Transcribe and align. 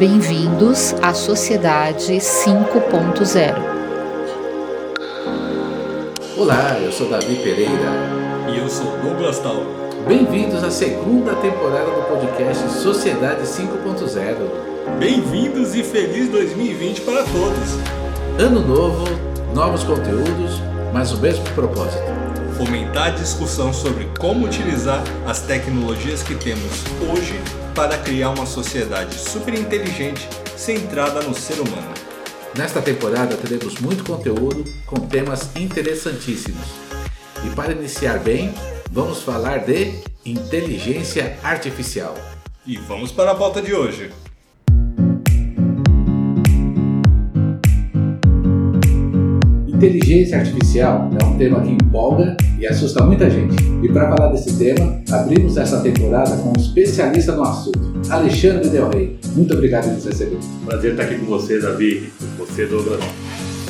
Bem-vindos 0.00 0.94
à 1.02 1.12
Sociedade 1.12 2.14
5.0. 2.14 3.54
Olá, 6.38 6.78
eu 6.82 6.90
sou 6.90 7.10
Davi 7.10 7.36
Pereira. 7.36 7.92
E 8.48 8.60
eu 8.60 8.70
sou 8.70 8.96
Douglas 9.02 9.40
Tauro. 9.40 9.66
Bem-vindos 10.08 10.64
à 10.64 10.70
segunda 10.70 11.34
temporada 11.34 11.84
do 11.84 12.08
podcast 12.08 12.66
Sociedade 12.80 13.42
5.0. 13.42 14.98
Bem-vindos 14.98 15.74
e 15.74 15.84
feliz 15.84 16.30
2020 16.30 17.02
para 17.02 17.22
todos. 17.24 18.42
Ano 18.42 18.66
novo, 18.66 19.04
novos 19.54 19.84
conteúdos, 19.84 20.62
mas 20.94 21.12
o 21.12 21.18
mesmo 21.18 21.44
propósito. 21.54 22.10
Fomentar 22.56 23.08
a 23.08 23.10
discussão 23.10 23.70
sobre 23.70 24.08
como 24.18 24.46
utilizar 24.46 25.04
as 25.26 25.42
tecnologias 25.42 26.22
que 26.22 26.36
temos 26.36 26.84
hoje 27.12 27.38
para 27.74 27.98
criar 27.98 28.30
uma 28.30 28.46
sociedade 28.46 29.14
super 29.14 29.54
inteligente 29.54 30.28
centrada 30.56 31.22
no 31.22 31.34
ser 31.34 31.60
humano. 31.60 31.94
Nesta 32.56 32.82
temporada 32.82 33.36
teremos 33.36 33.78
muito 33.78 34.04
conteúdo 34.04 34.64
com 34.86 34.96
temas 34.96 35.54
interessantíssimos. 35.56 36.66
E 37.44 37.54
para 37.54 37.72
iniciar 37.72 38.18
bem, 38.18 38.52
vamos 38.90 39.22
falar 39.22 39.58
de 39.58 40.02
inteligência 40.26 41.38
artificial. 41.42 42.14
E 42.66 42.76
vamos 42.76 43.12
para 43.12 43.30
a 43.30 43.34
pauta 43.34 43.62
de 43.62 43.74
hoje. 43.74 44.10
Inteligência 49.80 50.36
artificial 50.36 51.08
é 51.18 51.24
um 51.24 51.38
tema 51.38 51.62
que 51.62 51.70
empolga 51.70 52.36
e 52.58 52.66
assusta 52.66 53.02
muita 53.02 53.30
gente. 53.30 53.56
E 53.82 53.88
para 53.88 54.14
falar 54.14 54.30
desse 54.30 54.58
tema, 54.58 55.00
abrimos 55.10 55.56
essa 55.56 55.80
temporada 55.80 56.36
com 56.36 56.50
um 56.50 56.60
especialista 56.60 57.32
no 57.32 57.42
assunto, 57.44 57.80
Alexandre 58.10 58.68
Del 58.68 58.90
Rey. 58.90 59.18
Muito 59.34 59.54
obrigado 59.54 59.84
por 59.84 59.94
nos 59.94 60.04
receber. 60.04 60.36
Prazer 60.66 60.90
estar 60.90 61.04
aqui 61.04 61.14
com 61.14 61.24
você, 61.24 61.58
Davi, 61.58 62.12
com 62.20 62.44
você, 62.44 62.66
Douglas. 62.66 63.00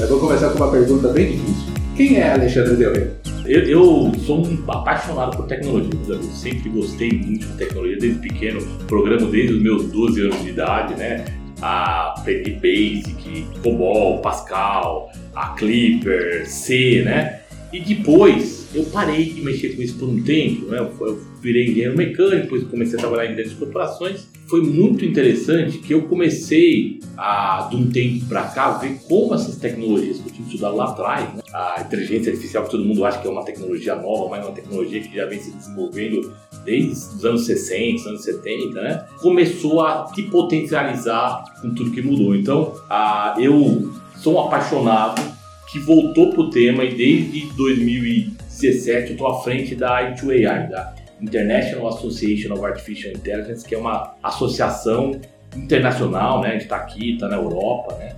Eu 0.00 0.08
vou 0.08 0.18
começar 0.18 0.48
com 0.48 0.56
uma 0.56 0.72
pergunta 0.72 1.06
bem 1.10 1.30
difícil. 1.30 1.72
Quem 1.96 2.16
é 2.16 2.32
Alexandre 2.32 2.74
Del 2.74 2.92
Rey? 2.92 3.10
Eu, 3.46 3.62
eu, 3.62 4.12
sou 4.26 4.44
um 4.44 4.64
apaixonado 4.66 5.36
por 5.36 5.46
tecnologia, 5.46 5.92
Davi. 6.08 6.24
Sempre 6.24 6.70
gostei 6.70 7.12
muito 7.12 7.46
de 7.46 7.52
tecnologia, 7.52 7.98
desde 8.00 8.18
pequeno. 8.18 8.60
Programo 8.88 9.30
desde 9.30 9.52
os 9.52 9.62
meus 9.62 9.84
12 9.92 10.22
anos 10.22 10.42
de 10.42 10.48
idade, 10.48 10.92
né? 10.96 11.24
A 11.62 12.14
aprendi 12.18 12.52
Basic, 12.54 13.46
COBOL, 13.62 14.20
Pascal, 14.22 15.12
a 15.34 15.48
Clipper, 15.50 16.48
C, 16.48 17.02
né? 17.04 17.40
E 17.72 17.80
depois 17.80 18.68
eu 18.74 18.84
parei 18.84 19.24
de 19.24 19.42
mexer 19.42 19.76
com 19.76 19.82
isso 19.82 19.96
por 19.96 20.08
um 20.08 20.22
tempo, 20.22 20.66
né? 20.66 20.78
Eu 20.78 21.20
virei 21.40 21.64
engenheiro 21.64 21.96
mecânico, 21.96 22.42
depois 22.42 22.64
comecei 22.64 22.98
a 22.98 23.00
trabalhar 23.00 23.30
em 23.30 23.34
grandes 23.34 23.54
corporações. 23.54 24.28
Foi 24.46 24.62
muito 24.62 25.04
interessante 25.04 25.78
que 25.78 25.94
eu 25.94 26.02
comecei 26.02 26.98
a, 27.16 27.68
de 27.70 27.76
um 27.76 27.88
tempo 27.88 28.26
para 28.26 28.42
cá, 28.44 28.72
ver 28.72 28.98
como 29.08 29.34
essas 29.34 29.56
tecnologias 29.56 30.18
que 30.18 30.28
eu 30.28 30.32
tinha 30.32 30.46
estudado 30.46 30.76
lá 30.76 30.90
atrás, 30.90 31.34
né? 31.34 31.42
a 31.52 31.80
inteligência 31.80 32.32
artificial, 32.32 32.64
que 32.64 32.70
todo 32.72 32.84
mundo 32.84 33.04
acha 33.04 33.20
que 33.20 33.28
é 33.28 33.30
uma 33.30 33.44
tecnologia 33.44 33.94
nova, 33.94 34.28
mas 34.28 34.44
é 34.44 34.48
uma 34.48 34.54
tecnologia 34.54 35.00
que 35.00 35.14
já 35.14 35.26
vem 35.26 35.38
se 35.40 35.52
desenvolvendo 35.52 36.32
desde 36.64 36.90
os 36.90 37.24
anos 37.24 37.46
60, 37.46 38.08
anos 38.08 38.24
70, 38.24 38.82
né? 38.82 39.06
Começou 39.20 39.80
a 39.80 40.08
se 40.12 40.22
potencializar 40.24 41.44
com 41.60 41.72
tudo 41.72 41.92
que 41.92 42.02
mudou. 42.02 42.34
Então, 42.34 42.74
a, 42.88 43.36
eu 43.38 43.92
sou 44.20 44.34
um 44.34 44.40
apaixonado 44.40 45.22
que 45.70 45.78
voltou 45.78 46.30
pro 46.30 46.50
tema 46.50 46.84
e 46.84 46.94
desde 46.94 47.46
2017 47.56 49.12
eu 49.12 49.16
tô 49.16 49.26
à 49.26 49.42
frente 49.42 49.74
da 49.74 50.14
I2AI, 50.14 50.68
da 50.68 50.94
International 51.20 51.88
Association 51.88 52.52
of 52.52 52.64
Artificial 52.64 53.12
Intelligence, 53.12 53.66
que 53.66 53.74
é 53.74 53.78
uma 53.78 54.14
associação 54.22 55.18
internacional, 55.56 56.40
né? 56.40 56.52
Gente 56.52 56.62
está 56.62 56.76
aqui, 56.76 57.14
está 57.14 57.28
na 57.28 57.36
Europa, 57.36 57.96
né? 57.96 58.16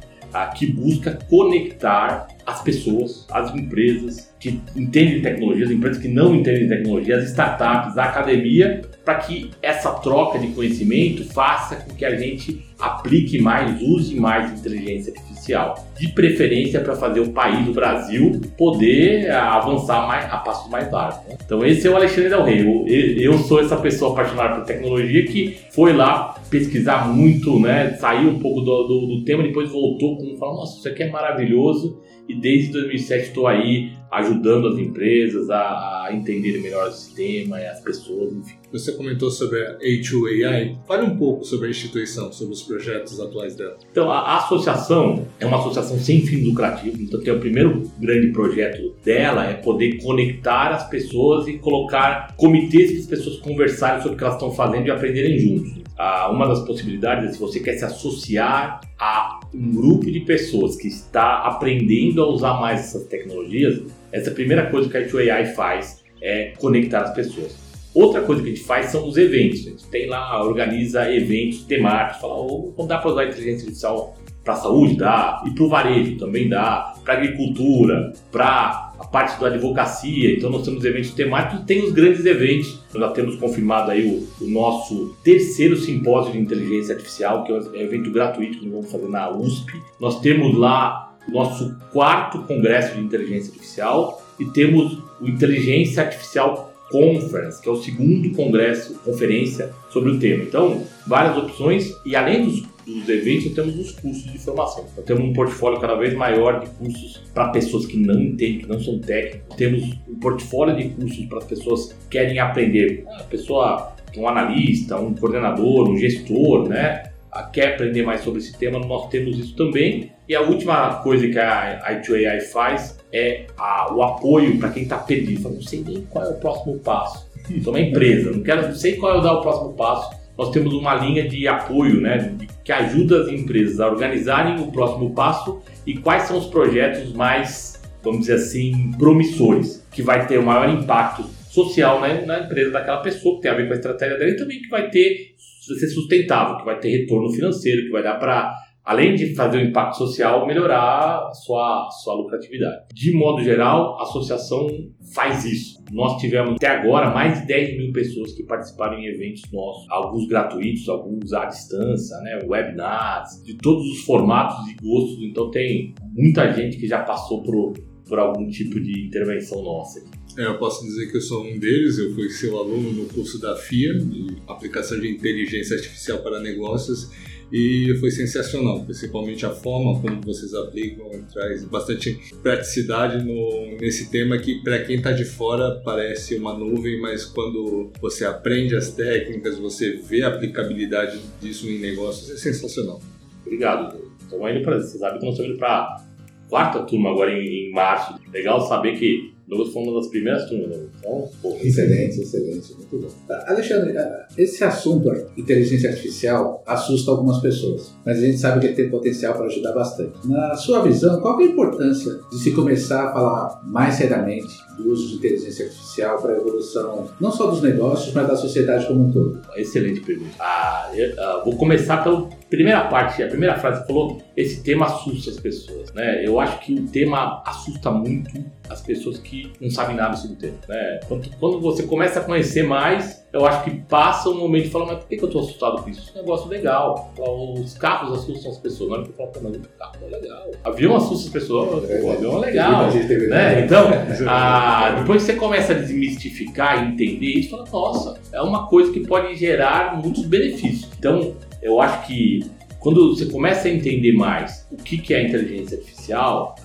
que 0.57 0.67
busca 0.67 1.19
conectar 1.29 2.27
as 2.47 2.63
pessoas, 2.63 3.27
as 3.31 3.55
empresas 3.55 4.33
que 4.41 4.61
entendem 4.75 5.21
tecnologia, 5.21 5.67
as 5.67 5.71
empresas 5.71 6.01
que 6.01 6.09
não 6.09 6.35
entendem 6.35 6.69
tecnologia, 6.69 7.19
as 7.19 7.25
startups, 7.29 7.99
a 7.99 8.05
academia, 8.05 8.83
para 9.05 9.17
que 9.17 9.51
essa 9.61 9.93
troca 9.95 10.39
de 10.39 10.49
conhecimento 10.49 11.25
faça 11.33 11.77
com 11.77 11.95
que 11.95 12.05
a 12.05 12.17
gente 12.17 12.65
aplique 12.79 13.41
mais, 13.41 13.81
use 13.81 14.19
mais 14.19 14.59
inteligência 14.59 15.13
artificial. 15.15 15.87
De 16.03 16.09
preferência 16.09 16.81
para 16.81 16.97
fazer 16.97 17.21
o 17.21 17.31
país, 17.31 17.69
o 17.69 17.73
Brasil, 17.73 18.41
poder 18.59 19.31
avançar 19.31 20.05
mais, 20.09 20.25
a 20.25 20.39
passos 20.39 20.69
mais 20.69 20.91
largos. 20.91 21.25
Né? 21.29 21.37
Então 21.45 21.65
esse 21.65 21.87
é 21.87 21.91
o 21.91 21.95
Alexandre 21.95 22.29
Del 22.29 22.43
Rey. 22.43 22.61
Eu, 22.61 23.33
eu 23.33 23.39
sou 23.39 23.61
essa 23.61 23.77
pessoa 23.77 24.11
apaixonada 24.11 24.57
por 24.57 24.65
tecnologia 24.65 25.25
que 25.25 25.59
foi 25.71 25.93
lá 25.93 26.35
pesquisar 26.51 27.07
muito, 27.07 27.61
né? 27.61 27.97
Saiu 28.01 28.31
um 28.31 28.39
pouco 28.41 28.63
do, 28.63 28.83
do, 28.83 29.07
do 29.07 29.25
tema, 29.25 29.45
depois 29.45 29.71
voltou 29.71 30.19
com 30.19 30.37
falou, 30.37 30.57
nossa, 30.57 30.79
isso 30.79 30.89
aqui 30.89 31.05
é 31.05 31.11
maravilhoso 31.11 32.03
e 32.29 32.35
desde 32.35 32.73
2007 32.73 33.29
estou 33.29 33.47
aí 33.47 33.93
ajudando 34.11 34.69
as 34.69 34.79
empresas 34.79 35.49
a, 35.49 36.05
a 36.07 36.11
entenderem 36.13 36.61
melhor 36.61 36.89
o 36.89 36.93
sistema 36.93 37.59
e 37.59 37.67
as 37.67 37.81
pessoas, 37.81 38.33
enfim. 38.35 38.57
Você 38.71 38.93
comentou 38.93 39.31
sobre 39.31 39.59
a 39.63 39.79
A2AI. 39.79 40.77
Fale 40.87 41.07
um 41.07 41.17
pouco 41.17 41.45
sobre 41.45 41.69
a 41.69 41.71
instituição, 41.71 42.31
sobre 42.31 42.53
os 42.53 42.63
projetos 42.63 43.19
atuais 43.19 43.57
dela. 43.57 43.79
Então, 43.91 44.11
a, 44.11 44.19
a 44.19 44.37
associação 44.39 45.27
é 45.41 45.47
uma 45.47 45.59
associação 45.59 45.92
sem 45.99 46.27
fins 46.27 46.45
lucrativos. 46.47 47.01
Então, 47.01 47.21
é 47.25 47.33
o 47.33 47.41
primeiro 47.41 47.91
grande 47.99 48.29
projeto 48.29 48.95
dela 49.05 49.47
é 49.47 49.55
poder 49.55 49.99
conectar 50.03 50.71
as 50.71 50.89
pessoas 50.89 51.47
e 51.49 51.59
colocar 51.59 52.35
comitês 52.37 52.91
para 52.91 53.01
as 53.01 53.07
pessoas 53.07 53.37
conversarem 53.41 54.03
sobre 54.03 54.15
o 54.15 54.19
que 54.19 54.25
elas 54.25 54.37
estão 54.37 54.51
fazendo 54.53 54.87
e 54.87 54.91
aprenderem 54.91 55.39
juntos. 55.39 55.83
Ah, 55.97 56.31
uma 56.31 56.49
das 56.49 56.65
possibilidades 56.65 57.31
é 57.31 57.33
se 57.33 57.39
você 57.39 57.61
quer 57.61 57.75
se 57.75 57.85
associar 57.85 58.81
a 58.99 59.41
um 59.55 59.71
grupo 59.71 60.11
de 60.11 60.21
pessoas 60.21 60.77
que 60.77 60.89
está 60.89 61.39
aprendendo 61.41 62.23
a 62.23 62.29
usar 62.29 62.61
mais 62.61 62.81
essas 62.81 63.07
tecnologias, 63.07 63.83
essa 64.11 64.31
primeira 64.31 64.71
coisa 64.71 64.89
que 64.89 64.97
a 64.97 65.07
I2AI 65.07 65.55
faz 65.55 66.03
é 66.21 66.53
conectar 66.59 67.03
as 67.03 67.15
pessoas. 67.15 67.57
Outra 67.95 68.23
coisa 68.23 68.43
que 68.43 68.49
a 68.49 68.55
gente 68.55 68.65
faz 68.65 68.87
são 68.87 69.07
os 69.07 69.19
eventos. 69.19 69.67
A 69.67 69.71
gente 69.71 69.87
tem 69.89 70.09
lá, 70.09 70.43
organiza 70.43 71.13
eventos 71.15 71.65
temáticos, 71.65 72.23
fala, 72.23 72.35
oh, 72.35 72.87
dá 72.87 72.99
para 72.99 73.11
usar 73.11 73.25
inteligência 73.27 73.67
artificial 73.67 74.17
para 74.45 74.55
a 74.55 74.57
saúde? 74.57 74.97
Dá. 74.97 75.43
E 75.47 75.51
para 75.51 75.65
o 75.65 75.69
varejo 75.69 76.17
também 76.17 76.49
dá. 76.49 76.95
Para 77.05 77.15
agricultura, 77.15 78.13
para 78.31 78.93
a 78.99 79.05
parte 79.05 79.41
da 79.41 79.49
advocacia. 79.49 80.35
Então 80.37 80.51
nós 80.51 80.63
temos 80.63 80.85
eventos 80.85 81.11
temáticos 81.13 81.63
e 81.63 81.67
tem 81.67 81.85
os 81.85 81.93
grandes 81.93 82.25
eventos. 82.25 82.81
Nós 82.95 83.03
já 83.03 83.11
temos 83.11 83.37
confirmado 83.37 83.91
aí 83.91 84.07
o, 84.07 84.45
o, 84.45 84.49
nosso 84.49 85.17
terceiro 85.25 85.77
simpósio 85.77 86.33
de 86.33 86.39
inteligência 86.39 86.95
artificial, 86.95 87.45
que 87.45 87.53
é 87.53 87.55
um 87.55 87.77
evento 87.77 88.11
gratuito 88.11 88.59
que 88.59 88.65
nós 88.67 88.75
vamos 88.75 88.93
fazer 88.93 89.09
na 89.09 89.31
USP. 89.31 89.73
Nós 89.99 90.21
temos 90.21 90.57
lá 90.57 91.13
o 91.29 91.33
nosso 91.33 91.77
quarto 91.93 92.43
congresso 92.43 92.95
de 92.95 93.01
inteligência 93.01 93.53
artificial 93.53 94.23
e 94.39 94.45
temos 94.47 94.99
o 95.21 95.29
Inteligência 95.29 96.03
Artificial 96.03 96.73
Conference, 96.91 97.61
que 97.63 97.69
é 97.69 97.73
o 97.73 97.77
segundo 97.77 98.31
congresso, 98.37 98.95
conferência 99.05 99.73
sobre 99.91 100.11
o 100.11 100.19
tema. 100.19 100.43
Então, 100.43 100.85
várias 101.07 101.37
opções 101.39 101.97
e 102.05 102.15
além 102.15 102.45
dos, 102.45 102.63
dos 102.87 103.09
eventos, 103.09 103.55
temos 103.55 103.79
os 103.79 103.93
cursos 103.93 104.25
de 104.25 104.39
formação. 104.39 104.85
Temos 105.07 105.23
um 105.23 105.33
portfólio 105.33 105.81
cada 105.81 105.95
vez 105.95 106.15
maior 106.15 106.61
de 106.61 106.71
cursos 106.71 107.23
para 107.33 107.49
pessoas 107.49 107.87
que 107.87 107.97
não 107.97 108.21
entendem, 108.21 108.59
que 108.59 108.69
não 108.69 108.81
são 108.81 108.99
técnicos. 108.99 109.57
Temos 109.57 109.85
um 110.09 110.19
portfólio 110.19 110.77
de 110.77 110.89
cursos 110.91 111.25
para 111.27 111.39
as 111.39 111.45
pessoas 111.45 111.93
que 111.93 112.09
querem 112.11 112.39
aprender. 112.39 113.05
A 113.19 113.23
pessoa, 113.25 113.93
um 114.17 114.29
analista, 114.29 114.99
um 114.99 115.15
coordenador, 115.15 115.89
um 115.89 115.97
gestor, 115.97 116.69
né? 116.69 117.13
quer 117.53 117.75
aprender 117.75 118.03
mais 118.03 118.21
sobre 118.21 118.41
esse 118.41 118.57
tema, 118.59 118.79
nós 118.79 119.09
temos 119.09 119.39
isso 119.39 119.57
também. 119.57 120.13
E 120.29 120.35
a 120.35 120.43
última 120.43 120.97
coisa 120.97 121.27
que 121.29 121.39
a 121.39 121.81
I2AI 121.91 122.41
faz 122.53 122.99
é 123.13 123.47
a, 123.57 123.93
o 123.93 124.03
apoio 124.03 124.59
para 124.59 124.71
quem 124.71 124.83
está 124.83 124.99
perdido. 124.99 125.43
Fala, 125.43 125.55
não 125.55 125.63
sei 125.63 125.83
nem 125.87 126.03
qual 126.03 126.25
é 126.25 126.29
o 126.29 126.35
próximo 126.35 126.79
passo. 126.79 127.31
Sou 127.63 127.73
uma 127.73 127.81
empresa, 127.81 128.31
não 128.31 128.43
quero, 128.43 128.69
não 128.69 128.75
sei 128.75 128.97
qual 128.97 129.25
é 129.25 129.31
o 129.31 129.41
próximo 129.41 129.73
passo. 129.73 130.15
Nós 130.37 130.51
temos 130.51 130.73
uma 130.73 130.95
linha 130.95 131.29
de 131.29 131.47
apoio, 131.47 132.01
né, 132.01 132.35
que 132.65 132.73
ajuda 132.73 133.23
as 133.23 133.29
empresas 133.29 133.81
a 133.81 133.89
organizarem 133.89 134.63
o 134.63 134.71
próximo 134.71 135.15
passo 135.15 135.61
e 135.87 135.97
quais 135.99 136.25
são 136.25 136.39
os 136.39 136.47
projetos 136.47 137.13
mais, 137.13 137.81
vamos 138.03 138.21
dizer 138.21 138.35
assim, 138.35 138.93
promissores, 138.99 139.87
que 139.91 140.03
vai 140.03 140.27
ter 140.27 140.39
o 140.39 140.43
maior 140.43 140.69
impacto 140.69 141.25
social 141.51 142.01
né, 142.01 142.25
na 142.25 142.41
empresa 142.41 142.71
daquela 142.71 143.03
pessoa, 143.03 143.37
que 143.37 143.43
tem 143.43 143.51
a 143.51 143.55
ver 143.55 143.67
com 143.67 143.73
a 143.73 143.77
estratégia 143.77 144.19
dela 144.19 144.31
e 144.31 144.37
também 144.37 144.63
que 144.63 144.69
vai 144.69 144.89
ter 144.91 145.33
ser 145.63 145.89
sustentável, 145.89 146.57
que 146.57 146.65
vai 146.65 146.79
ter 146.79 146.89
retorno 146.89 147.31
financeiro, 147.33 147.83
que 147.83 147.91
vai 147.91 148.03
dar 148.03 148.15
para 148.15 148.53
além 148.85 149.15
de 149.15 149.35
fazer 149.35 149.59
o 149.59 149.61
impacto 149.61 149.99
social, 149.99 150.47
melhorar 150.47 151.29
a 151.29 151.35
sua, 151.35 151.89
sua 152.03 152.15
lucratividade. 152.15 152.87
De 152.93 153.13
modo 153.13 153.43
geral, 153.43 153.99
a 153.99 154.03
associação 154.03 154.67
faz 155.15 155.45
isso. 155.45 155.83
Nós 155.93 156.21
tivemos 156.21 156.55
até 156.55 156.69
agora 156.69 157.11
mais 157.11 157.41
de 157.41 157.47
10 157.47 157.79
mil 157.79 157.93
pessoas 157.93 158.33
que 158.33 158.43
participaram 158.43 158.99
em 158.99 159.07
eventos 159.07 159.43
nossos, 159.53 159.89
alguns 159.91 160.27
gratuitos, 160.27 160.89
alguns 160.89 161.33
à 161.33 161.45
distância, 161.45 162.17
né, 162.19 162.41
webinars, 162.45 163.43
de 163.45 163.57
todos 163.57 163.85
os 163.87 164.05
formatos 164.05 164.57
e 164.69 164.75
gostos. 164.83 165.23
Então 165.23 165.51
tem 165.51 165.95
muita 166.13 166.53
gente 166.53 166.77
que 166.77 166.87
já 166.87 167.03
passou 167.03 167.43
por, 167.43 167.75
por 168.09 168.19
algum 168.19 168.49
tipo 168.49 168.81
de 168.81 169.07
intervenção 169.07 169.63
nossa. 169.63 170.03
É, 170.39 170.47
eu 170.47 170.59
posso 170.59 170.83
dizer 170.85 171.11
que 171.11 171.19
eu 171.19 171.21
sou 171.21 171.45
um 171.45 171.59
deles, 171.59 171.99
eu 171.99 172.15
fui 172.15 172.29
seu 172.31 172.59
aluno 172.59 172.91
no 172.91 173.05
curso 173.07 173.39
da 173.39 173.55
FIA, 173.55 173.99
de 173.99 174.39
Aplicação 174.49 174.99
de 174.99 175.11
Inteligência 175.11 175.77
Artificial 175.77 176.21
para 176.21 176.41
Negócios, 176.41 177.11
e 177.53 177.95
foi 178.01 178.11
sensacional, 178.11 178.83
principalmente 178.83 179.45
a 179.45 179.51
forma 179.51 180.01
como 180.01 180.23
vocês 180.23 180.55
aplicam, 180.55 181.07
traz 181.31 181.63
bastante 181.67 182.19
praticidade 182.43 183.23
no, 183.23 183.77
nesse 183.79 184.11
tema 184.11 184.39
que 184.39 184.63
para 184.63 184.83
quem 184.83 184.97
está 184.97 185.13
de 185.13 185.27
fora 185.27 185.79
parece 185.85 186.35
uma 186.37 186.57
nuvem, 186.57 186.99
mas 186.99 187.27
quando 187.27 187.91
você 188.01 188.25
aprende 188.25 188.75
as 188.75 188.93
técnicas, 188.93 189.59
você 189.59 189.97
vê 189.97 190.23
a 190.23 190.29
aplicabilidade 190.29 191.21
disso 191.43 191.69
em 191.69 191.79
negócios, 191.79 192.31
é 192.31 192.37
sensacional. 192.39 193.03
Obrigado. 193.45 194.01
Estamos 194.23 194.51
indo 194.51 194.63
para, 194.63 194.81
você 194.81 194.97
sabe 194.97 195.19
que 195.19 195.27
nós 195.27 195.35
estamos 195.35 195.53
indo 195.53 195.59
para 195.59 196.03
quarta 196.49 196.83
turma 196.85 197.11
agora 197.11 197.33
em, 197.33 197.69
em 197.69 197.71
março. 197.71 198.19
Legal 198.33 198.67
saber 198.67 198.99
que 198.99 199.32
Douglas 199.47 199.73
foi 199.73 199.83
uma 199.83 199.95
das 199.95 200.09
primeiras 200.09 200.49
turmas. 200.49 200.69
Né? 200.71 200.87
Então, 200.99 201.29
pô, 201.41 201.57
excelente, 201.63 202.21
excelente, 202.21 202.75
muito 202.75 202.99
bom. 202.99 203.09
Tá, 203.27 203.45
Alexandre, 203.49 203.95
esse 204.37 204.63
assunto, 204.65 205.11
inteligência 205.37 205.91
artificial, 205.91 206.63
assusta 206.67 207.11
algumas 207.11 207.41
pessoas, 207.41 207.93
mas 208.05 208.19
a 208.19 208.21
gente 208.21 208.39
sabe 208.39 208.61
que 208.61 208.67
ele 208.67 208.75
tem 208.75 208.91
potencial 208.91 209.35
para 209.35 209.47
ajudar 209.47 209.73
bastante. 209.73 210.27
Na 210.27 210.55
sua 210.55 210.83
visão, 210.83 211.21
qual 211.21 211.41
é 211.41 211.45
a 211.45 211.47
importância 211.47 212.13
de 212.31 212.39
se 212.39 212.53
começar 212.53 213.09
a 213.09 213.13
falar 213.13 213.63
mais 213.65 213.95
seriamente 213.95 214.53
do 214.77 214.91
uso 214.91 215.09
de 215.09 215.15
inteligência 215.17 215.67
artificial 215.67 216.21
para 216.21 216.33
a 216.33 216.37
evolução 216.37 217.09
não 217.21 217.31
só 217.31 217.51
dos 217.51 217.63
negócios, 217.63 218.15
mas 218.15 218.27
da 218.27 218.37
sociedade 218.37 218.87
como 218.87 219.07
um 219.07 219.13
todo? 219.13 219.41
Excelente 219.57 220.01
pergunta. 220.01 220.31
Ah, 220.39 220.91
eu, 220.95 221.13
ah, 221.19 221.43
vou 221.45 221.57
começar 221.57 222.03
pela 222.03 222.29
primeira 222.49 222.85
parte, 222.89 223.23
a 223.23 223.29
primeira 223.29 223.59
frase 223.59 223.81
que 223.81 223.87
você 223.87 223.93
falou, 223.93 224.21
esse 224.37 224.63
tema 224.63 224.87
assusta 224.87 225.31
as 225.31 225.39
pessoas. 225.39 225.93
Né? 225.93 226.27
Eu 226.27 226.41
acho 226.41 226.61
que 226.61 226.75
o 226.75 226.87
tema 226.89 227.43
assusta 227.45 227.91
muito 227.91 228.45
as 228.69 228.81
pessoas 228.81 229.19
que 229.19 229.53
não 229.61 229.71
sabem 229.71 229.97
nada 229.97 230.17
sobre 230.17 230.37
o 230.37 230.39
tema. 230.39 230.57
Né? 230.69 231.01
Quando, 231.07 231.29
quando 231.39 231.61
você 231.61 231.83
começa 231.83 232.21
a 232.21 232.25
conhecer 232.25 232.63
mais, 232.63 233.27
eu 233.33 233.45
acho 233.45 233.65
que 233.65 233.71
passa 233.83 234.29
um 234.31 234.39
momento 234.39 234.67
e 234.67 234.71
fala, 234.71 234.87
mas 234.87 234.99
por 234.99 235.09
que, 235.09 235.21
eu 235.21 235.27
estou 235.27 235.43
assustado 235.43 235.83
com 235.83 235.91
isso? 235.91 236.01
Isso 236.01 236.13
é 236.15 236.21
um 236.21 236.23
negócio 236.23 236.49
legal. 236.49 237.13
Os 237.19 237.75
carros 237.75 238.19
assustam 238.19 238.53
as 238.53 238.59
pessoas. 238.59 238.91
Não 238.91 238.97
é 238.97 239.01
porque 239.01 239.17
fala, 239.17 239.33
mas 239.43 239.57
o 239.57 239.61
carro 239.79 239.95
é 240.03 240.17
legal. 240.17 240.51
Avião 240.65 240.97
assusta 240.97 241.27
as 241.27 241.33
pessoas, 241.33 241.73
o 241.73 242.11
avião 242.11 242.43
é 242.43 242.47
legal. 242.47 242.91
Né? 242.91 243.65
Então, 243.65 243.89
a, 244.27 244.91
depois 245.01 245.23
que 245.23 245.33
você 245.33 245.39
começa 245.39 245.73
a 245.73 245.77
desmistificar 245.77 246.85
e 246.85 246.93
entender 246.93 247.27
isso, 247.27 247.51
fala, 247.51 247.69
nossa, 247.71 248.21
é 248.33 248.41
uma 248.41 248.67
coisa 248.67 248.93
que 248.93 249.01
pode 249.07 249.35
gerar 249.35 250.01
muitos 250.01 250.25
benefícios. 250.25 250.91
Então, 250.99 251.35
eu 251.63 251.81
acho 251.81 252.07
que 252.07 252.41
quando 252.83 253.15
você 253.15 253.27
começa 253.27 253.69
a 253.69 253.71
entender 253.71 254.13
mais 254.13 254.67
o 254.71 254.77
que, 254.77 254.99
que 254.99 255.15
é 255.15 255.19
a 255.19 255.23
inteligência 255.23 255.79
artificial, 255.79 256.57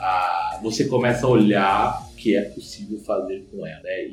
você 0.64 0.86
começa 0.86 1.28
a 1.28 1.30
olhar 1.30 2.10
o 2.12 2.16
que 2.16 2.36
é 2.36 2.42
possível 2.42 2.98
fazer 3.00 3.46
com 3.52 3.66
ela. 3.66 3.82
Né? 3.84 4.08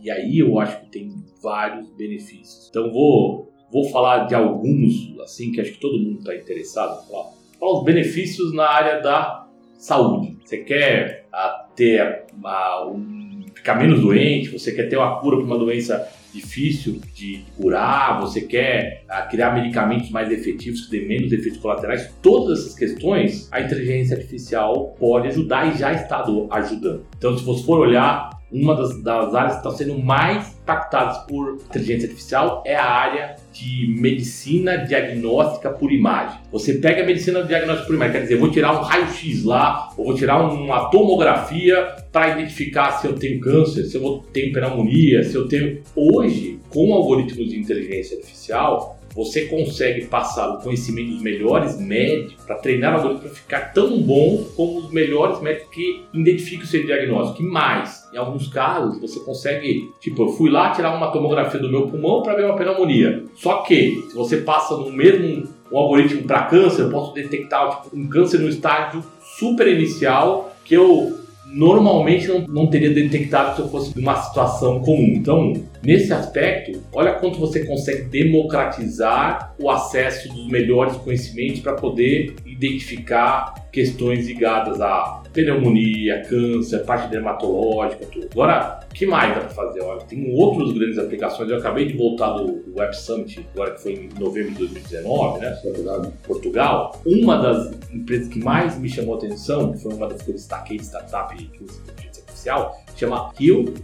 E, 0.00 0.10
aí 0.10 0.38
eu 0.38 0.58
acho 0.58 0.80
que 0.80 0.86
tem 0.86 1.22
vários 1.42 1.90
benefícios. 1.90 2.68
Então 2.70 2.90
vou, 2.90 3.52
vou 3.70 3.84
falar 3.90 4.24
de 4.24 4.34
alguns, 4.34 5.14
assim, 5.20 5.52
que 5.52 5.60
acho 5.60 5.72
que 5.72 5.80
todo 5.80 5.98
mundo 5.98 6.20
está 6.20 6.34
interessado. 6.34 7.06
Falar, 7.06 7.30
falar 7.58 7.78
os 7.78 7.84
benefícios 7.84 8.54
na 8.54 8.66
área 8.66 9.00
da 9.00 9.46
saúde. 9.78 10.38
Você 10.42 10.58
quer 10.58 11.26
a, 11.30 11.66
ter 11.76 12.24
a, 12.42 12.86
um, 12.86 13.44
ficar 13.54 13.74
menos 13.74 14.00
doente, 14.00 14.48
você 14.48 14.72
quer 14.72 14.88
ter 14.88 14.96
uma 14.96 15.20
cura 15.20 15.36
para 15.36 15.44
uma 15.44 15.58
doença 15.58 16.10
difícil 16.32 17.00
de 17.14 17.44
curar, 17.56 18.20
você 18.20 18.42
quer 18.42 19.04
ah, 19.08 19.22
criar 19.22 19.54
medicamentos 19.54 20.10
mais 20.10 20.30
efetivos 20.30 20.82
que 20.82 20.90
dêem 20.90 21.08
menos 21.08 21.32
efeitos 21.32 21.60
colaterais, 21.60 22.12
todas 22.22 22.60
essas 22.60 22.74
questões 22.74 23.48
a 23.50 23.60
inteligência 23.60 24.16
artificial 24.16 24.96
pode 24.98 25.28
ajudar 25.28 25.74
e 25.74 25.78
já 25.78 25.92
está 25.92 26.24
ajudando. 26.50 27.06
Então, 27.16 27.36
se 27.36 27.44
você 27.44 27.64
for 27.64 27.80
olhar 27.80 28.39
uma 28.52 28.74
das, 28.74 29.02
das, 29.02 29.34
áreas 29.34 29.52
que 29.52 29.58
estão 29.58 29.72
sendo 29.72 29.98
mais 29.98 30.56
impactadas 30.62 31.18
por 31.26 31.54
inteligência 31.54 32.08
artificial 32.08 32.62
é 32.66 32.76
a 32.76 32.84
área 32.84 33.36
de 33.52 33.94
medicina 33.98 34.78
diagnóstica 34.78 35.70
por 35.70 35.92
imagem. 35.92 36.38
Você 36.52 36.74
pega 36.74 37.02
a 37.02 37.06
medicina 37.06 37.42
diagnóstica 37.42 37.86
por 37.86 37.94
imagem, 37.94 38.12
quer 38.12 38.22
dizer, 38.22 38.36
vou 38.36 38.50
tirar 38.50 38.72
um 38.72 38.82
raio-x 38.82 39.44
lá, 39.44 39.92
ou 39.96 40.06
vou 40.06 40.14
tirar 40.14 40.42
uma 40.42 40.90
tomografia 40.90 41.96
para 42.12 42.30
identificar 42.30 42.92
se 42.92 43.06
eu 43.06 43.14
tenho 43.14 43.40
câncer, 43.40 43.84
se 43.84 43.96
eu 43.96 44.24
tenho 44.32 44.52
pneumonia, 44.52 45.22
se 45.24 45.34
eu 45.34 45.46
tenho. 45.48 45.80
Hoje, 45.94 46.58
com 46.68 46.92
algoritmos 46.92 47.48
de 47.48 47.58
inteligência 47.58 48.16
artificial, 48.16 48.99
você 49.14 49.46
consegue 49.46 50.06
passar 50.06 50.48
o 50.50 50.58
conhecimento 50.58 51.10
dos 51.10 51.22
melhores 51.22 51.78
médicos 51.80 52.44
para 52.44 52.56
treinar 52.56 52.92
o 52.92 52.96
algoritmo 52.96 53.20
para 53.20 53.30
ficar 53.30 53.60
tão 53.72 54.00
bom 54.00 54.44
como 54.56 54.78
os 54.78 54.92
melhores 54.92 55.40
médicos 55.40 55.70
que 55.70 56.04
identificam 56.12 56.64
o 56.64 56.68
seu 56.68 56.84
diagnóstico. 56.84 57.42
E 57.42 57.46
mais, 57.46 58.08
em 58.12 58.16
alguns 58.16 58.48
casos, 58.48 59.00
você 59.00 59.20
consegue, 59.20 59.92
tipo, 60.00 60.22
eu 60.22 60.28
fui 60.28 60.50
lá 60.50 60.70
tirar 60.70 60.96
uma 60.96 61.10
tomografia 61.10 61.60
do 61.60 61.70
meu 61.70 61.88
pulmão 61.88 62.22
para 62.22 62.34
ver 62.34 62.44
uma 62.44 62.56
pneumonia. 62.56 63.24
Só 63.34 63.58
que, 63.62 64.04
se 64.08 64.14
você 64.14 64.38
passa 64.38 64.76
no 64.76 64.90
mesmo 64.90 65.48
um 65.70 65.78
algoritmo 65.78 66.22
para 66.24 66.44
câncer, 66.44 66.82
eu 66.82 66.90
posso 66.90 67.14
detectar 67.14 67.82
tipo, 67.82 67.96
um 67.96 68.08
câncer 68.08 68.38
no 68.38 68.48
estágio 68.48 69.04
super 69.38 69.68
inicial 69.68 70.52
que 70.64 70.74
eu 70.74 71.18
normalmente 71.46 72.28
não, 72.28 72.40
não 72.46 72.66
teria 72.66 72.90
detectado 72.90 73.56
se 73.56 73.62
eu 73.62 73.68
fosse 73.68 73.96
numa 73.96 74.16
situação 74.16 74.80
comum. 74.80 75.14
Então, 75.14 75.52
nesse 75.82 76.12
aspecto, 76.12 76.82
olha 76.92 77.12
quanto 77.14 77.38
você 77.38 77.64
consegue 77.64 78.04
democratizar 78.04 79.54
o 79.58 79.70
acesso 79.70 80.28
dos 80.32 80.48
melhores 80.48 80.96
conhecimentos 80.96 81.60
para 81.60 81.74
poder 81.74 82.34
identificar 82.44 83.54
questões 83.72 84.26
ligadas 84.26 84.80
a 84.80 85.22
pneumonia, 85.32 86.22
câncer, 86.28 86.80
parte 86.80 87.08
dermatológica, 87.08 88.04
tudo. 88.06 88.28
Agora, 88.32 88.80
o 88.90 88.94
que 88.94 89.06
mais 89.06 89.34
dá 89.34 89.40
para 89.40 89.50
fazer? 89.50 89.80
Olha, 89.80 90.00
tem 90.00 90.32
outras 90.34 90.72
grandes 90.72 90.98
aplicações. 90.98 91.48
Eu 91.48 91.58
acabei 91.58 91.86
de 91.86 91.96
voltar 91.96 92.32
do 92.32 92.64
Web 92.76 92.96
Summit, 92.96 93.46
agora 93.54 93.72
que 93.72 93.82
foi 93.82 93.92
em 93.92 94.08
novembro 94.18 94.50
de 94.52 94.58
2019, 94.58 95.40
né? 95.40 95.50
Portugal. 95.62 96.12
Portugal. 96.26 97.02
Uma 97.06 97.36
das 97.36 97.72
empresas 97.92 98.28
que 98.28 98.40
mais 98.40 98.78
me 98.78 98.88
chamou 98.88 99.14
a 99.14 99.18
atenção, 99.18 99.72
que 99.72 99.78
foi 99.78 99.94
uma 99.94 100.08
das 100.08 100.22
que 100.22 100.30
eu 100.30 100.34
destaquei 100.34 100.78
de 100.78 100.84
startup 100.84 101.34
usa 101.60 101.80
inteligência 101.82 102.22
artificial, 102.22 102.79
chama 102.96 103.32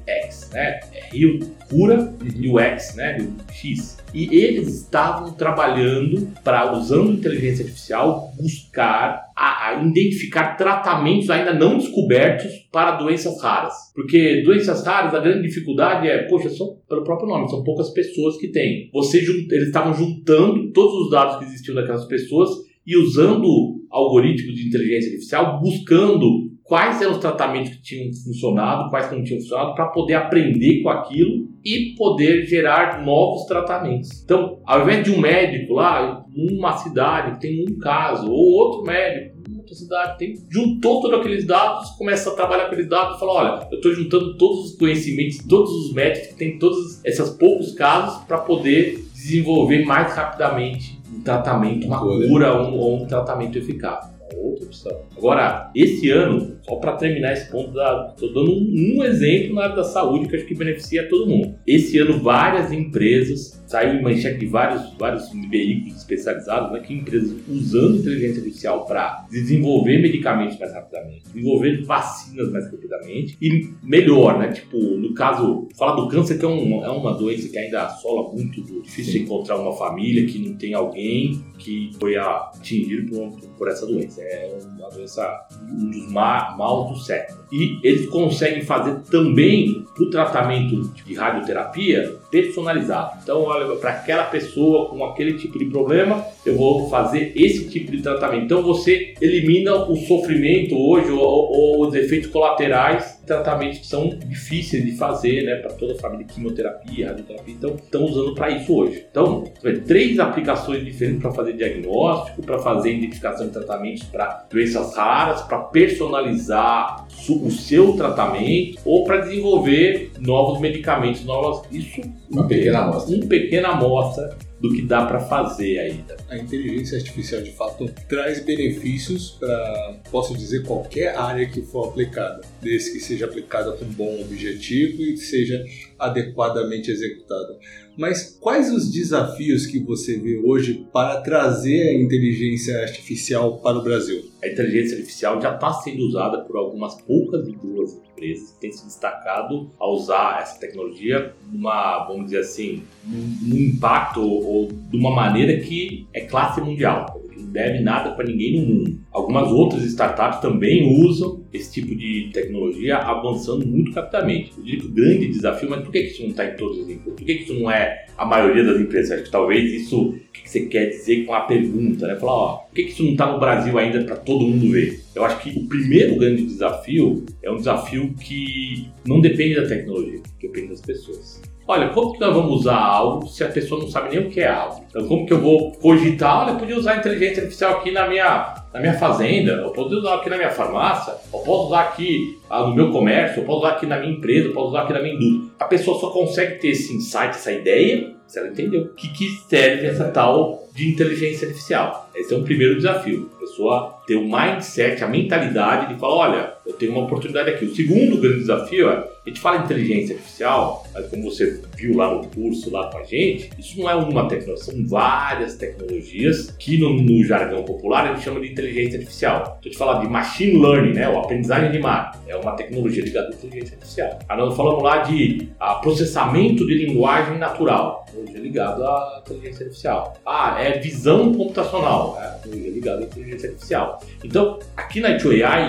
X, 0.06 0.50
né? 0.52 0.80
É 0.92 1.08
Rio 1.12 1.38
cura 1.68 2.14
e 2.22 2.48
o 2.48 2.58
X, 2.58 2.94
né? 2.94 3.18
O 3.20 3.52
X. 3.52 3.98
E 4.14 4.34
eles 4.34 4.82
estavam 4.82 5.32
trabalhando 5.32 6.32
para, 6.42 6.72
usando 6.72 7.12
inteligência 7.12 7.64
artificial, 7.64 8.32
buscar 8.40 9.26
a, 9.36 9.68
a, 9.68 9.84
identificar 9.84 10.56
tratamentos 10.56 11.28
ainda 11.28 11.52
não 11.52 11.76
descobertos 11.78 12.50
para 12.72 12.96
doenças 12.96 13.40
raras. 13.42 13.74
Porque 13.94 14.42
doenças 14.42 14.86
raras, 14.86 15.14
a 15.14 15.20
grande 15.20 15.48
dificuldade 15.48 16.08
é, 16.08 16.22
poxa, 16.28 16.48
são, 16.50 16.78
pelo 16.88 17.04
próprio 17.04 17.28
nome, 17.28 17.48
são 17.50 17.62
poucas 17.62 17.90
pessoas 17.90 18.36
que 18.38 18.48
têm. 18.48 18.88
Você, 18.92 19.18
eles 19.18 19.66
estavam 19.66 19.92
juntando 19.92 20.72
todos 20.72 21.06
os 21.06 21.10
dados 21.10 21.36
que 21.38 21.44
existiam 21.44 21.74
daquelas 21.74 22.06
pessoas 22.06 22.50
e 22.86 22.96
usando 22.96 23.84
algoritmos 23.90 24.54
de 24.54 24.68
inteligência 24.68 25.10
artificial, 25.10 25.60
buscando 25.60 26.55
quais 26.66 27.00
eram 27.00 27.12
os 27.12 27.18
tratamentos 27.18 27.70
que 27.70 27.82
tinham 27.82 28.12
funcionado, 28.12 28.90
quais 28.90 29.08
que 29.08 29.14
não 29.14 29.24
tinham 29.24 29.40
funcionado, 29.40 29.74
para 29.74 29.86
poder 29.86 30.14
aprender 30.14 30.82
com 30.82 30.88
aquilo 30.88 31.48
e 31.64 31.94
poder 31.96 32.44
gerar 32.46 33.04
novos 33.04 33.46
tratamentos. 33.46 34.22
Então, 34.22 34.60
ao 34.66 34.82
invés 34.82 35.04
de 35.04 35.10
um 35.12 35.18
médico 35.18 35.74
lá, 35.74 36.24
numa 36.34 36.76
cidade 36.76 37.32
que 37.32 37.40
tem 37.40 37.64
um 37.68 37.78
caso, 37.78 38.30
ou 38.30 38.52
outro 38.52 38.82
médico, 38.82 39.36
outra 39.56 39.74
cidade, 39.74 40.18
tem, 40.18 40.34
juntou 40.50 41.00
todos 41.00 41.20
aqueles 41.20 41.46
dados, 41.46 41.90
começa 41.90 42.30
a 42.30 42.34
trabalhar 42.34 42.64
com 42.64 42.72
aqueles 42.72 42.88
dados 42.88 43.16
e 43.16 43.20
fala: 43.20 43.32
olha, 43.32 43.68
eu 43.70 43.76
estou 43.76 43.94
juntando 43.94 44.36
todos 44.36 44.70
os 44.70 44.76
conhecimentos, 44.76 45.38
todos 45.48 45.70
os 45.70 45.92
médicos 45.92 46.28
que 46.28 46.34
tem 46.34 46.58
todos 46.58 47.04
esses 47.04 47.30
poucos 47.30 47.72
casos 47.72 48.24
para 48.24 48.38
poder 48.38 49.04
desenvolver 49.12 49.84
mais 49.84 50.12
rapidamente 50.14 51.00
um 51.12 51.20
tratamento, 51.20 51.86
uma 51.86 52.00
cura 52.00 52.54
ou 52.54 52.98
um, 52.98 53.02
um 53.02 53.06
tratamento 53.06 53.58
eficaz 53.58 54.15
outra 54.34 54.66
opção. 54.66 55.00
Agora, 55.16 55.70
esse 55.74 56.10
ano, 56.10 56.56
só 56.62 56.76
para 56.76 56.96
terminar 56.96 57.32
esse 57.32 57.50
ponto, 57.50 57.68
estou 57.68 58.32
dando 58.32 58.52
um, 58.52 58.96
um, 58.98 59.04
exemplo 59.04 59.54
na 59.54 59.64
área 59.64 59.76
da 59.76 59.84
saúde 59.84 60.28
que 60.28 60.36
acho 60.36 60.46
que 60.46 60.54
beneficia 60.54 61.08
todo 61.08 61.26
mundo. 61.26 61.54
Esse 61.66 61.98
ano, 61.98 62.18
várias 62.18 62.72
empresas, 62.72 63.62
saiu 63.66 63.98
em 63.98 64.02
manchete 64.02 64.38
de 64.38 64.46
vários, 64.46 64.92
vários 64.98 65.30
veículos 65.50 65.96
especializados, 65.96 66.72
né, 66.72 66.80
que 66.80 66.94
empresas 66.94 67.36
usando 67.48 67.98
inteligência 67.98 68.38
artificial 68.38 68.84
para 68.86 69.26
desenvolver 69.30 70.00
medicamentos 70.00 70.58
mais 70.58 70.72
rapidamente, 70.72 71.24
desenvolver 71.24 71.84
vacinas 71.84 72.50
mais 72.50 72.70
rapidamente 72.70 73.36
e 73.40 73.70
melhor, 73.82 74.38
né? 74.38 74.52
Tipo, 74.52 74.78
no 74.78 75.14
caso, 75.14 75.68
falar 75.76 75.96
do 75.96 76.08
câncer, 76.08 76.38
que 76.38 76.44
é, 76.44 76.48
um, 76.48 76.84
é 76.84 76.90
uma 76.90 77.14
doença 77.14 77.48
que 77.48 77.58
ainda 77.58 77.82
assola 77.82 78.32
muito, 78.32 78.62
difícil 78.82 79.12
Sim. 79.12 79.18
encontrar 79.20 79.56
uma 79.56 79.72
família 79.72 80.26
que 80.26 80.38
não 80.38 80.56
tem 80.56 80.74
alguém 80.74 81.44
que 81.58 81.90
foi 81.98 82.16
atingido 82.16 83.10
por, 83.10 83.40
por 83.56 83.68
essa 83.68 83.86
doença. 83.86 84.22
É 84.22 84.58
uma 84.76 84.88
doença, 84.90 85.46
um 85.62 85.90
dos 85.90 86.12
maus 86.12 86.90
do 86.90 87.04
século. 87.04 87.44
E 87.52 87.78
eles 87.82 88.06
conseguem 88.08 88.62
fazer 88.62 89.00
também 89.10 89.84
o 89.98 90.10
tratamento 90.10 90.88
de 91.04 91.14
radioterapia 91.14 92.16
personalizado. 92.30 93.18
Então, 93.22 93.50
olha, 93.56 93.76
para 93.76 93.90
aquela 93.90 94.24
pessoa 94.24 94.88
com 94.88 95.04
aquele 95.04 95.34
tipo 95.34 95.58
de 95.58 95.66
problema, 95.66 96.24
eu 96.44 96.56
vou 96.56 96.88
fazer 96.88 97.32
esse 97.34 97.68
tipo 97.68 97.90
de 97.90 98.02
tratamento. 98.02 98.44
Então, 98.44 98.62
você 98.62 99.14
elimina 99.20 99.74
o 99.74 99.96
sofrimento 99.96 100.76
hoje 100.76 101.10
ou, 101.10 101.20
ou 101.20 101.86
os 101.86 101.94
efeitos 101.94 102.30
colaterais 102.30 103.15
tratamentos 103.26 103.78
que 103.78 103.86
são 103.86 104.08
difíceis 104.08 104.84
de 104.84 104.92
fazer, 104.92 105.42
né, 105.42 105.56
para 105.56 105.72
toda 105.72 105.94
a 105.94 105.98
família, 105.98 106.26
quimioterapia, 106.26 107.08
radioterapia, 107.08 107.54
então 107.54 107.74
estão 107.74 108.04
usando 108.04 108.34
para 108.34 108.50
isso 108.50 108.74
hoje. 108.74 109.04
Então, 109.10 109.44
três 109.86 110.18
aplicações 110.18 110.84
diferentes 110.84 111.20
para 111.20 111.32
fazer 111.32 111.54
diagnóstico, 111.54 112.42
para 112.42 112.58
fazer 112.58 112.94
identificação 112.94 113.46
de 113.46 113.52
tratamentos 113.52 114.04
para 114.04 114.46
doenças 114.50 114.94
raras, 114.96 115.42
para 115.42 115.58
personalizar 115.58 117.06
o 117.28 117.50
seu 117.50 117.94
tratamento 117.94 118.78
ou 118.84 119.04
para 119.04 119.18
desenvolver 119.18 120.12
novos 120.20 120.60
medicamentos, 120.60 121.24
novas. 121.24 121.62
Isso 121.72 122.00
uma 122.30 122.46
pequena 122.46 122.80
amostra. 122.80 123.16
Uma 123.16 123.26
pequena 123.26 123.68
amostra 123.68 124.36
do 124.66 124.74
que 124.74 124.82
dá 124.82 125.06
para 125.06 125.20
fazer 125.20 125.78
ainda. 125.78 126.16
A 126.28 126.36
inteligência 126.36 126.98
artificial 126.98 127.42
de 127.42 127.52
fato 127.52 127.88
traz 128.08 128.44
benefícios 128.44 129.30
para, 129.38 130.00
posso 130.10 130.36
dizer, 130.36 130.64
qualquer 130.64 131.16
área 131.16 131.46
que 131.48 131.62
for 131.62 131.88
aplicada, 131.88 132.40
desde 132.60 132.92
que 132.92 133.00
seja 133.00 133.26
aplicada 133.26 133.72
com 133.72 133.84
bom 133.86 134.20
objetivo 134.20 135.02
e 135.02 135.16
seja 135.16 135.64
adequadamente 135.98 136.90
executada. 136.90 137.58
Mas 137.96 138.36
quais 138.40 138.70
os 138.72 138.90
desafios 138.90 139.66
que 139.66 139.78
você 139.78 140.18
vê 140.18 140.38
hoje 140.44 140.86
para 140.92 141.20
trazer 141.22 141.88
a 141.88 141.94
inteligência 141.94 142.82
artificial 142.82 143.58
para 143.58 143.78
o 143.78 143.82
Brasil? 143.82 144.22
A 144.42 144.48
inteligência 144.48 144.98
artificial 144.98 145.40
já 145.40 145.54
está 145.54 145.72
sendo 145.72 146.06
usada 146.06 146.42
por 146.42 146.56
algumas 146.56 147.00
poucas 147.02 147.48
e 147.48 147.52
boas 147.52 148.05
empresas 148.16 148.50
que 148.52 148.60
têm 148.60 148.72
se 148.72 148.84
destacado 148.84 149.70
a 149.78 149.86
usar 149.86 150.40
essa 150.40 150.58
tecnologia 150.58 151.34
numa, 151.52 152.04
vamos 152.06 152.26
dizer 152.26 152.40
assim, 152.40 152.82
num 153.04 153.56
impacto 153.56 154.20
ou 154.20 154.68
de 154.68 154.96
uma 154.96 155.10
maneira 155.10 155.60
que 155.60 156.06
é 156.12 156.22
classe 156.22 156.60
mundial 156.60 157.25
deve 157.44 157.80
nada 157.80 158.12
para 158.12 158.26
ninguém 158.26 158.60
no 158.60 158.66
mundo. 158.66 159.00
Algumas 159.10 159.50
outras 159.50 159.82
startups 159.84 160.40
também 160.40 161.04
usam 161.04 161.44
esse 161.52 161.72
tipo 161.72 161.94
de 161.94 162.30
tecnologia 162.32 162.96
avançando 162.98 163.66
muito 163.66 163.92
rapidamente. 163.92 164.52
Eu 164.56 164.64
diria 164.64 164.80
que 164.80 164.86
o 164.86 164.90
grande 164.90 165.28
desafio, 165.28 165.70
mas 165.70 165.82
por 165.82 165.90
que 165.90 166.00
isso 166.00 166.22
não 166.22 166.30
está 166.30 166.44
em 166.44 166.56
todas 166.56 166.80
as 166.80 166.88
empresas? 166.88 167.14
Por 167.14 167.24
que 167.24 167.32
isso 167.32 167.54
não 167.54 167.70
é 167.70 168.06
a 168.16 168.24
maioria 168.24 168.64
das 168.64 168.80
empresas? 168.80 169.12
Acho 169.12 169.24
que 169.24 169.30
talvez 169.30 169.72
isso, 169.72 170.14
que 170.32 170.48
você 170.48 170.66
quer 170.66 170.86
dizer 170.86 171.24
com 171.24 171.34
a 171.34 171.40
pergunta, 171.40 172.06
né? 172.06 172.16
Falar, 172.16 172.32
ó, 172.32 172.56
por 172.58 172.74
que 172.74 172.82
isso 172.82 173.02
não 173.02 173.12
está 173.12 173.32
no 173.32 173.38
Brasil 173.38 173.78
ainda 173.78 174.04
para 174.04 174.16
todo 174.16 174.46
mundo 174.46 174.70
ver? 174.70 175.00
Eu 175.14 175.24
acho 175.24 175.40
que 175.40 175.58
o 175.58 175.66
primeiro 175.66 176.16
grande 176.16 176.44
desafio 176.44 177.24
é 177.42 177.50
um 177.50 177.56
desafio 177.56 178.14
que 178.20 178.88
não 179.06 179.20
depende 179.20 179.54
da 179.54 179.66
tecnologia, 179.66 180.20
depende 180.40 180.68
das 180.68 180.80
pessoas. 180.80 181.40
Olha, 181.68 181.88
como 181.88 182.12
que 182.12 182.20
nós 182.20 182.32
vamos 182.32 182.60
usar 182.60 182.76
algo 182.76 183.26
se 183.26 183.42
a 183.42 183.48
pessoa 183.48 183.80
não 183.80 183.90
sabe 183.90 184.10
nem 184.10 184.26
o 184.26 184.30
que 184.30 184.40
é 184.40 184.46
algo? 184.46 184.84
Então, 184.88 185.06
como 185.08 185.26
que 185.26 185.32
eu 185.32 185.40
vou 185.40 185.72
cogitar? 185.72 186.42
Olha, 186.42 186.52
eu 186.52 186.58
podia 186.58 186.76
usar 186.76 186.92
a 186.92 186.96
inteligência 186.98 187.42
artificial 187.42 187.72
aqui 187.72 187.90
na 187.90 188.06
minha, 188.08 188.54
na 188.72 188.78
minha 188.78 188.94
fazenda, 188.94 189.52
eu 189.52 189.70
posso 189.72 189.96
usar 189.96 190.14
aqui 190.14 190.30
na 190.30 190.36
minha 190.36 190.50
farmácia, 190.50 191.14
eu 191.32 191.40
posso 191.40 191.66
usar 191.66 191.80
aqui 191.80 192.38
ah, 192.48 192.62
no 192.62 192.74
meu 192.74 192.92
comércio, 192.92 193.40
eu 193.40 193.44
posso 193.44 193.58
usar 193.60 193.70
aqui 193.70 193.86
na 193.86 193.98
minha 193.98 194.12
empresa, 194.12 194.48
eu 194.48 194.52
posso 194.52 194.68
usar 194.68 194.82
aqui 194.82 194.92
na 194.92 195.02
minha 195.02 195.14
indústria. 195.14 195.50
A 195.58 195.64
pessoa 195.64 195.98
só 195.98 196.10
consegue 196.10 196.60
ter 196.60 196.68
esse 196.68 196.94
insight, 196.94 197.30
essa 197.30 197.50
ideia, 197.50 198.14
se 198.28 198.38
ela 198.38 198.48
entendeu 198.48 198.82
o 198.82 198.94
que, 198.94 199.08
que 199.08 199.28
serve 199.48 199.86
essa 199.86 200.04
tal 200.04 200.65
de 200.76 200.90
inteligência 200.90 201.48
artificial. 201.48 202.10
Esse 202.14 202.34
é 202.34 202.36
um 202.36 202.44
primeiro 202.44 202.76
desafio. 202.76 203.30
A 203.36 203.40
pessoa 203.40 203.96
ter 204.06 204.16
o 204.16 204.22
mindset, 204.22 205.02
a 205.02 205.08
mentalidade 205.08 205.92
de 205.92 205.98
falar, 205.98 206.14
olha, 206.14 206.52
eu 206.66 206.74
tenho 206.74 206.92
uma 206.92 207.04
oportunidade 207.04 207.50
aqui. 207.50 207.64
O 207.64 207.74
segundo 207.74 208.20
grande 208.20 208.40
desafio 208.40 208.88
é, 208.90 209.08
a 209.26 209.28
gente 209.28 209.40
fala 209.40 209.64
inteligência 209.64 210.14
artificial, 210.14 210.86
mas 210.94 211.06
como 211.08 211.24
você 211.24 211.60
viu 211.76 211.96
lá 211.96 212.14
no 212.14 212.26
curso 212.28 212.70
lá 212.70 212.90
com 212.90 212.98
a 212.98 213.04
gente, 213.04 213.50
isso 213.58 213.80
não 213.80 213.90
é 213.90 213.94
uma 213.94 214.28
tecnologia, 214.28 214.64
são 214.64 214.86
várias 214.86 215.56
tecnologias 215.56 216.54
que 216.58 216.78
no, 216.78 217.02
no 217.02 217.24
jargão 217.24 217.64
popular 217.64 218.06
a 218.06 218.14
gente 218.14 218.24
chama 218.24 218.40
de 218.40 218.52
inteligência 218.52 218.98
artificial. 218.98 219.40
Então 219.40 219.58
a 219.60 219.64
gente 219.64 219.78
fala 219.78 220.00
de 220.00 220.08
machine 220.08 220.60
learning, 220.60 220.92
né, 220.92 221.08
o 221.08 221.18
aprendizagem 221.18 221.72
de 221.72 221.78
máquina, 221.78 222.22
é 222.28 222.36
uma 222.36 222.52
tecnologia 222.52 223.02
ligada 223.02 223.28
à 223.28 223.30
inteligência 223.30 223.74
artificial. 223.74 224.18
Aí 224.28 224.38
nós 224.38 224.56
falamos 224.56 224.82
lá 224.82 224.98
de 224.98 225.48
a, 225.58 225.74
processamento 225.76 226.66
de 226.66 226.74
linguagem 226.74 227.38
natural, 227.38 228.06
é 228.16 228.38
ligado 228.38 228.84
à 228.84 229.22
inteligência 229.24 229.64
artificial. 229.64 230.14
Ah, 230.24 230.56
é 230.60 230.65
visão 230.72 231.32
computacional, 231.32 232.18
é, 232.20 232.48
hoje 232.48 232.66
é 232.66 232.70
ligado 232.70 233.00
à 233.00 233.02
inteligência 233.02 233.50
artificial. 233.50 234.02
Então, 234.24 234.58
aqui 234.76 235.00
na 235.00 235.08
IT 235.10 235.24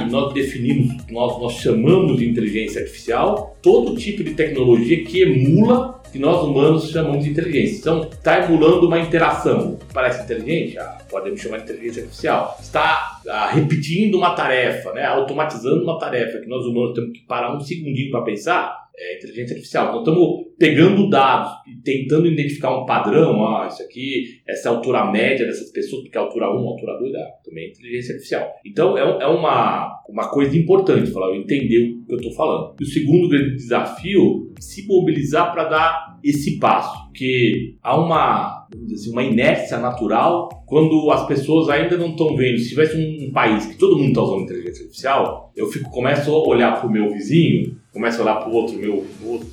nós 0.10 0.34
definimos, 0.34 0.96
nós, 1.10 1.42
nós 1.42 1.54
chamamos 1.54 2.18
de 2.18 2.30
inteligência 2.30 2.82
artificial 2.82 3.58
todo 3.62 3.96
tipo 3.96 4.24
de 4.24 4.34
tecnologia 4.34 5.04
que 5.04 5.22
emula 5.22 5.98
que 6.12 6.20
nós 6.20 6.42
humanos 6.42 6.90
chamamos 6.90 7.24
de 7.24 7.32
inteligência. 7.32 7.80
Então, 7.80 8.04
está 8.04 8.44
emulando 8.44 8.88
uma 8.88 9.00
interação. 9.00 9.78
Parece 9.94 10.24
inteligente? 10.24 10.78
Ah, 10.78 10.98
podemos 11.10 11.40
chamar 11.42 11.58
de 11.58 11.64
inteligência 11.64 12.04
artificial. 12.04 12.58
Está 12.62 13.22
ah, 13.28 13.50
repetindo 13.52 14.16
uma 14.16 14.34
tarefa, 14.34 14.94
né? 14.94 15.06
automatizando 15.06 15.84
uma 15.84 16.00
tarefa 16.00 16.40
que 16.40 16.48
nós 16.48 16.66
humanos 16.66 16.94
temos 16.94 17.12
que 17.12 17.26
parar 17.26 17.56
um 17.56 17.60
segundinho 17.60 18.10
para 18.12 18.22
pensar 18.22 18.88
é, 18.98 19.18
inteligência 19.18 19.54
artificial. 19.54 19.90
Então 19.90 20.00
estamos 20.00 20.48
pegando 20.58 21.10
dados 21.10 21.52
tentando 21.84 22.28
identificar 22.28 22.78
um 22.78 22.86
padrão, 22.86 23.46
ah, 23.46 23.68
isso 23.68 23.82
aqui, 23.84 24.42
essa 24.48 24.70
é 24.70 24.72
altura 24.72 25.12
média 25.12 25.46
dessas 25.46 25.72
pessoas, 25.72 26.04
porque 26.04 26.18
altura 26.18 26.50
1, 26.50 26.50
a 26.50 26.72
altura 26.72 27.00
2 27.00 27.14
é 27.14 27.28
também 27.44 27.70
inteligência 27.70 28.14
artificial. 28.14 28.48
Então 28.66 28.98
é, 28.98 29.24
é 29.24 29.28
uma, 29.28 30.02
uma 30.10 30.30
coisa 30.30 30.58
importante 30.58 31.12
falar, 31.12 31.28
eu 31.28 31.42
entender 31.42 31.80
o 31.80 32.06
que 32.06 32.14
eu 32.14 32.18
estou 32.18 32.34
falando. 32.34 32.76
E 32.80 32.84
o 32.84 32.88
segundo 32.88 33.30
grande 33.30 33.56
desafio, 33.56 34.52
se 34.60 34.86
mobilizar 34.88 35.52
para 35.52 35.66
dar 35.66 36.20
esse 36.24 36.58
passo, 36.60 37.08
porque 37.08 37.76
há 37.82 38.00
uma, 38.00 38.68
assim, 38.94 39.12
uma 39.12 39.24
inércia 39.24 39.78
natural 39.78 40.50
quando 40.66 41.10
as 41.12 41.26
pessoas 41.28 41.70
ainda 41.70 41.98
não 41.98 42.10
estão 42.10 42.36
vendo. 42.36 42.58
Se 42.58 42.70
tivesse 42.70 42.98
um 42.98 43.32
país 43.32 43.66
que 43.66 43.78
todo 43.78 43.98
mundo 43.98 44.10
está 44.10 44.22
usando 44.22 44.44
inteligência 44.44 44.84
artificial, 44.84 45.52
eu 45.56 45.68
fico, 45.68 45.90
começo 45.90 46.30
a 46.32 46.48
olhar 46.48 46.80
para 46.80 46.88
o 46.88 46.92
meu 46.92 47.10
vizinho 47.10 47.78
começa 47.98 48.20
a 48.20 48.22
olhar 48.22 48.36
pro 48.36 48.54
outro, 48.54 48.78
meu, 48.78 49.04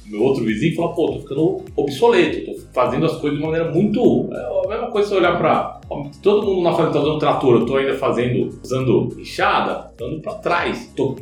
meu 0.06 0.22
outro 0.22 0.44
vizinho 0.44 0.72
e 0.72 0.76
fala, 0.76 0.92
pô, 0.92 1.12
tô 1.12 1.20
ficando 1.20 1.62
obsoleto, 1.74 2.44
tô 2.44 2.58
fazendo 2.74 3.06
as 3.06 3.16
coisas 3.16 3.38
de 3.38 3.44
maneira 3.44 3.72
muito. 3.72 4.28
É 4.32 4.66
a 4.66 4.68
mesma 4.68 4.90
coisa 4.90 5.08
se 5.08 5.14
olhar 5.14 5.38
pra. 5.38 5.80
Todo 6.22 6.46
mundo 6.46 6.62
na 6.62 6.72
fazenda 6.72 6.92
tá 6.92 7.00
usando 7.00 7.18
trator, 7.18 7.60
eu 7.60 7.66
tô 7.66 7.76
ainda 7.76 7.94
fazendo, 7.94 8.58
usando 8.62 9.16
enxada, 9.18 9.92
dando 9.98 10.20
para 10.20 10.34
trás, 10.34 10.92
tô 10.94 11.14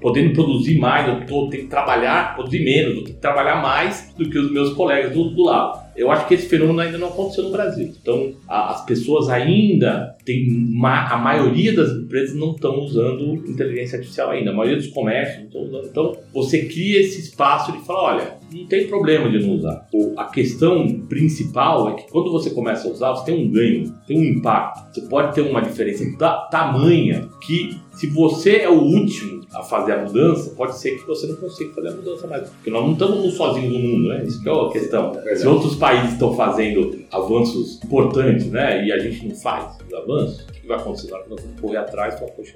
podendo 0.00 0.34
produzir 0.34 0.78
mais, 0.78 1.08
eu 1.08 1.26
tô, 1.26 1.48
tenho 1.48 1.64
que 1.64 1.70
trabalhar, 1.70 2.34
produzir 2.34 2.62
menos, 2.62 2.96
eu 2.96 3.04
tenho 3.04 3.14
que 3.16 3.22
trabalhar 3.22 3.62
mais 3.62 4.14
do 4.16 4.28
que 4.28 4.38
os 4.38 4.52
meus 4.52 4.74
colegas 4.74 5.12
do, 5.12 5.30
do 5.30 5.44
lado. 5.44 5.85
Eu 5.96 6.10
acho 6.10 6.28
que 6.28 6.34
esse 6.34 6.46
fenômeno 6.46 6.80
ainda 6.80 6.98
não 6.98 7.08
aconteceu 7.08 7.44
no 7.44 7.50
Brasil. 7.50 7.92
Então, 8.00 8.34
a, 8.46 8.72
as 8.72 8.84
pessoas 8.84 9.28
ainda 9.28 10.14
têm. 10.24 10.46
Ma, 10.48 11.08
a 11.08 11.16
maioria 11.16 11.74
das 11.74 11.90
empresas 11.90 12.36
não 12.36 12.52
estão 12.52 12.78
usando 12.80 13.34
inteligência 13.48 13.96
artificial 13.96 14.30
ainda. 14.30 14.50
A 14.50 14.54
maioria 14.54 14.76
dos 14.76 14.88
comércios 14.88 15.38
não 15.38 15.46
estão 15.46 15.62
usando. 15.62 15.88
Então, 15.88 16.16
você 16.32 16.64
cria 16.66 17.00
esse 17.00 17.20
espaço 17.20 17.72
de 17.72 17.84
falar: 17.84 18.14
olha, 18.14 18.34
não 18.52 18.66
tem 18.66 18.86
problema 18.86 19.28
de 19.28 19.44
não 19.44 19.54
usar. 19.54 19.86
A 20.16 20.24
questão 20.24 21.00
principal 21.08 21.90
é 21.90 21.94
que 21.94 22.10
quando 22.10 22.30
você 22.30 22.50
começa 22.50 22.88
a 22.88 22.90
usar, 22.90 23.12
você 23.12 23.26
tem 23.26 23.46
um 23.46 23.50
ganho, 23.50 23.92
tem 24.06 24.18
um 24.18 24.24
impacto. 24.24 24.94
Você 24.94 25.08
pode 25.08 25.34
ter 25.34 25.42
uma 25.42 25.60
diferença 25.60 26.04
da 26.18 26.46
tamanha 26.46 27.28
que 27.44 27.78
se 27.92 28.06
você 28.08 28.58
é 28.58 28.68
o 28.68 28.80
último 28.82 29.46
a 29.54 29.62
fazer 29.62 29.92
a 29.92 30.04
mudança, 30.04 30.50
pode 30.54 30.78
ser 30.78 30.98
que 30.98 31.06
você 31.06 31.26
não 31.26 31.36
consiga 31.36 31.74
fazer 31.74 31.88
a 31.88 31.92
mudança 31.92 32.26
mais. 32.26 32.48
Porque 32.50 32.70
nós 32.70 32.84
não 32.84 32.92
estamos 32.92 33.34
sozinhos 33.34 33.72
no 33.72 33.78
mundo, 33.78 34.08
né? 34.08 34.24
Isso 34.24 34.42
que 34.42 34.48
é 34.48 34.52
a 34.52 34.68
questão. 34.70 35.12
É 35.24 35.34
se 35.34 35.46
outros 35.46 35.76
países 35.76 36.12
estão 36.12 36.34
fazendo 36.34 37.04
avanços 37.10 37.82
importantes, 37.82 38.50
né? 38.50 38.86
E 38.86 38.92
a 38.92 38.98
gente 38.98 39.26
não 39.26 39.34
faz 39.36 39.78
os 39.86 39.94
avanços, 39.94 40.46
o 40.46 40.52
que 40.52 40.66
vai 40.66 40.78
acontecer? 40.78 41.10
Nós 41.10 41.42
vamos 41.42 41.60
correr 41.60 41.78
atrás 41.78 42.14
e 42.14 42.18
falar, 42.18 42.32
poxa, 42.32 42.54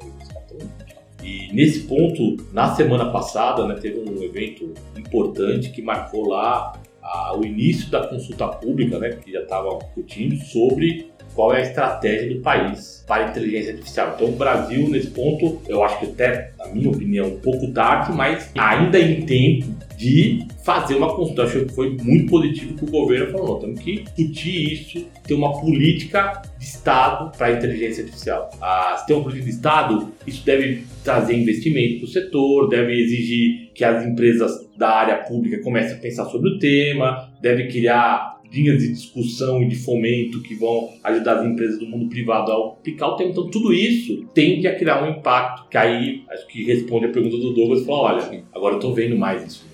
e 1.23 1.53
nesse 1.53 1.81
ponto, 1.81 2.37
na 2.53 2.75
semana 2.75 3.11
passada, 3.11 3.67
né, 3.67 3.75
teve 3.75 3.99
um 3.99 4.23
evento 4.23 4.73
importante 4.97 5.71
que 5.71 5.83
marcou 5.83 6.29
lá 6.29 6.73
a, 7.03 7.37
o 7.37 7.45
início 7.45 7.91
da 7.91 8.07
consulta 8.07 8.49
pública, 8.49 8.99
né, 8.99 9.19
que 9.23 9.33
já 9.33 9.41
estava 9.41 9.79
discutindo 9.79 10.37
sobre 10.37 11.11
qual 11.35 11.55
é 11.55 11.59
a 11.59 11.63
estratégia 11.63 12.35
do 12.35 12.41
país 12.41 13.05
para 13.07 13.27
a 13.27 13.31
inteligência 13.31 13.73
artificial. 13.73 14.13
Então, 14.15 14.29
o 14.29 14.33
Brasil, 14.33 14.89
nesse 14.89 15.09
ponto, 15.09 15.61
eu 15.69 15.83
acho 15.83 16.01
que 16.01 16.07
até, 16.07 16.53
na 16.59 16.67
minha 16.69 16.91
opinião, 16.91 17.29
um 17.29 17.39
pouco 17.39 17.73
tarde, 17.73 18.13
mas 18.13 18.51
ainda 18.57 18.99
em 18.99 19.23
tempo 19.23 19.75
de 19.97 20.47
fazer 20.65 20.95
uma 20.95 21.15
consulta. 21.15 21.43
Eu 21.43 21.47
acho 21.47 21.65
que 21.67 21.75
foi 21.75 21.97
muito 22.03 22.31
positivo 22.31 22.75
que 22.75 22.85
o 22.85 22.91
governo 22.91 23.31
falou: 23.33 23.59
temos 23.59 23.81
que 23.81 24.03
discutir 24.03 24.73
isso, 24.73 25.07
ter 25.25 25.35
uma 25.35 25.61
política 25.61 26.43
de 26.59 26.65
Estado 26.65 27.37
para 27.37 27.49
a 27.49 27.53
inteligência 27.53 28.03
artificial. 28.03 28.51
Ah, 28.61 28.97
se 28.99 29.07
tem 29.07 29.17
uma 29.17 29.23
política 29.23 29.45
de 29.45 29.57
Estado, 29.57 30.13
isso 30.27 30.45
deve 30.45 30.85
trazer 31.05 31.35
investimento 31.35 31.99
para 31.99 32.05
o 32.05 32.09
setor, 32.09 32.69
deve 32.69 32.93
exigir 32.93 33.71
que 33.75 33.85
as 33.85 34.05
empresas 34.05 34.69
da 34.77 34.91
área 34.91 35.17
pública 35.17 35.63
comecem 35.63 35.97
a 35.97 36.01
pensar 36.01 36.25
sobre 36.27 36.51
o 36.51 36.59
tema, 36.59 37.33
deve 37.41 37.69
criar 37.69 38.41
linhas 38.53 38.83
de 38.83 38.93
discussão 38.93 39.63
e 39.63 39.69
de 39.69 39.77
fomento 39.77 40.43
que 40.43 40.55
vão 40.55 40.91
ajudar 41.05 41.39
as 41.39 41.47
empresas 41.47 41.79
do 41.79 41.87
mundo 41.87 42.09
privado 42.09 42.51
a 42.51 42.57
aplicar 42.73 43.09
o 43.09 43.17
tema. 43.17 43.31
Então, 43.31 43.49
tudo 43.49 43.73
isso 43.73 44.27
tende 44.35 44.67
a 44.67 44.75
criar 44.75 45.05
um 45.05 45.19
impacto 45.19 45.69
que 45.69 45.79
aí, 45.79 46.23
acho 46.29 46.47
que 46.49 46.65
responde 46.65 47.07
a 47.07 47.11
pergunta 47.11 47.37
do 47.37 47.53
Douglas, 47.53 47.85
fala, 47.87 48.15
olha, 48.15 48.45
agora 48.53 48.75
eu 48.75 48.79
estou 48.79 48.93
vendo 48.93 49.17
mais 49.17 49.47
isso, 49.47 49.67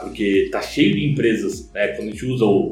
porque 0.00 0.22
está 0.22 0.60
cheio 0.60 0.94
de 0.94 1.10
empresas, 1.10 1.70
né, 1.72 1.88
quando 1.88 2.08
a 2.08 2.10
gente 2.10 2.26
usa 2.26 2.44
o 2.44 2.68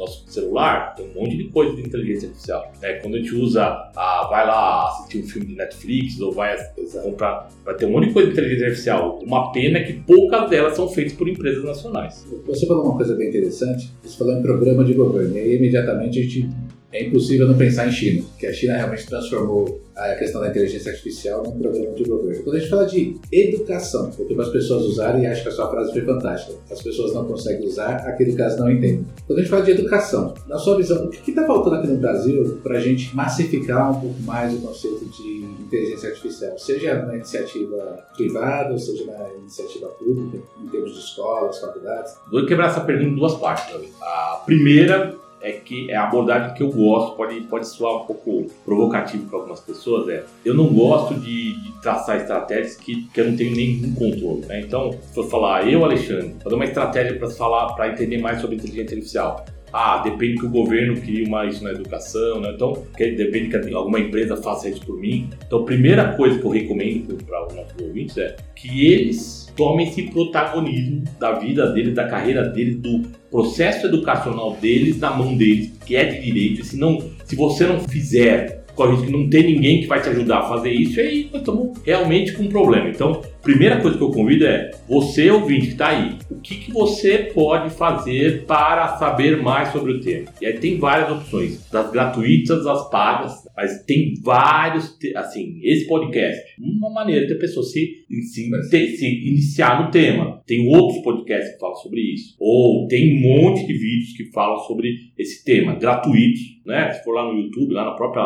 nosso 0.00 0.24
celular, 0.26 0.94
tem 0.94 1.06
um 1.06 1.20
monte 1.20 1.36
de 1.36 1.44
coisa 1.44 1.76
de 1.76 1.82
inteligência 1.82 2.28
artificial. 2.28 2.72
Né? 2.80 2.94
Quando 2.94 3.14
a 3.14 3.18
gente 3.18 3.34
usa, 3.34 3.62
a, 3.94 4.26
vai 4.28 4.46
lá 4.46 4.88
assistir 4.88 5.18
um 5.18 5.28
filme 5.28 5.46
de 5.48 5.54
Netflix 5.54 6.20
ou 6.20 6.32
vai 6.32 6.56
comprar, 7.02 7.48
vai 7.64 7.74
ter 7.74 7.86
um 7.86 7.92
monte 7.92 8.08
de 8.08 8.12
coisa 8.14 8.28
de 8.28 8.32
inteligência 8.32 8.66
artificial. 8.66 9.18
Uma 9.22 9.52
pena 9.52 9.78
é 9.78 9.82
que 9.84 9.92
poucas 9.92 10.48
delas 10.48 10.74
são 10.74 10.88
feitas 10.88 11.12
por 11.12 11.28
empresas 11.28 11.62
nacionais. 11.62 12.26
Você 12.46 12.66
falou 12.66 12.84
uma 12.84 12.96
coisa 12.96 13.14
bem 13.14 13.28
interessante, 13.28 13.90
você 14.02 14.16
falou 14.16 14.34
em 14.34 14.42
programa 14.42 14.84
de 14.84 14.94
governo, 14.94 15.36
e 15.36 15.38
aí 15.38 15.56
imediatamente 15.56 16.18
a 16.18 16.22
gente 16.22 16.48
é 16.92 17.04
impossível 17.04 17.46
não 17.46 17.56
pensar 17.56 17.86
em 17.86 17.92
China, 17.92 18.24
que 18.38 18.46
a 18.46 18.52
China 18.52 18.76
realmente 18.76 19.06
transformou 19.06 19.80
a 19.96 20.14
questão 20.14 20.40
da 20.40 20.48
inteligência 20.48 20.90
artificial 20.90 21.42
num 21.42 21.58
programa 21.58 21.94
de 21.94 22.04
governo. 22.04 22.42
Quando 22.42 22.56
a 22.56 22.58
gente 22.58 22.70
fala 22.70 22.86
de 22.86 23.16
educação, 23.30 24.10
porque 24.10 24.34
para 24.34 24.44
as 24.44 24.50
pessoas 24.50 24.84
usarem, 24.84 25.22
e 25.22 25.26
acho 25.26 25.42
que 25.42 25.48
a 25.50 25.52
sua 25.52 25.70
frase 25.70 25.92
foi 25.92 26.02
fantástica, 26.02 26.54
as 26.70 26.82
pessoas 26.82 27.12
não 27.12 27.26
conseguem 27.26 27.68
usar 27.68 28.16
que 28.16 28.24
elas 28.24 28.58
não 28.58 28.70
entendem. 28.70 29.06
Quando 29.26 29.38
a 29.38 29.42
gente 29.42 29.50
fala 29.50 29.62
de 29.62 29.72
educação, 29.72 30.34
na 30.48 30.58
sua 30.58 30.76
visão, 30.76 31.04
o 31.04 31.10
que 31.10 31.30
está 31.30 31.46
faltando 31.46 31.76
aqui 31.76 31.86
no 31.86 31.98
Brasil 31.98 32.58
para 32.62 32.78
a 32.78 32.80
gente 32.80 33.14
massificar 33.14 33.90
um 33.90 34.00
pouco 34.00 34.22
mais 34.22 34.54
o 34.54 34.58
conceito 34.58 35.04
de 35.04 35.44
inteligência 35.60 36.08
artificial, 36.08 36.58
seja 36.58 36.94
na 37.06 37.16
iniciativa 37.16 37.98
privada, 38.16 38.72
ou 38.72 38.78
seja 38.78 39.04
na 39.04 39.28
iniciativa 39.38 39.86
pública, 39.88 40.38
em 40.60 40.68
termos 40.68 40.94
de 40.94 40.98
escolas, 40.98 41.60
faculdades? 41.60 42.14
Vou 42.32 42.46
quebrar 42.46 42.70
essa 42.70 42.80
pergunta 42.80 43.10
em 43.10 43.14
duas 43.14 43.34
partes. 43.34 43.76
A 44.00 44.42
primeira 44.46 45.19
é 45.42 45.52
que 45.52 45.90
é 45.90 45.96
a 45.96 46.04
abordagem 46.04 46.54
que 46.54 46.62
eu 46.62 46.70
gosto, 46.70 47.16
pode, 47.16 47.40
pode 47.42 47.66
soar 47.66 48.02
um 48.02 48.06
pouco 48.06 48.46
provocativo 48.64 49.26
para 49.26 49.38
algumas 49.38 49.60
pessoas, 49.60 50.08
é 50.08 50.24
eu 50.44 50.54
não 50.54 50.66
gosto 50.66 51.14
de, 51.14 51.60
de, 51.60 51.80
traçar 51.80 52.16
estratégias 52.16 52.76
que, 52.76 53.04
que 53.12 53.20
eu 53.20 53.30
não 53.30 53.36
tenho 53.36 53.54
nenhum 53.54 53.94
controle. 53.94 54.44
Né? 54.46 54.60
Então, 54.60 54.92
se 54.92 55.18
eu 55.18 55.24
falar, 55.24 55.68
eu, 55.68 55.84
Alexandre, 55.84 56.34
fazer 56.42 56.54
uma 56.54 56.64
estratégia 56.64 57.18
para 57.18 57.30
falar, 57.30 57.74
para 57.74 57.88
entender 57.88 58.18
mais 58.18 58.40
sobre 58.40 58.56
inteligência 58.56 58.94
artificial. 58.96 59.44
Ah, 59.72 59.98
depende 60.02 60.40
que 60.40 60.46
o 60.46 60.50
governo 60.50 61.00
crie 61.00 61.24
uma, 61.24 61.46
isso 61.46 61.62
na 61.62 61.70
educação, 61.70 62.40
né? 62.40 62.50
Então, 62.54 62.84
depende 62.98 63.56
que 63.56 63.72
alguma 63.72 64.00
empresa 64.00 64.36
faça 64.36 64.68
isso 64.68 64.84
por 64.84 64.98
mim. 64.98 65.30
Então, 65.46 65.60
a 65.60 65.64
primeira 65.64 66.12
coisa 66.14 66.38
que 66.38 66.44
eu 66.44 66.50
recomendo 66.50 67.16
para 67.24 67.46
os 67.46 67.54
nossos 67.54 67.80
ouvintes 67.80 68.18
é 68.18 68.34
que 68.56 68.86
eles 68.86 69.52
tomem 69.56 69.88
esse 69.88 70.02
protagonismo 70.10 71.04
da 71.20 71.32
vida 71.38 71.70
deles, 71.70 71.94
da 71.94 72.08
carreira 72.08 72.48
deles, 72.48 72.76
do 72.76 73.02
processo 73.30 73.86
educacional 73.86 74.56
deles 74.60 74.98
na 74.98 75.10
mão 75.10 75.36
deles, 75.36 75.72
que 75.86 75.96
é 75.96 76.04
de 76.04 76.20
direito. 76.20 76.62
E 76.62 76.64
se, 76.64 76.76
não, 76.76 76.98
se 77.24 77.36
você 77.36 77.66
não 77.66 77.80
fizer, 77.80 78.64
corre 78.74 78.92
risco 78.92 79.06
que 79.06 79.12
não 79.12 79.28
tem 79.28 79.44
ninguém 79.44 79.80
que 79.80 79.86
vai 79.86 80.00
te 80.02 80.08
ajudar 80.08 80.38
a 80.38 80.48
fazer 80.48 80.72
isso, 80.72 81.00
aí 81.00 81.28
nós 81.32 81.42
estamos 81.42 81.78
realmente 81.84 82.32
com 82.32 82.44
um 82.44 82.48
problema. 82.48 82.88
Então, 82.88 83.22
primeira 83.50 83.80
coisa 83.80 83.98
que 83.98 84.04
eu 84.04 84.12
convido 84.12 84.46
é 84.46 84.70
você, 84.88 85.28
ouvinte 85.28 85.66
que 85.66 85.72
está 85.72 85.88
aí, 85.88 86.16
o 86.30 86.36
que, 86.36 86.54
que 86.54 86.72
você 86.72 87.30
pode 87.34 87.70
fazer 87.70 88.44
para 88.46 88.96
saber 88.96 89.42
mais 89.42 89.72
sobre 89.72 89.92
o 89.92 90.00
tema? 90.00 90.28
E 90.40 90.46
aí 90.46 90.58
tem 90.58 90.78
várias 90.78 91.10
opções, 91.10 91.68
das 91.68 91.90
gratuitas 91.90 92.64
às 92.64 92.88
pagas, 92.90 93.32
mas 93.56 93.82
tem 93.84 94.14
vários, 94.22 94.96
assim, 95.16 95.58
esse 95.64 95.86
podcast, 95.88 96.40
uma 96.58 96.90
maneira 96.90 97.26
de 97.26 97.32
a 97.32 97.38
pessoa 97.38 97.64
se, 97.64 98.04
se, 98.08 98.96
se, 98.96 99.28
iniciar 99.28 99.84
no 99.84 99.90
tema. 99.90 100.40
Tem 100.46 100.68
outros 100.68 101.02
podcasts 101.02 101.52
que 101.54 101.58
falam 101.58 101.76
sobre 101.76 102.00
isso, 102.00 102.36
ou 102.38 102.86
tem 102.86 103.16
um 103.16 103.20
monte 103.20 103.66
de 103.66 103.72
vídeos 103.72 104.16
que 104.16 104.30
falam 104.32 104.58
sobre 104.60 104.94
esse 105.18 105.44
tema, 105.44 105.74
gratuitos, 105.74 106.40
né? 106.64 106.92
Se 106.92 107.04
for 107.04 107.12
lá 107.12 107.24
no 107.24 107.38
YouTube, 107.38 107.74
lá 107.74 107.84
na 107.84 107.92
própria, 107.92 108.22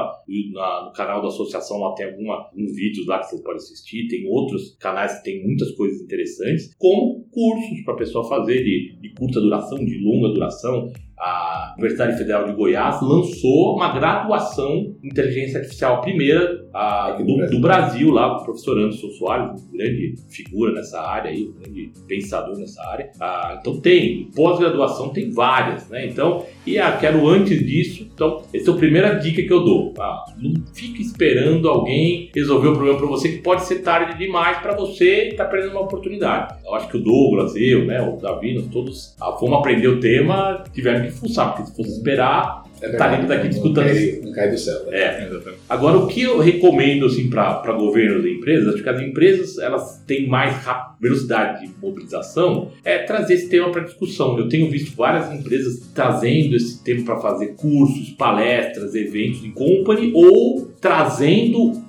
na, 0.52 0.84
no 0.84 0.92
canal 0.92 1.22
da 1.22 1.28
associação, 1.28 1.78
lá 1.78 1.94
tem 1.94 2.06
alguma, 2.06 2.34
alguns 2.34 2.74
vídeos 2.74 3.06
lá 3.06 3.18
que 3.18 3.30
você 3.30 3.42
pode 3.42 3.56
assistir, 3.56 4.06
tem 4.08 4.26
outros 4.26 4.76
canais 4.78 5.13
tem 5.22 5.44
muitas 5.44 5.70
coisas 5.72 6.00
interessantes, 6.00 6.74
como 6.78 7.24
cursos 7.30 7.84
para 7.84 7.94
a 7.94 7.96
pessoa 7.98 8.28
fazer 8.28 8.62
de, 8.62 8.96
de 9.00 9.14
curta 9.14 9.40
duração, 9.40 9.78
de 9.84 9.98
longa 10.02 10.32
duração, 10.32 10.90
a 11.18 11.74
Universidade 11.78 12.18
Federal 12.18 12.46
de 12.46 12.54
Goiás 12.54 13.00
lançou 13.00 13.76
uma 13.76 13.92
graduação 13.94 14.96
em 15.02 15.08
inteligência 15.08 15.58
artificial, 15.58 16.00
primeira 16.00 16.63
a, 16.74 17.12
do, 17.12 17.24
do, 17.50 17.60
Brasil, 17.60 18.10
lá, 18.10 18.36
o 18.36 18.44
professor 18.44 18.76
Anderson 18.76 19.08
Soares, 19.10 19.64
grande 19.72 20.16
figura 20.28 20.72
nessa 20.72 21.00
área, 21.00 21.30
aí, 21.30 21.48
grande 21.60 21.92
pensador 22.08 22.58
nessa 22.58 22.82
área. 22.88 23.10
Ah, 23.20 23.58
então 23.60 23.80
tem, 23.80 24.28
pós-graduação 24.34 25.10
tem 25.10 25.30
várias, 25.30 25.88
né? 25.88 26.06
Então, 26.06 26.44
e 26.66 26.76
ah, 26.78 26.96
quero 26.98 27.28
antes 27.28 27.64
disso, 27.64 28.08
então, 28.12 28.42
essa 28.52 28.70
é 28.70 28.74
a 28.74 28.76
primeira 28.76 29.14
dica 29.14 29.40
que 29.40 29.52
eu 29.52 29.64
dou. 29.64 29.94
Ah, 30.00 30.24
não 30.36 30.52
fique 30.74 31.00
esperando 31.00 31.68
alguém 31.68 32.30
resolver 32.34 32.68
o 32.68 32.72
problema 32.72 32.98
para 32.98 33.06
você, 33.06 33.28
que 33.28 33.38
pode 33.38 33.62
ser 33.62 33.76
tarde 33.76 34.18
demais 34.18 34.58
para 34.58 34.74
você 34.74 35.28
e 35.28 35.34
tá 35.34 35.44
perdendo 35.44 35.72
uma 35.72 35.82
oportunidade. 35.82 36.56
Eu 36.64 36.74
acho 36.74 36.88
que 36.88 36.96
o 36.96 37.00
Douglas, 37.00 37.54
eu, 37.54 37.84
né, 37.84 38.02
o 38.02 38.16
Davi, 38.16 38.52
nós 38.52 38.66
todos 38.66 39.14
ah, 39.20 39.32
fomos 39.38 39.58
aprender 39.58 39.86
o 39.86 40.00
tema, 40.00 40.64
tiveram 40.72 41.04
que 41.04 41.12
fuçar, 41.12 41.54
porque 41.54 41.70
se 41.70 41.76
fosse 41.76 41.90
esperar, 41.90 42.63
é 42.84 42.92
estaríamos 42.92 43.30
aqui 43.30 43.48
discutindo. 43.48 44.20
Não, 44.20 44.26
não 44.26 44.32
cai 44.32 44.50
do 44.50 44.58
céu. 44.58 44.84
Né? 44.86 44.98
É. 44.98 45.28
Agora, 45.68 45.98
o 45.98 46.06
que 46.06 46.22
eu 46.22 46.38
recomendo 46.38 47.06
assim, 47.06 47.30
para 47.30 47.72
governos 47.72 48.24
e 48.24 48.34
empresas, 48.34 48.74
acho 48.74 48.82
que 48.82 48.88
as 48.88 49.00
empresas 49.00 49.58
elas 49.58 50.02
têm 50.06 50.28
mais 50.28 50.54
velocidade 51.00 51.66
de 51.66 51.72
mobilização, 51.80 52.70
é 52.84 52.98
trazer 52.98 53.34
esse 53.34 53.48
tema 53.48 53.70
para 53.70 53.82
discussão. 53.82 54.38
Eu 54.38 54.48
tenho 54.48 54.70
visto 54.70 54.94
várias 54.96 55.32
empresas 55.32 55.90
trazendo 55.94 56.56
esse 56.56 56.82
tema 56.82 57.04
para 57.04 57.16
fazer 57.18 57.54
cursos, 57.54 58.10
palestras, 58.10 58.94
eventos 58.94 59.44
em 59.44 59.50
company 59.50 60.12
ou 60.14 60.70
trazendo 60.80 61.82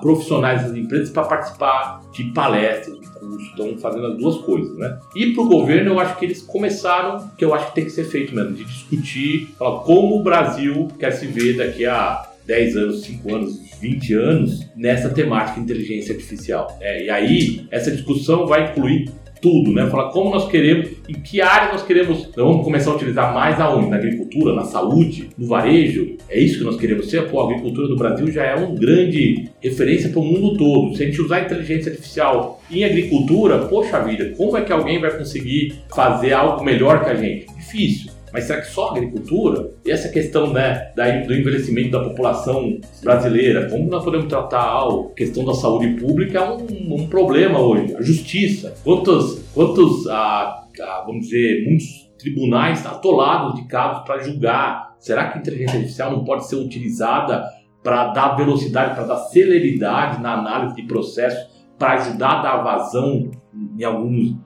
profissionais 0.00 0.62
das 0.62 0.74
empresas 0.74 1.10
para 1.10 1.24
participar 1.24 2.02
de 2.12 2.24
palestras, 2.32 3.00
de 3.00 3.06
cursos, 3.08 3.48
estão 3.48 3.76
fazendo 3.78 4.06
as 4.06 4.18
duas 4.18 4.36
coisas, 4.38 4.76
né? 4.76 4.98
E 5.14 5.32
para 5.32 5.42
o 5.42 5.48
governo, 5.48 5.92
eu 5.92 6.00
acho 6.00 6.18
que 6.18 6.24
eles 6.24 6.42
começaram, 6.42 7.28
que 7.36 7.44
eu 7.44 7.54
acho 7.54 7.68
que 7.68 7.74
tem 7.74 7.84
que 7.84 7.90
ser 7.90 8.04
feito 8.04 8.34
mesmo, 8.34 8.54
de 8.54 8.64
discutir 8.64 9.54
falar, 9.58 9.80
como 9.80 10.20
o 10.20 10.22
Brasil 10.22 10.88
quer 10.98 11.12
se 11.12 11.26
ver 11.26 11.56
daqui 11.56 11.86
a 11.86 12.28
10 12.46 12.76
anos, 12.76 13.02
5 13.02 13.34
anos, 13.34 13.60
20 13.80 14.14
anos 14.14 14.66
nessa 14.76 15.08
temática 15.10 15.58
inteligência 15.60 16.14
artificial. 16.14 16.76
É, 16.80 17.04
e 17.04 17.10
aí, 17.10 17.66
essa 17.70 17.90
discussão 17.90 18.46
vai 18.46 18.70
incluir 18.70 19.10
tudo, 19.46 19.70
né? 19.70 19.88
Falar 19.88 20.10
como 20.10 20.30
nós 20.30 20.48
queremos, 20.48 20.88
em 21.08 21.12
que 21.12 21.40
área 21.40 21.72
nós 21.72 21.84
queremos, 21.84 22.24
nós 22.36 22.48
vamos 22.48 22.64
começar 22.64 22.90
a 22.90 22.96
utilizar 22.96 23.32
mais 23.32 23.60
aonde? 23.60 23.88
Na 23.88 23.94
agricultura, 23.94 24.52
na 24.52 24.64
saúde, 24.64 25.28
no 25.38 25.46
varejo. 25.46 26.16
É 26.28 26.40
isso 26.40 26.58
que 26.58 26.64
nós 26.64 26.76
queremos 26.76 27.08
ser. 27.08 27.30
Pô, 27.30 27.40
a 27.40 27.44
agricultura 27.44 27.86
do 27.86 27.94
Brasil 27.94 28.28
já 28.32 28.42
é 28.42 28.56
uma 28.56 28.74
grande 28.74 29.48
referência 29.60 30.10
para 30.10 30.18
o 30.18 30.24
mundo 30.24 30.56
todo. 30.56 30.96
Se 30.96 31.04
a 31.04 31.06
gente 31.06 31.22
usar 31.22 31.36
a 31.36 31.40
inteligência 31.42 31.92
artificial 31.92 32.60
em 32.68 32.82
agricultura, 32.84 33.68
poxa 33.68 34.00
vida, 34.00 34.34
como 34.36 34.56
é 34.56 34.62
que 34.62 34.72
alguém 34.72 35.00
vai 35.00 35.16
conseguir 35.16 35.74
fazer 35.94 36.32
algo 36.32 36.64
melhor 36.64 37.04
que 37.04 37.10
a 37.10 37.14
gente? 37.14 37.46
Difícil. 37.56 38.15
Mas 38.36 38.44
será 38.44 38.60
que 38.60 38.66
só 38.66 38.90
agricultura? 38.90 39.70
E 39.82 39.90
essa 39.90 40.10
questão 40.10 40.52
né, 40.52 40.92
do 41.26 41.34
envelhecimento 41.34 41.92
da 41.92 42.04
população 42.04 42.78
brasileira, 43.02 43.70
como 43.70 43.88
nós 43.88 44.04
podemos 44.04 44.26
tratar 44.26 44.60
a 44.60 45.14
questão 45.16 45.42
da 45.42 45.54
saúde 45.54 45.98
pública 45.98 46.40
é 46.40 46.50
um, 46.50 46.96
um 46.96 47.06
problema 47.08 47.58
hoje. 47.58 47.96
A 47.96 48.02
justiça, 48.02 48.74
quantos, 48.84 49.42
quantos 49.54 50.06
a, 50.08 50.66
a, 50.78 51.04
vamos 51.06 51.28
dizer, 51.28 51.64
muitos 51.66 51.86
tribunais 52.18 52.84
atolados 52.84 53.54
de 53.54 53.66
casos 53.68 54.04
para 54.04 54.18
julgar. 54.18 54.94
Será 54.98 55.30
que 55.30 55.38
a 55.38 55.40
inteligência 55.40 55.78
artificial 55.78 56.12
não 56.12 56.22
pode 56.22 56.46
ser 56.46 56.56
utilizada 56.56 57.42
para 57.82 58.08
dar 58.08 58.36
velocidade, 58.36 58.94
para 58.94 59.04
dar 59.04 59.16
celeridade 59.16 60.20
na 60.20 60.34
análise 60.34 60.74
de 60.74 60.82
processos, 60.82 61.42
para 61.78 61.94
ajudar 61.94 62.40
a 62.40 62.42
dar 62.42 62.56
vazão 62.58 63.30
em 63.78 63.82
alguns. 63.82 64.36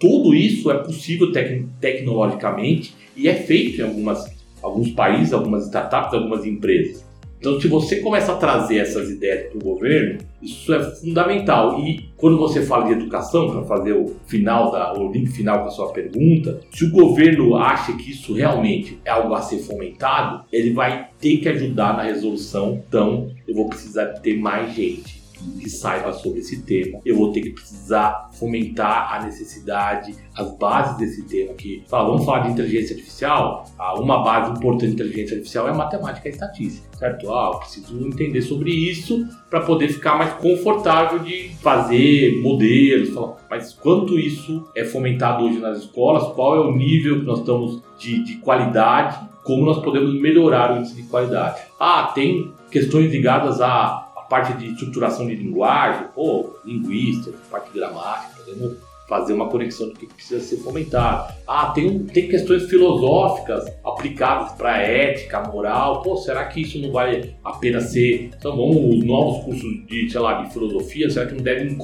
tudo 0.00 0.34
isso 0.34 0.70
é 0.70 0.78
possível 0.78 1.30
tec 1.32 1.68
tecnologicamente 1.78 3.04
e 3.16 3.28
é 3.28 3.34
feito 3.34 3.80
em 3.80 3.84
algumas, 3.84 4.24
alguns 4.62 4.90
países, 4.90 5.32
algumas 5.32 5.64
startups, 5.64 6.14
algumas 6.14 6.44
empresas. 6.44 7.06
Então, 7.38 7.60
se 7.60 7.68
você 7.68 8.00
começa 8.00 8.32
a 8.32 8.36
trazer 8.36 8.78
essas 8.78 9.10
ideias 9.10 9.50
para 9.50 9.58
o 9.58 9.62
governo, 9.62 10.18
isso 10.42 10.72
é 10.74 10.82
fundamental. 10.96 11.78
E 11.78 12.08
quando 12.16 12.38
você 12.38 12.62
fala 12.62 12.86
de 12.86 12.92
educação, 12.92 13.50
para 13.50 13.62
fazer 13.64 13.92
o 13.92 14.16
final 14.26 14.72
da, 14.72 14.94
o 14.94 15.12
link 15.12 15.28
final 15.28 15.60
com 15.60 15.68
a 15.68 15.70
sua 15.70 15.92
pergunta, 15.92 16.60
se 16.72 16.84
o 16.84 16.90
governo 16.90 17.54
acha 17.56 17.92
que 17.92 18.10
isso 18.10 18.32
realmente 18.32 18.98
é 19.04 19.10
algo 19.10 19.34
a 19.34 19.42
ser 19.42 19.58
fomentado, 19.58 20.44
ele 20.50 20.72
vai 20.72 21.08
ter 21.20 21.36
que 21.36 21.48
ajudar 21.48 21.96
na 21.96 22.04
resolução. 22.04 22.82
Então, 22.88 23.30
eu 23.46 23.54
vou 23.54 23.68
precisar 23.68 24.06
ter 24.06 24.38
mais 24.38 24.74
gente 24.74 25.15
que 25.60 25.68
saiba 25.68 26.12
sobre 26.12 26.40
esse 26.40 26.62
tema. 26.62 27.00
Eu 27.04 27.16
vou 27.16 27.32
ter 27.32 27.40
que 27.40 27.50
precisar 27.50 28.30
fomentar 28.32 29.14
a 29.14 29.24
necessidade, 29.24 30.14
as 30.34 30.56
bases 30.56 30.96
desse 30.96 31.22
tema 31.26 31.52
aqui. 31.52 31.82
Fala, 31.88 32.08
vamos 32.08 32.24
falar 32.24 32.40
de 32.40 32.52
inteligência 32.52 32.94
artificial? 32.94 33.66
Ah, 33.78 33.98
uma 33.98 34.22
base 34.22 34.52
importante 34.52 34.88
de 34.88 34.92
inteligência 34.94 35.36
artificial 35.36 35.68
é 35.68 35.72
matemática 35.72 36.28
e 36.28 36.32
estatística, 36.32 36.86
certo? 36.96 37.32
Ah, 37.32 37.50
eu 37.52 37.58
preciso 37.60 38.06
entender 38.06 38.42
sobre 38.42 38.70
isso 38.70 39.26
para 39.50 39.60
poder 39.60 39.88
ficar 39.88 40.16
mais 40.16 40.32
confortável 40.34 41.18
de 41.20 41.50
fazer 41.60 42.40
modelos. 42.42 43.10
Mas 43.48 43.72
quanto 43.72 44.18
isso 44.18 44.66
é 44.76 44.84
fomentado 44.84 45.44
hoje 45.44 45.58
nas 45.58 45.78
escolas? 45.78 46.34
Qual 46.34 46.56
é 46.56 46.60
o 46.60 46.72
nível 46.72 47.20
que 47.20 47.26
nós 47.26 47.40
estamos 47.40 47.82
de, 47.98 48.22
de 48.24 48.36
qualidade? 48.36 49.18
Como 49.44 49.64
nós 49.64 49.78
podemos 49.78 50.12
melhorar 50.20 50.72
o 50.72 50.78
índice 50.78 50.96
de 50.96 51.04
qualidade? 51.04 51.60
Ah, 51.78 52.10
tem 52.14 52.52
questões 52.70 53.10
ligadas 53.12 53.60
a 53.60 54.05
parte 54.28 54.52
de 54.54 54.72
estruturação 54.72 55.26
de 55.26 55.34
linguagem, 55.34 56.08
ou 56.14 56.58
linguista, 56.64 57.32
parte 57.50 57.70
gramática, 57.72 58.42
podemos 58.44 58.76
fazer 59.08 59.32
uma 59.32 59.48
conexão 59.48 59.88
do 59.88 59.94
que 59.94 60.06
precisa 60.06 60.40
ser 60.40 60.56
fomentado. 60.58 61.32
Ah, 61.46 61.70
tem, 61.70 62.00
tem 62.00 62.28
questões 62.28 62.64
filosóficas 62.64 63.64
aplicadas 63.84 64.52
para 64.52 64.78
ética, 64.78 65.42
moral. 65.48 66.02
Pô, 66.02 66.16
será 66.16 66.44
que 66.46 66.62
isso 66.62 66.78
não 66.80 66.90
vale 66.90 67.34
a 67.44 67.52
pena 67.52 67.80
ser? 67.80 68.30
Então, 68.36 68.56
vamos, 68.56 68.96
os 68.96 69.04
novos 69.04 69.44
cursos 69.44 69.86
de, 69.86 70.10
sei 70.10 70.20
lá, 70.20 70.42
de 70.42 70.52
filosofia, 70.52 71.08
será 71.08 71.26
que 71.26 71.34
não 71.34 71.42
devem 71.42 71.76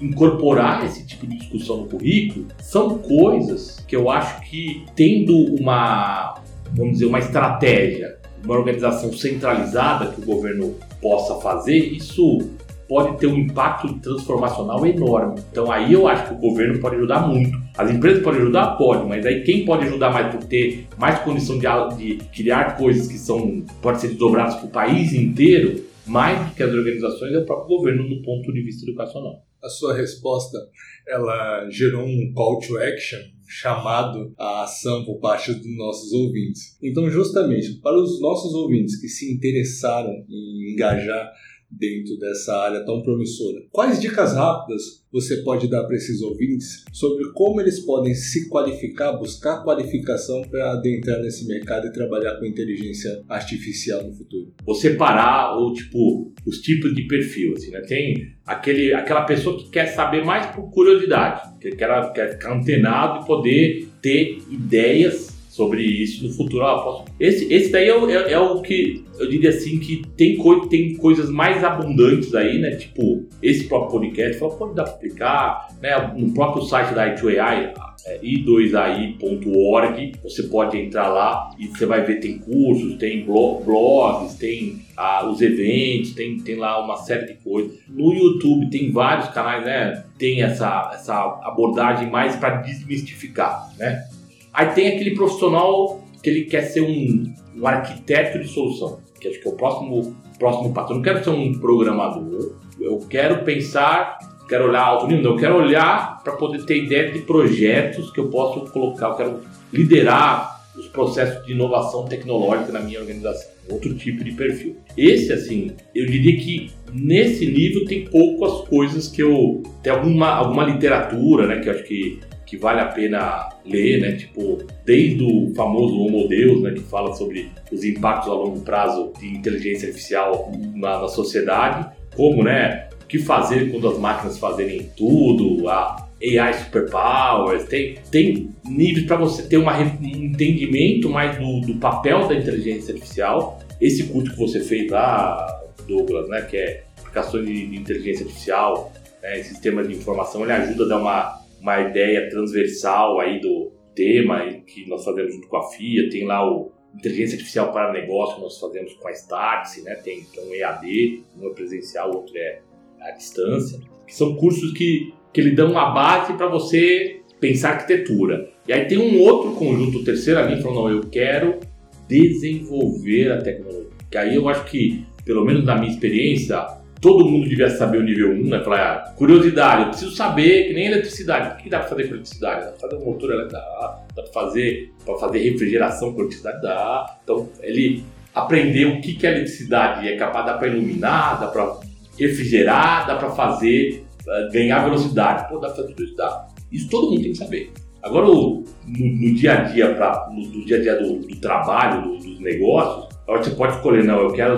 incorporar 0.00 0.84
esse 0.84 1.06
tipo 1.06 1.26
de 1.26 1.38
discussão 1.38 1.78
no 1.78 1.88
currículo? 1.88 2.46
São 2.60 2.98
coisas 2.98 3.80
que 3.86 3.96
eu 3.96 4.08
acho 4.08 4.40
que, 4.48 4.86
tendo 4.94 5.36
uma, 5.56 6.40
vamos 6.72 6.94
dizer, 6.94 7.06
uma 7.06 7.18
estratégia, 7.18 8.19
uma 8.44 8.56
organização 8.56 9.12
centralizada 9.12 10.12
que 10.12 10.20
o 10.20 10.24
governo 10.24 10.76
possa 11.00 11.36
fazer, 11.36 11.76
isso 11.76 12.50
pode 12.90 13.16
ter 13.18 13.28
um 13.28 13.38
impacto 13.38 13.94
transformacional 14.00 14.84
enorme. 14.84 15.40
Então 15.52 15.70
aí 15.70 15.92
eu 15.92 16.08
acho 16.08 16.26
que 16.26 16.34
o 16.34 16.38
governo 16.38 16.80
pode 16.80 16.96
ajudar 16.96 17.26
muito. 17.28 17.56
As 17.78 17.88
empresas 17.88 18.20
podem 18.20 18.40
ajudar? 18.40 18.76
Pode, 18.76 19.06
mas 19.06 19.24
aí 19.24 19.44
quem 19.44 19.64
pode 19.64 19.86
ajudar 19.86 20.12
mais 20.12 20.34
por 20.34 20.42
ter 20.42 20.88
mais 20.98 21.20
condição 21.20 21.56
de, 21.56 21.66
de 21.96 22.24
criar 22.34 22.76
coisas 22.76 23.06
que 23.06 23.16
são 23.16 23.64
podem 23.80 24.00
ser 24.00 24.08
desdobradas 24.08 24.56
para 24.56 24.66
o 24.66 24.70
país 24.70 25.12
inteiro, 25.12 25.84
mais 26.04 26.48
do 26.48 26.54
que 26.54 26.62
as 26.64 26.72
organizações, 26.72 27.32
é 27.32 27.38
o 27.38 27.46
próprio 27.46 27.76
governo 27.76 28.08
no 28.08 28.22
ponto 28.22 28.52
de 28.52 28.60
vista 28.60 28.84
educacional. 28.84 29.36
A 29.62 29.68
sua 29.68 29.94
resposta, 29.94 30.58
ela 31.06 31.68
gerou 31.70 32.04
um 32.04 32.32
call 32.34 32.58
to 32.58 32.76
action, 32.78 33.20
chamado 33.50 34.32
à 34.38 34.62
ação 34.62 35.04
por 35.04 35.18
parte 35.18 35.52
dos 35.52 35.76
nossos 35.76 36.12
ouvintes. 36.12 36.78
Então, 36.80 37.10
justamente 37.10 37.80
para 37.80 37.98
os 37.98 38.20
nossos 38.20 38.54
ouvintes 38.54 39.00
que 39.00 39.08
se 39.08 39.34
interessaram 39.34 40.12
em 40.28 40.72
engajar 40.72 41.32
dentro 41.70 42.18
dessa 42.18 42.56
área 42.56 42.84
tão 42.84 43.02
promissora. 43.02 43.62
Quais 43.70 44.00
dicas 44.00 44.34
rápidas 44.34 45.04
você 45.12 45.38
pode 45.38 45.68
dar 45.68 45.84
para 45.84 45.96
esses 45.96 46.20
ouvintes 46.22 46.84
sobre 46.92 47.30
como 47.32 47.60
eles 47.60 47.80
podem 47.80 48.14
se 48.14 48.48
qualificar, 48.48 49.12
buscar 49.12 49.62
qualificação 49.62 50.42
para 50.42 50.72
adentrar 50.72 51.20
nesse 51.20 51.46
mercado 51.46 51.86
e 51.86 51.92
trabalhar 51.92 52.36
com 52.36 52.44
inteligência 52.44 53.22
artificial 53.28 54.04
no 54.04 54.12
futuro? 54.12 54.52
Você 54.64 54.90
parar 54.94 55.56
ou 55.56 55.72
tipo 55.72 56.32
os 56.46 56.58
tipos 56.58 56.94
de 56.94 57.06
perfil, 57.06 57.54
assim, 57.54 57.70
né? 57.70 57.80
Tem 57.82 58.34
aquele, 58.44 58.92
aquela 58.92 59.22
pessoa 59.22 59.56
que 59.58 59.70
quer 59.70 59.86
saber 59.86 60.24
mais 60.24 60.46
por 60.54 60.70
curiosidade, 60.70 61.58
que 61.60 61.72
quer, 61.72 62.12
quer 62.12 62.32
ficar 62.32 62.56
antenado 62.56 63.22
e 63.22 63.26
poder 63.26 63.88
ter 64.00 64.38
ideias 64.50 65.29
sobre 65.50 65.82
isso 65.82 66.24
no 66.24 66.32
futuro. 66.32 66.64
Ah, 66.64 67.04
esse, 67.18 67.52
esse 67.52 67.72
daí 67.72 67.88
é 67.88 67.96
o, 67.96 68.08
é, 68.08 68.32
é 68.32 68.38
o, 68.38 68.62
que 68.62 69.04
eu 69.18 69.28
diria 69.28 69.50
assim 69.50 69.80
que 69.80 70.02
tem, 70.16 70.36
co 70.36 70.68
tem 70.68 70.94
coisas 70.94 71.28
mais 71.28 71.64
abundantes 71.64 72.32
aí, 72.36 72.60
né? 72.60 72.76
Tipo, 72.76 73.26
esse 73.42 73.64
próprio 73.64 73.98
podcast, 73.98 74.38
fala, 74.38 74.56
pode 74.56 74.74
dar 74.76 74.84
para 74.84 74.92
aplicar, 74.92 75.68
né? 75.82 76.14
No 76.16 76.32
próprio 76.32 76.62
site 76.62 76.94
da 76.94 77.16
i2AI, 77.16 77.74
é, 78.06 78.20
i2ai.org, 78.20 80.12
você 80.22 80.44
pode 80.44 80.78
entrar 80.78 81.08
lá 81.08 81.50
e 81.58 81.66
você 81.66 81.84
vai 81.84 82.04
ver, 82.04 82.20
tem 82.20 82.38
cursos, 82.38 82.94
tem 82.94 83.24
blogs, 83.24 84.34
tem 84.34 84.82
ah, 84.96 85.28
os 85.28 85.42
eventos, 85.42 86.14
tem, 86.14 86.38
tem 86.38 86.54
lá 86.54 86.82
uma 86.82 86.96
série 86.98 87.26
de 87.26 87.34
coisas. 87.42 87.76
No 87.88 88.14
YouTube 88.14 88.70
tem 88.70 88.92
vários 88.92 89.28
canais, 89.30 89.64
né? 89.64 90.04
Tem 90.16 90.42
essa, 90.42 90.92
essa 90.94 91.40
abordagem 91.42 92.08
mais 92.08 92.36
para 92.36 92.58
desmistificar, 92.58 93.68
né? 93.76 94.04
Aí 94.52 94.66
tem 94.74 94.88
aquele 94.88 95.14
profissional 95.14 96.02
que 96.22 96.28
ele 96.28 96.44
quer 96.44 96.62
ser 96.62 96.82
um, 96.82 97.32
um 97.56 97.66
arquiteto 97.66 98.38
de 98.38 98.48
solução, 98.48 99.00
que 99.20 99.28
acho 99.28 99.40
que 99.40 99.48
é 99.48 99.50
o 99.50 99.54
próximo, 99.54 100.16
próximo 100.38 100.72
passo. 100.72 100.92
Eu 100.92 100.96
não 100.96 101.02
quero 101.02 101.22
ser 101.22 101.30
um 101.30 101.58
programador, 101.58 102.56
eu 102.80 102.98
quero 103.08 103.44
pensar, 103.44 104.18
quero 104.48 104.68
olhar 104.68 104.82
alto 104.82 105.06
nível, 105.06 105.32
eu 105.32 105.36
quero 105.36 105.56
olhar 105.56 106.22
para 106.22 106.34
poder 106.34 106.64
ter 106.64 106.84
ideia 106.84 107.10
de 107.10 107.20
projetos 107.20 108.10
que 108.10 108.20
eu 108.20 108.28
posso 108.28 108.70
colocar, 108.72 109.08
eu 109.08 109.14
quero 109.14 109.40
liderar 109.72 110.60
os 110.76 110.86
processos 110.88 111.44
de 111.44 111.52
inovação 111.52 112.04
tecnológica 112.04 112.72
na 112.72 112.80
minha 112.80 113.00
organização. 113.00 113.50
Outro 113.68 113.94
tipo 113.94 114.24
de 114.24 114.32
perfil. 114.32 114.76
Esse, 114.96 115.32
assim, 115.32 115.72
eu 115.94 116.06
diria 116.06 116.36
que 116.38 116.70
nesse 116.92 117.46
nível 117.46 117.84
tem 117.84 118.04
poucas 118.04 118.66
coisas 118.68 119.08
que 119.08 119.22
eu. 119.22 119.62
Tem 119.82 119.92
alguma, 119.92 120.28
alguma 120.28 120.64
literatura, 120.64 121.46
né, 121.46 121.60
que 121.60 121.68
eu 121.68 121.74
acho 121.74 121.84
que 121.84 122.20
que 122.50 122.56
vale 122.56 122.80
a 122.80 122.86
pena 122.86 123.48
ler, 123.64 124.00
né? 124.00 124.16
Tipo, 124.16 124.58
desde 124.84 125.22
o 125.22 125.54
famoso 125.54 125.96
Homo 126.00 126.26
Deus, 126.26 126.60
né? 126.60 126.72
Que 126.72 126.80
fala 126.80 127.14
sobre 127.14 127.48
os 127.70 127.84
impactos 127.84 128.28
a 128.28 128.34
longo 128.34 128.60
prazo 128.62 129.12
de 129.20 129.28
inteligência 129.28 129.86
artificial 129.86 130.50
na, 130.74 131.00
na 131.00 131.06
sociedade, 131.06 131.88
como, 132.16 132.42
né? 132.42 132.88
O 133.04 133.06
que 133.06 133.20
fazer 133.20 133.70
quando 133.70 133.88
as 133.88 133.98
máquinas 133.98 134.36
fazerem 134.36 134.90
tudo, 134.96 135.68
a 135.68 136.08
AI 136.20 136.54
superpowers, 136.54 137.64
tem, 137.66 137.98
tem 138.10 138.50
níveis 138.64 139.06
para 139.06 139.16
você 139.16 139.44
ter 139.44 139.56
uma, 139.56 139.78
um 139.78 140.04
entendimento 140.04 141.08
mais 141.08 141.38
do, 141.38 141.60
do 141.60 141.76
papel 141.76 142.26
da 142.26 142.34
inteligência 142.34 142.92
artificial. 142.92 143.60
Esse 143.80 144.08
curso 144.08 144.32
que 144.32 144.38
você 144.38 144.58
fez 144.58 144.90
lá, 144.90 145.62
Douglas, 145.86 146.28
né? 146.28 146.42
Que 146.42 146.56
é 146.56 146.82
aplicações 146.98 147.46
de, 147.46 147.76
inteligência 147.76 148.26
artificial, 148.26 148.92
né, 149.22 149.40
sistemas 149.44 149.86
de 149.86 149.94
informação, 149.94 150.42
ele 150.42 150.52
ajuda 150.52 150.84
a 150.84 150.88
dar 150.88 150.98
uma 150.98 151.39
uma 151.60 151.80
ideia 151.80 152.28
transversal 152.28 153.20
aí 153.20 153.40
do 153.40 153.70
tema 153.94 154.44
que 154.66 154.88
nós 154.88 155.04
fazemos 155.04 155.34
junto 155.34 155.48
com 155.48 155.56
a 155.56 155.70
FIA, 155.70 156.08
tem 156.10 156.24
lá 156.24 156.48
o 156.48 156.72
Inteligência 156.94 157.36
Artificial 157.36 157.72
para 157.72 157.92
Negócio 157.92 158.36
que 158.36 158.42
nós 158.42 158.58
fazemos 158.58 158.94
com 158.94 159.08
a 159.08 159.12
Startse, 159.12 159.82
né? 159.82 159.94
tem, 159.96 160.22
tem 160.22 160.44
um 160.44 160.54
EAD, 160.54 161.22
um 161.38 161.48
é 161.48 161.54
presencial, 161.54 162.10
o 162.10 162.16
outro 162.16 162.36
é 162.36 162.60
à 163.00 163.10
distância, 163.12 163.78
que 164.06 164.14
são 164.14 164.34
cursos 164.34 164.72
que, 164.72 165.12
que 165.32 165.40
lhe 165.40 165.54
dão 165.54 165.70
uma 165.70 165.90
base 165.90 166.32
para 166.32 166.48
você 166.48 167.20
pensar 167.38 167.70
arquitetura. 167.70 168.50
E 168.66 168.72
aí 168.72 168.86
tem 168.86 168.98
um 168.98 169.20
outro 169.20 169.52
conjunto, 169.52 169.98
o 169.98 170.04
terceiro 170.04 170.40
ali, 170.40 170.60
falou, 170.60 170.88
não, 170.88 170.96
eu 170.96 171.08
quero 171.08 171.60
desenvolver 172.08 173.32
a 173.32 173.40
tecnologia. 173.40 173.90
Que 174.10 174.18
aí 174.18 174.34
eu 174.34 174.48
acho 174.48 174.64
que, 174.64 175.06
pelo 175.24 175.44
menos 175.44 175.64
na 175.64 175.76
minha 175.76 175.92
experiência, 175.92 176.66
todo 177.00 177.24
mundo 177.24 177.48
devia 177.48 177.70
saber 177.70 177.98
o 177.98 178.02
nível 178.02 178.30
1, 178.32 178.48
né? 178.48 178.62
Falar, 178.62 178.92
ah, 178.92 179.12
curiosidade, 179.16 179.82
eu 179.82 179.88
preciso 179.88 180.14
saber, 180.14 180.68
que 180.68 180.74
nem 180.74 180.86
eletricidade. 180.86 181.54
O 181.54 181.62
que 181.62 181.70
dá 181.70 181.78
para 181.78 181.88
fazer 181.88 182.04
com 182.04 182.14
eletricidade? 182.14 182.64
Dá 182.66 182.72
para 182.72 182.80
fazer 182.80 182.96
um 182.96 183.04
motor 183.06 183.30
elétrico? 183.30 183.52
Dá. 183.52 183.98
Dá 184.14 184.22
para 184.22 184.32
fazer, 184.32 184.92
fazer 185.18 185.38
refrigeração 185.38 186.12
com 186.12 186.20
eletricidade? 186.20 186.60
Dá. 186.60 187.18
Então, 187.24 187.48
ele 187.62 188.04
aprendeu 188.34 188.90
o 188.90 189.00
que, 189.00 189.14
que 189.14 189.26
é 189.26 189.30
eletricidade 189.30 190.06
é 190.06 190.16
capaz, 190.16 190.46
dá 190.46 190.54
para 190.54 190.68
iluminar, 190.68 191.40
dá 191.40 191.46
para 191.46 191.78
refrigerar, 192.18 193.06
dá 193.06 193.16
para 193.16 193.30
fazer, 193.30 194.04
uh, 194.26 194.52
ganhar 194.52 194.84
velocidade. 194.84 195.48
Pô, 195.48 195.58
dá 195.58 195.68
para 195.68 195.76
fazer 195.76 195.88
tudo 195.88 196.04
isso? 196.04 196.16
Dá. 196.16 196.48
Isso 196.70 196.88
todo 196.90 197.10
mundo 197.10 197.22
tem 197.22 197.32
que 197.32 197.38
saber. 197.38 197.72
Agora, 198.02 198.26
no, 198.26 198.64
no 198.86 199.34
dia 199.34 199.52
a 199.52 199.56
dia, 199.64 199.94
pra, 199.94 200.28
no, 200.30 200.42
no 200.42 200.64
dia 200.64 200.76
a 200.76 200.80
dia 200.80 200.96
do, 200.96 201.18
do 201.18 201.36
trabalho, 201.36 202.02
do, 202.02 202.16
dos 202.18 202.40
negócios, 202.40 203.08
você 203.26 203.50
pode 203.50 203.76
escolher, 203.76 204.04
não, 204.04 204.20
eu 204.20 204.32
quero 204.32 204.56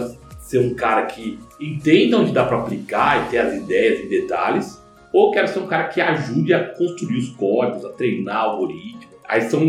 ser 0.53 0.59
um 0.59 0.75
cara 0.75 1.07
que 1.07 1.39
entenda 1.59 2.19
onde 2.19 2.31
dá 2.31 2.45
para 2.45 2.59
aplicar 2.59 3.27
e 3.27 3.31
ter 3.31 3.39
as 3.39 3.55
ideias 3.55 4.01
em 4.01 4.09
detalhes, 4.09 4.83
ou 5.11 5.31
quero 5.31 5.49
ser 5.49 5.61
um 5.61 5.67
cara 5.67 5.85
que 5.85 6.01
ajude 6.01 6.53
a 6.53 6.63
construir 6.75 7.17
os 7.17 7.31
códigos, 7.31 7.85
a 7.87 7.89
treinar 7.91 8.49
o 8.49 8.51
algoritmo. 8.51 9.13
Aí 9.27 9.43
são, 9.43 9.63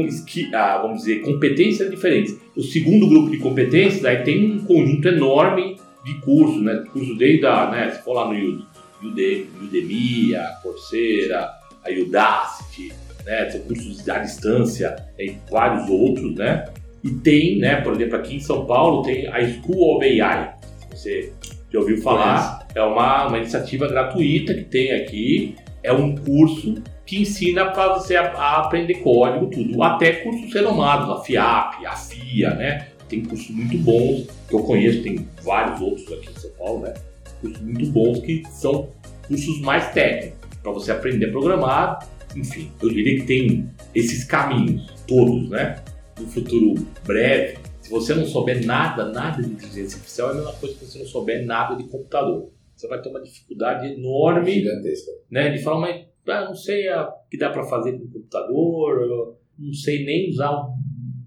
ah, 0.54 0.80
vamos 0.82 1.00
dizer, 1.00 1.22
competências 1.22 1.89
diferentes. 1.89 2.38
O 2.56 2.62
segundo 2.62 3.08
grupo 3.08 3.32
de 3.32 3.38
competências, 3.38 4.04
aí 4.04 4.24
tem 4.24 4.58
um 4.58 4.65
conjunto 4.65 5.08
enorme 5.08 5.78
de 6.04 6.15
cursos, 6.15 6.62
né? 6.62 6.84
Cursos 6.91 7.17
desde 7.17 7.46
a, 7.46 7.72
né, 7.72 7.91
se 7.91 8.02
for 8.04 8.13
lá 8.13 8.28
no 8.28 8.65
Udemy 9.02 10.36
a 10.36 10.48
Coursera, 10.62 11.50
a 11.86 11.89
Udacity, 11.89 12.91
né? 13.26 13.50
São 13.52 13.62
cursos 13.62 14.10
à 14.10 14.19
distância, 14.19 14.96
e 15.17 15.34
vários 15.50 15.89
outros, 15.89 16.36
né? 16.36 16.65
E 17.02 17.10
tem, 17.10 17.58
né, 17.58 17.80
por 17.82 17.93
exemplo, 17.93 18.17
aqui 18.17 18.36
em 18.36 18.39
São 18.41 18.65
Paulo 18.65 19.04
tem 19.04 19.28
a 19.28 19.39
School 19.48 19.98
of 19.98 20.22
AI, 20.22 20.62
você 20.97 21.34
já 21.71 21.79
ouviu 21.79 22.01
falar, 22.01 22.67
é 22.75 22.82
uma, 22.82 23.27
uma 23.27 23.38
iniciativa 23.38 23.88
gratuita 23.88 24.53
que 24.53 24.63
tem 24.63 24.91
aqui, 24.91 25.56
é 25.82 25.91
um 25.91 26.15
curso 26.15 26.75
que 27.06 27.21
ensina 27.21 27.71
para 27.71 27.93
você 27.93 28.15
a, 28.15 28.32
a, 28.32 28.58
aprender 28.60 28.95
código, 28.95 29.47
tudo, 29.47 29.82
até 29.84 30.13
cursos 30.13 30.53
renomados, 30.53 31.10
a 31.10 31.23
FIAP, 31.23 31.86
a 31.86 31.95
FIA, 31.95 32.53
né? 32.56 32.88
Tem 33.10 33.23
cursos 33.23 33.49
muito 33.49 33.77
bons, 33.77 34.27
que 34.47 34.56
eu 34.56 34.60
conheço, 34.60 35.03
tem 35.03 35.27
vários 35.43 35.82
outros 35.82 36.12
aqui 36.13 36.29
em 36.29 36.39
São 36.39 36.51
Paulo, 36.51 36.82
né? 36.84 36.93
Cursos 37.41 37.62
muito 37.62 37.86
bons 37.91 38.19
que 38.19 38.43
são 38.51 38.89
cursos 39.27 39.60
mais 39.62 39.91
técnicos, 39.91 40.58
para 40.62 40.71
você 40.71 40.91
aprender 40.91 41.25
a 41.27 41.32
programar, 41.32 42.08
enfim, 42.36 42.71
eu 42.82 42.89
diria 42.89 43.19
que 43.19 43.27
tem 43.27 43.69
esses 43.93 44.23
caminhos 44.23 44.91
todos, 45.08 45.49
né? 45.49 45.75
No 46.19 46.27
futuro 46.27 46.88
breve, 47.06 47.58
você 47.93 48.15
não 48.15 48.25
souber 48.25 48.65
nada, 48.65 49.12
nada 49.12 49.41
de 49.41 49.51
inteligência 49.51 49.97
artificial, 49.97 50.29
é 50.29 50.32
a 50.32 50.36
mesma 50.36 50.53
coisa 50.53 50.75
que 50.75 50.86
você 50.86 50.99
não 50.99 51.06
souber 51.06 51.45
nada 51.45 51.75
de 51.75 51.84
computador. 51.84 52.51
Você 52.75 52.88
vai 52.88 52.99
ter 52.99 53.10
uma 53.10 53.21
dificuldade 53.21 53.93
enorme 53.93 54.51
Gigantesca. 54.51 55.12
Né, 55.29 55.51
de 55.51 55.60
falar, 55.62 55.79
mas 55.79 56.06
ah, 56.27 56.45
não 56.45 56.56
sei 56.56 56.89
o 56.89 57.12
que 57.29 57.38
dá 57.38 57.51
para 57.51 57.63
fazer 57.65 57.93
com 57.93 58.06
o 58.06 58.12
computador, 58.12 59.38
não 59.60 59.73
sei 59.73 60.03
nem 60.03 60.29
usar 60.29 60.51
o 60.51 60.73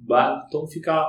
básico, 0.00 0.46
então 0.48 0.66
fica, 0.66 1.07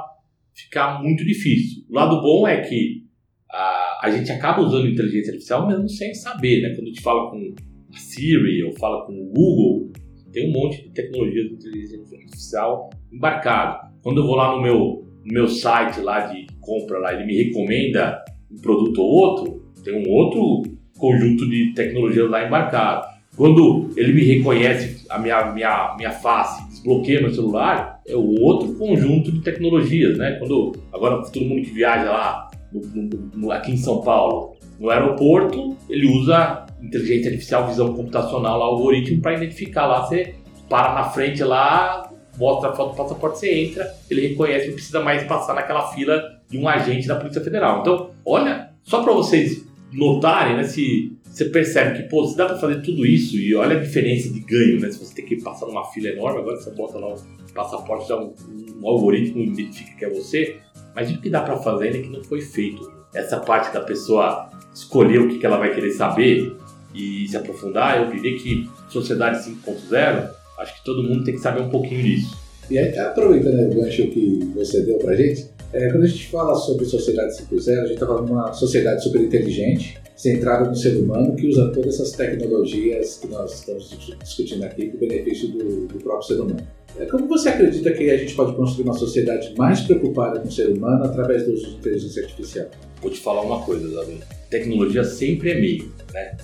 fica 0.53 0.99
muito 0.99 1.25
difícil. 1.25 1.83
O 1.89 1.95
lado 1.95 2.21
bom 2.21 2.47
é 2.47 2.61
que 2.61 3.05
a, 3.49 4.01
a 4.03 4.11
gente 4.11 4.31
acaba 4.31 4.61
usando 4.61 4.87
inteligência 4.87 5.31
artificial 5.31 5.67
mesmo 5.67 5.89
sem 5.89 6.13
saber, 6.13 6.61
né? 6.61 6.75
Quando 6.75 6.83
a 6.83 6.89
gente 6.89 7.01
fala 7.01 7.31
com 7.31 7.55
a 7.93 7.97
Siri, 7.97 8.59
eu 8.59 8.73
falo 8.73 9.05
com 9.05 9.13
o 9.13 9.25
Google, 9.33 9.91
tem 10.31 10.49
um 10.49 10.53
monte 10.53 10.83
de 10.83 10.89
tecnologias 10.89 11.47
de 11.47 11.55
inteligência 11.55 12.17
artificial 12.19 12.89
embarcado. 13.11 13.91
Quando 14.03 14.21
eu 14.21 14.27
vou 14.27 14.35
lá 14.35 14.55
no 14.55 14.61
meu, 14.61 15.06
no 15.27 15.33
meu 15.33 15.47
site 15.47 15.99
lá 15.99 16.21
de 16.21 16.47
compra, 16.61 16.99
lá, 16.99 17.13
ele 17.13 17.25
me 17.25 17.43
recomenda 17.43 18.23
um 18.49 18.61
produto 18.61 19.01
ou 19.01 19.09
outro, 19.09 19.63
tem 19.83 19.93
um 19.93 20.09
outro 20.09 20.71
conjunto 20.97 21.47
de 21.49 21.73
tecnologias 21.73 22.29
lá 22.29 22.45
embarcado. 22.45 23.07
Quando 23.35 23.91
ele 23.95 24.13
me 24.13 24.23
reconhece 24.23 25.05
a 25.09 25.19
minha, 25.19 25.51
minha, 25.51 25.95
minha 25.95 26.11
face, 26.11 26.67
desbloqueia 26.69 27.21
meu 27.21 27.33
celular, 27.33 28.01
é 28.07 28.15
o 28.15 28.41
outro 28.41 28.73
conjunto 28.75 29.31
de 29.31 29.41
tecnologias, 29.41 30.17
né? 30.17 30.37
Quando 30.39 30.71
agora 30.91 31.21
todo 31.21 31.45
mundo 31.45 31.61
que 31.61 31.71
viaja 31.71 32.09
lá 32.09 32.49
no, 32.71 33.09
no, 33.35 33.51
aqui 33.51 33.73
em 33.73 33.77
São 33.77 34.01
Paulo, 34.01 34.55
no 34.79 34.89
aeroporto, 34.89 35.77
ele 35.87 36.07
usa 36.07 36.65
inteligência 36.81 37.29
artificial, 37.29 37.67
visão 37.67 37.93
computacional, 37.93 38.57
lá, 38.57 38.65
algoritmo 38.65 39.21
para 39.21 39.35
identificar 39.35 39.85
lá, 39.85 40.05
você 40.05 40.33
para 40.67 40.93
na 40.95 41.03
frente 41.05 41.43
lá, 41.43 42.06
mostra 42.37 42.69
a 42.69 42.75
foto 42.75 42.91
do 42.91 42.97
passaporte, 42.97 43.39
você 43.39 43.53
entra, 43.53 43.93
ele 44.09 44.29
reconhece, 44.29 44.67
não 44.67 44.75
precisa 44.75 44.99
mais 45.01 45.23
passar 45.23 45.53
naquela 45.53 45.91
fila 45.91 46.21
de 46.49 46.57
um 46.57 46.67
agente 46.67 47.07
da 47.07 47.15
Polícia 47.15 47.41
Federal. 47.41 47.81
Então, 47.81 48.11
olha, 48.23 48.69
só 48.83 49.03
para 49.03 49.13
vocês 49.13 49.65
notarem, 49.91 50.55
né, 50.55 50.63
se 50.63 51.17
você 51.23 51.45
percebe 51.45 51.97
que, 51.97 52.09
pô, 52.09 52.25
se 52.25 52.35
dá 52.35 52.45
para 52.45 52.57
fazer 52.57 52.81
tudo 52.81 53.05
isso 53.05 53.37
e 53.37 53.53
olha 53.53 53.77
a 53.77 53.79
diferença 53.79 54.29
de 54.31 54.39
ganho, 54.39 54.79
né? 54.79 54.89
Se 54.89 54.97
você 54.97 55.13
tem 55.13 55.25
que 55.25 55.41
passar 55.41 55.67
numa 55.67 55.85
fila 55.85 56.07
enorme, 56.07 56.39
agora 56.39 56.57
você 56.57 56.71
bota 56.71 56.97
lá 56.97 57.13
o 57.13 57.17
passaporte, 57.53 58.07
já 58.07 58.17
um, 58.17 58.33
um 58.81 58.87
algoritmo 58.87 59.43
identifica 59.43 59.95
que 59.97 60.05
é 60.05 60.09
você, 60.09 60.57
mas 60.95 61.11
o 61.11 61.21
que 61.21 61.29
dá 61.29 61.41
para 61.41 61.57
fazer 61.57 61.95
é 61.95 62.01
que 62.01 62.09
não 62.09 62.23
foi 62.23 62.41
feito. 62.41 62.91
Essa 63.13 63.39
parte 63.39 63.71
da 63.71 63.81
pessoa 63.81 64.49
escolher 64.73 65.19
o 65.19 65.27
que, 65.27 65.37
que 65.37 65.45
ela 65.45 65.57
vai 65.57 65.73
querer 65.73 65.91
saber 65.91 66.55
e 66.93 67.27
se 67.27 67.37
aprofundar, 67.37 67.97
eu 67.97 68.11
diria 68.11 68.37
que 68.39 68.67
sociedade 68.89 69.47
5.0, 69.47 70.29
acho 70.57 70.75
que 70.75 70.83
todo 70.83 71.03
mundo 71.03 71.23
tem 71.23 71.35
que 71.35 71.41
saber 71.41 71.61
um 71.61 71.69
pouquinho 71.69 72.03
disso. 72.03 72.37
E 72.69 72.77
aí, 72.77 72.97
aproveitando 72.97 73.71
o 73.71 73.75
gancho 73.75 74.07
que 74.07 74.51
você 74.55 74.81
deu 74.81 74.97
pra 74.97 75.15
gente, 75.15 75.47
é, 75.71 75.89
quando 75.89 76.03
a 76.03 76.07
gente 76.07 76.27
fala 76.27 76.55
sobre 76.55 76.85
sociedade 76.85 77.33
5.0, 77.33 77.77
a 77.77 77.81
gente 77.81 77.93
está 77.93 78.07
falando 78.07 78.25
de 78.25 78.31
uma 78.31 78.53
sociedade 78.53 79.03
super 79.03 79.21
inteligente, 79.21 79.99
centrada 80.15 80.69
no 80.69 80.75
ser 80.75 80.97
humano, 80.97 81.35
que 81.35 81.47
usa 81.47 81.71
todas 81.71 81.95
essas 81.95 82.11
tecnologias 82.13 83.17
que 83.17 83.27
nós 83.27 83.53
estamos 83.53 83.97
discutindo 84.23 84.63
aqui 84.63 84.87
para 84.87 84.97
o 84.97 84.99
benefício 84.99 85.49
do, 85.49 85.87
do 85.87 85.99
próprio 85.99 86.27
ser 86.27 86.41
humano. 86.41 86.67
É, 86.97 87.05
como 87.05 87.27
você 87.27 87.49
acredita 87.49 87.91
que 87.91 88.09
a 88.09 88.17
gente 88.17 88.33
pode 88.33 88.55
construir 88.55 88.85
uma 88.85 88.93
sociedade 88.93 89.53
mais 89.57 89.81
preocupada 89.81 90.39
com 90.39 90.47
o 90.47 90.51
ser 90.51 90.69
humano 90.69 91.03
através 91.03 91.45
do 91.45 91.53
uso 91.53 91.69
de 91.69 91.75
inteligência 91.75 92.23
artificial? 92.23 92.67
Vou 93.01 93.11
te 93.11 93.19
falar 93.19 93.41
uma 93.41 93.61
coisa, 93.61 93.87
Davi. 93.89 94.19
Tecnologia 94.49 95.03
sempre 95.03 95.51
é 95.51 95.59
meio, 95.59 95.91
né? 96.13 96.35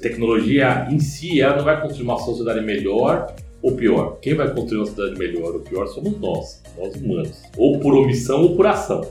Tecnologia 0.00 0.88
em 0.90 0.98
si, 0.98 1.40
ela 1.40 1.56
não 1.56 1.64
vai 1.64 1.80
construir 1.80 2.04
uma 2.04 2.18
sociedade 2.18 2.64
melhor 2.64 3.34
ou 3.62 3.72
pior. 3.72 4.18
Quem 4.20 4.34
vai 4.34 4.52
construir 4.52 4.78
uma 4.78 4.86
sociedade 4.86 5.18
melhor 5.18 5.54
ou 5.54 5.60
pior 5.60 5.86
somos 5.86 6.18
nós, 6.18 6.62
nós 6.78 6.94
humanos. 6.96 7.42
Ou 7.56 7.78
por 7.78 7.94
omissão 7.94 8.42
ou 8.42 8.56
por 8.56 8.66
ação. 8.66 9.06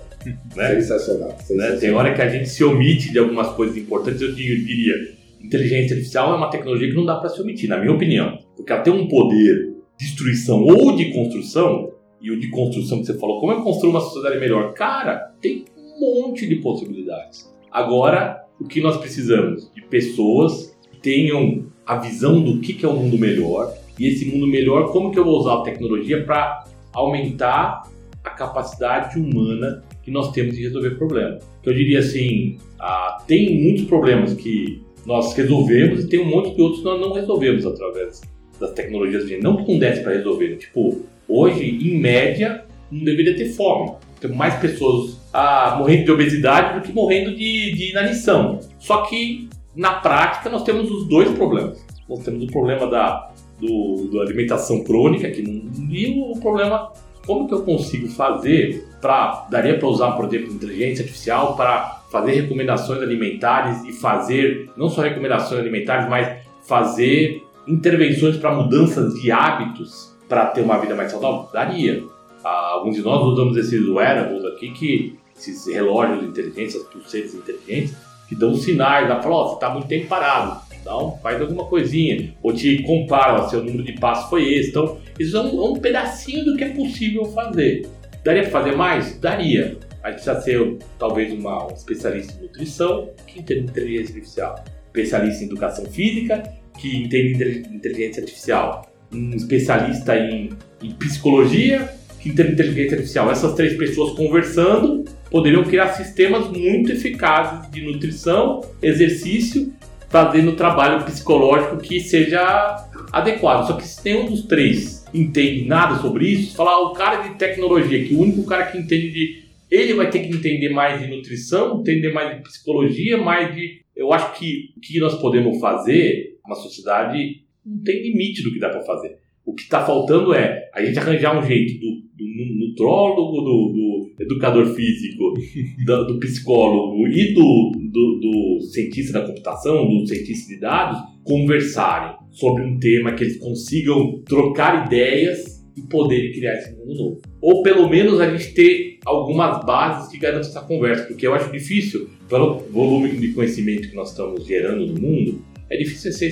Né? 0.55 0.75
Sensacional. 0.81 1.31
sensacional. 1.37 1.71
Né? 1.71 1.77
Tem 1.77 1.91
hora 1.91 2.13
que 2.13 2.21
a 2.21 2.29
gente 2.29 2.49
se 2.49 2.63
omite 2.63 3.11
de 3.11 3.19
algumas 3.19 3.49
coisas 3.49 3.77
importantes, 3.77 4.21
eu 4.21 4.33
diria. 4.33 4.93
Inteligência 5.41 5.95
artificial 5.95 6.33
é 6.33 6.37
uma 6.37 6.49
tecnologia 6.49 6.89
que 6.89 6.95
não 6.95 7.05
dá 7.05 7.15
para 7.15 7.29
se 7.29 7.41
omitir, 7.41 7.69
na 7.69 7.77
minha 7.77 7.93
opinião. 7.93 8.37
Porque 8.57 8.71
ela 8.71 8.81
tem 8.81 8.91
um 8.91 9.07
poder 9.07 9.73
de 9.97 10.05
destruição 10.05 10.63
ou 10.63 10.95
de 10.95 11.13
construção, 11.13 11.93
e 12.21 12.31
o 12.31 12.39
de 12.39 12.49
construção 12.49 12.99
que 12.99 13.05
você 13.05 13.17
falou, 13.17 13.39
como 13.39 13.53
é 13.53 13.63
construir 13.63 13.91
uma 13.91 14.01
sociedade 14.01 14.39
melhor? 14.39 14.73
Cara, 14.73 15.33
tem 15.39 15.63
um 15.77 15.99
monte 15.99 16.45
de 16.45 16.55
possibilidades. 16.57 17.49
Agora, 17.71 18.43
o 18.59 18.65
que 18.65 18.81
nós 18.81 18.97
precisamos? 18.97 19.71
De 19.73 19.81
pessoas 19.81 20.77
que 20.91 20.99
tenham 20.99 21.65
a 21.85 21.95
visão 21.97 22.41
do 22.41 22.59
que 22.59 22.85
é 22.85 22.89
um 22.89 22.97
mundo 22.97 23.17
melhor, 23.17 23.73
e 23.99 24.07
esse 24.07 24.25
mundo 24.25 24.47
melhor, 24.47 24.91
como 24.91 25.11
que 25.11 25.19
eu 25.19 25.25
vou 25.25 25.39
usar 25.39 25.55
a 25.55 25.61
tecnologia 25.61 26.23
para 26.23 26.63
aumentar 26.93 27.83
a 28.23 28.29
capacidade 28.29 29.19
humana 29.19 29.83
que 30.03 30.11
nós 30.11 30.31
temos 30.31 30.55
de 30.55 30.63
resolver 30.63 30.91
problemas. 30.91 31.43
Eu 31.63 31.73
diria 31.73 31.99
assim, 31.99 32.57
ah, 32.79 33.21
tem 33.27 33.61
muitos 33.61 33.85
problemas 33.85 34.33
que 34.33 34.81
nós 35.05 35.33
resolvemos 35.33 36.03
e 36.03 36.07
tem 36.07 36.19
um 36.19 36.29
monte 36.29 36.55
de 36.55 36.61
outros 36.61 36.81
que 36.81 36.85
nós 36.85 36.99
não 36.99 37.13
resolvemos 37.13 37.65
através 37.65 38.21
das 38.59 38.71
tecnologias. 38.73 39.41
Não 39.41 39.57
que 39.57 39.71
não 39.71 39.79
desse 39.79 40.01
para 40.01 40.13
resolver. 40.13 40.57
Tipo, 40.57 41.01
hoje, 41.27 41.65
em 41.65 41.99
média, 41.99 42.65
não 42.91 43.03
deveria 43.03 43.35
ter 43.35 43.49
fome. 43.49 43.93
Tem 44.19 44.31
mais 44.31 44.55
pessoas 44.55 45.17
ah, 45.33 45.75
morrendo 45.77 46.05
de 46.05 46.11
obesidade 46.11 46.79
do 46.79 46.85
que 46.85 46.91
morrendo 46.91 47.35
de, 47.35 47.73
de 47.73 47.91
inanição. 47.91 48.59
Só 48.79 49.03
que, 49.03 49.47
na 49.75 49.93
prática, 49.95 50.49
nós 50.49 50.63
temos 50.63 50.91
os 50.91 51.07
dois 51.07 51.31
problemas. 51.31 51.85
Nós 52.07 52.23
temos 52.23 52.43
o 52.43 52.47
problema 52.47 52.87
da, 52.87 53.28
do, 53.59 54.09
da 54.11 54.21
alimentação 54.21 54.83
crônica 54.83 55.29
que 55.29 55.41
não, 55.41 55.69
e 55.89 56.21
o 56.21 56.39
problema 56.39 56.91
como 57.25 57.47
que 57.47 57.53
eu 57.53 57.63
consigo 57.63 58.07
fazer 58.07 58.87
para 59.01 59.47
daria 59.49 59.77
para 59.77 59.87
usar 59.87 60.11
por 60.11 60.25
exemplo 60.25 60.53
inteligência 60.53 61.03
artificial 61.03 61.55
para 61.55 62.01
fazer 62.11 62.31
recomendações 62.31 63.01
alimentares 63.01 63.83
e 63.83 63.91
fazer 63.91 64.71
não 64.75 64.89
só 64.89 65.01
recomendações 65.01 65.59
alimentares 65.59 66.09
mas 66.09 66.43
fazer 66.67 67.43
intervenções 67.67 68.37
para 68.37 68.53
mudanças 68.53 69.13
de 69.15 69.31
hábitos 69.31 70.15
para 70.27 70.45
ter 70.47 70.61
uma 70.61 70.77
vida 70.77 70.95
mais 70.95 71.11
saudável? 71.11 71.49
Daria. 71.51 72.03
Ah, 72.43 72.71
alguns 72.73 72.95
de 72.95 73.01
nós 73.01 73.21
usamos 73.23 73.57
esses 73.57 73.85
wearables 73.87 74.45
aqui 74.45 74.71
que 74.71 75.19
esses 75.35 75.67
relógios 75.67 76.23
inteligentes 76.23 76.75
as 76.75 76.83
pulseiras 76.83 77.33
inteligentes 77.33 77.95
que 78.27 78.35
dão 78.35 78.55
sinais, 78.55 79.09
ela 79.09 79.21
fala, 79.21 79.35
oh, 79.35 79.47
você 79.47 79.53
está 79.55 79.69
muito 79.71 79.87
tempo 79.87 80.07
parado, 80.07 80.61
então, 80.81 81.17
faz 81.21 81.39
alguma 81.41 81.65
coisinha. 81.65 82.33
Ou 82.41 82.53
te 82.53 82.81
compara, 82.83 83.47
seu 83.49 83.63
número 83.63 83.83
de 83.83 83.93
passos 83.93 84.29
foi 84.29 84.53
esse. 84.53 84.69
Então, 84.69 84.97
isso 85.19 85.37
é 85.37 85.41
um, 85.41 85.65
é 85.65 85.69
um 85.69 85.73
pedacinho 85.73 86.45
do 86.45 86.55
que 86.55 86.63
é 86.63 86.69
possível 86.69 87.25
fazer. 87.25 87.87
Daria 88.23 88.43
para 88.43 88.51
fazer 88.51 88.75
mais? 88.75 89.19
Daria. 89.19 89.77
A 90.03 90.11
gente 90.11 90.23
precisa 90.23 90.41
ser, 90.41 90.77
talvez, 90.97 91.33
uma, 91.33 91.67
um 91.67 91.73
especialista 91.73 92.33
em 92.37 92.43
nutrição 92.43 93.09
que 93.27 93.39
entende 93.39 93.61
inteligência 93.61 94.15
artificial. 94.15 94.63
Especialista 94.87 95.43
em 95.43 95.47
educação 95.47 95.85
física 95.85 96.43
que 96.77 96.97
entende 96.97 97.65
inteligência 97.71 98.21
artificial. 98.21 98.89
Um 99.11 99.31
especialista 99.31 100.17
em, 100.17 100.49
em 100.81 100.91
psicologia 100.91 101.89
que 102.19 102.29
entende 102.29 102.53
inteligência 102.53 102.95
artificial. 102.95 103.31
Essas 103.31 103.53
três 103.53 103.77
pessoas 103.77 104.15
conversando 104.15 105.05
poderiam 105.29 105.63
criar 105.63 105.89
sistemas 105.93 106.49
muito 106.49 106.91
eficazes 106.91 107.69
de 107.71 107.81
nutrição, 107.81 108.61
exercício 108.81 109.71
fazendo 110.09 110.55
trabalho 110.55 111.03
psicológico 111.05 111.77
que 111.77 111.99
seja 111.99 112.87
adequado. 113.11 113.67
Só 113.67 113.73
que 113.73 113.87
se 113.87 114.01
tem 114.01 114.21
um 114.21 114.25
dos 114.25 114.43
três 114.43 114.99
entende 115.13 115.65
nada 115.65 115.95
sobre 116.01 116.27
isso, 116.27 116.55
falar 116.55 116.79
o 116.81 116.93
cara 116.93 117.27
de 117.27 117.35
tecnologia, 117.35 118.05
que 118.05 118.13
o 118.13 118.19
único 118.19 118.45
cara 118.45 118.67
que 118.71 118.77
entende 118.77 119.11
de. 119.11 119.49
Ele 119.69 119.93
vai 119.93 120.09
ter 120.09 120.19
que 120.19 120.33
entender 120.33 120.69
mais 120.69 120.99
de 120.99 121.07
nutrição, 121.07 121.79
entender 121.79 122.11
mais 122.11 122.35
de 122.35 122.43
psicologia, 122.43 123.17
mais 123.17 123.53
de. 123.53 123.81
Eu 123.95 124.11
acho 124.11 124.37
que 124.37 124.73
o 124.75 124.79
que 124.79 124.99
nós 124.99 125.19
podemos 125.21 125.59
fazer, 125.59 126.39
uma 126.45 126.55
sociedade 126.55 127.43
não 127.63 127.83
tem 127.83 128.01
limite 128.01 128.41
do 128.41 128.51
que 128.51 128.59
dá 128.59 128.69
para 128.69 128.81
fazer. 128.81 129.18
O 129.49 129.55
que 129.55 129.63
está 129.63 129.83
faltando 129.83 130.31
é 130.31 130.69
a 130.75 130.85
gente 130.85 130.99
arranjar 130.99 131.35
um 131.35 131.41
jeito 131.41 131.79
do, 131.79 132.01
do 132.15 132.67
nutrólogo, 132.67 133.41
do, 133.41 133.73
do, 133.73 134.23
educador 134.23 134.67
físico, 134.75 135.33
do, 135.87 136.05
do 136.05 136.19
psicólogo 136.19 137.07
e 137.07 137.33
do, 137.33 137.71
do, 137.91 138.61
cientista 138.71 139.13
da 139.13 139.25
computação, 139.25 139.87
do 139.87 140.05
cientista 140.05 140.53
de 140.53 140.59
dados, 140.59 140.99
conversarem 141.23 142.15
sobre 142.29 142.63
um 142.63 142.77
tema 142.77 143.13
que 143.13 143.23
eles 143.23 143.39
consigam 143.39 144.21
trocar 144.23 144.85
ideias 144.85 145.65
e 145.75 145.81
poderem 145.81 146.31
criar 146.31 146.53
esse 146.53 146.75
mundo 146.75 146.93
novo. 146.93 147.21
Ou 147.41 147.63
pelo 147.63 147.89
menos 147.89 148.21
a 148.21 148.29
gente 148.29 148.53
ter 148.53 148.99
algumas 149.03 149.65
bases 149.65 150.11
que 150.11 150.19
garantam 150.19 150.47
essa 150.47 150.61
conversa, 150.61 151.05
porque 151.05 151.25
eu 151.25 151.33
acho 151.33 151.51
difícil, 151.51 152.07
pelo 152.29 152.59
volume 152.69 153.09
de 153.17 153.29
conhecimento 153.29 153.89
que 153.89 153.95
nós 153.95 154.11
estamos 154.11 154.45
gerando 154.45 154.85
no 154.85 155.01
mundo, 155.01 155.43
é 155.71 155.77
difícil 155.77 156.11
ser 156.11 156.31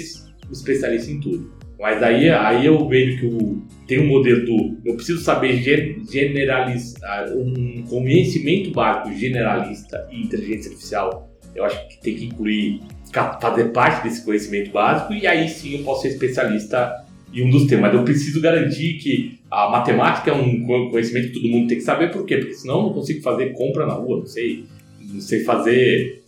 especialista 0.52 1.10
em 1.10 1.20
tudo. 1.20 1.57
Mas 1.80 2.02
aí, 2.02 2.30
aí 2.30 2.66
eu 2.66 2.88
vejo 2.88 3.20
que 3.20 3.26
o, 3.28 3.62
tem 3.88 4.00
um 4.00 4.08
modelo 4.08 4.46
do. 4.46 4.78
Eu 4.84 4.96
preciso 4.96 5.22
saber 5.22 5.62
generalizar 6.10 7.32
um 7.36 7.84
conhecimento 7.88 8.72
básico 8.72 9.16
generalista 9.16 10.08
e 10.12 10.24
inteligência 10.24 10.72
artificial. 10.72 11.32
Eu 11.56 11.64
acho 11.64 11.88
que 11.88 12.02
tem 12.02 12.16
que 12.16 12.26
incluir, 12.26 12.82
fazer 13.40 13.66
parte 13.66 14.04
desse 14.04 14.24
conhecimento 14.24 14.72
básico 14.72 15.14
e 15.14 15.26
aí 15.26 15.48
sim 15.50 15.78
eu 15.78 15.84
posso 15.84 16.04
ser 16.04 16.10
especialista 16.10 17.06
em 17.34 17.44
um 17.44 17.50
dos 17.50 17.68
temas. 17.68 17.94
Eu 17.94 18.04
preciso 18.04 18.42
garantir 18.42 18.98
que 18.98 19.40
a 19.50 19.70
matemática 19.70 20.32
é 20.32 20.34
um 20.34 20.90
conhecimento 20.90 21.28
que 21.28 21.34
todo 21.34 21.48
mundo 21.48 21.68
tem 21.68 21.78
que 21.78 21.84
saber, 21.84 22.12
por 22.12 22.26
quê? 22.26 22.38
Porque 22.38 22.54
senão 22.54 22.78
eu 22.78 22.84
não 22.84 22.94
consigo 22.94 23.22
fazer 23.22 23.54
compra 23.54 23.86
na 23.86 23.94
rua, 23.94 24.20
não 24.20 24.26
sei, 24.26 24.66
não 25.02 25.22
sei 25.22 25.44
fazer 25.44 26.24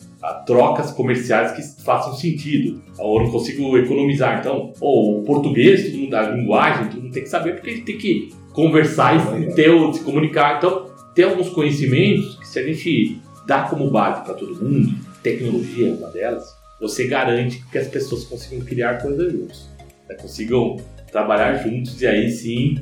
trocas 0.45 0.91
comerciais 0.91 1.51
que 1.51 1.83
façam 1.83 2.13
sentido, 2.13 2.81
ou 2.97 3.23
não 3.23 3.31
consigo 3.31 3.77
economizar. 3.77 4.39
Então, 4.39 4.73
ou 4.79 5.19
o 5.19 5.23
português, 5.23 5.85
todo 5.85 5.97
mundo, 5.97 6.13
a 6.15 6.29
linguagem, 6.29 6.89
todo 6.89 7.01
mundo 7.01 7.13
tem 7.13 7.23
que 7.23 7.29
saber 7.29 7.55
porque 7.55 7.69
a 7.69 7.73
gente 7.73 7.85
tem 7.85 7.97
que 7.97 8.33
conversar 8.53 9.15
e 9.15 9.53
ter, 9.53 9.71
se 9.93 10.03
comunicar. 10.03 10.57
Então, 10.57 10.89
tem 11.15 11.25
alguns 11.25 11.49
conhecimentos 11.49 12.35
que 12.35 12.47
se 12.47 12.59
a 12.59 12.63
gente 12.63 13.19
dá 13.47 13.63
como 13.63 13.89
base 13.89 14.23
para 14.23 14.33
todo 14.33 14.63
mundo, 14.63 14.93
tecnologia 15.23 15.89
é 15.89 15.91
uma 15.91 16.09
delas, 16.09 16.45
você 16.79 17.07
garante 17.07 17.63
que 17.71 17.77
as 17.77 17.87
pessoas 17.87 18.23
consigam 18.23 18.65
criar 18.65 19.01
coisas 19.01 19.31
juntos, 19.31 19.69
né? 20.07 20.15
consigam 20.15 20.77
trabalhar 21.11 21.55
juntos 21.55 22.01
e 22.01 22.07
aí 22.07 22.29
sim 22.29 22.77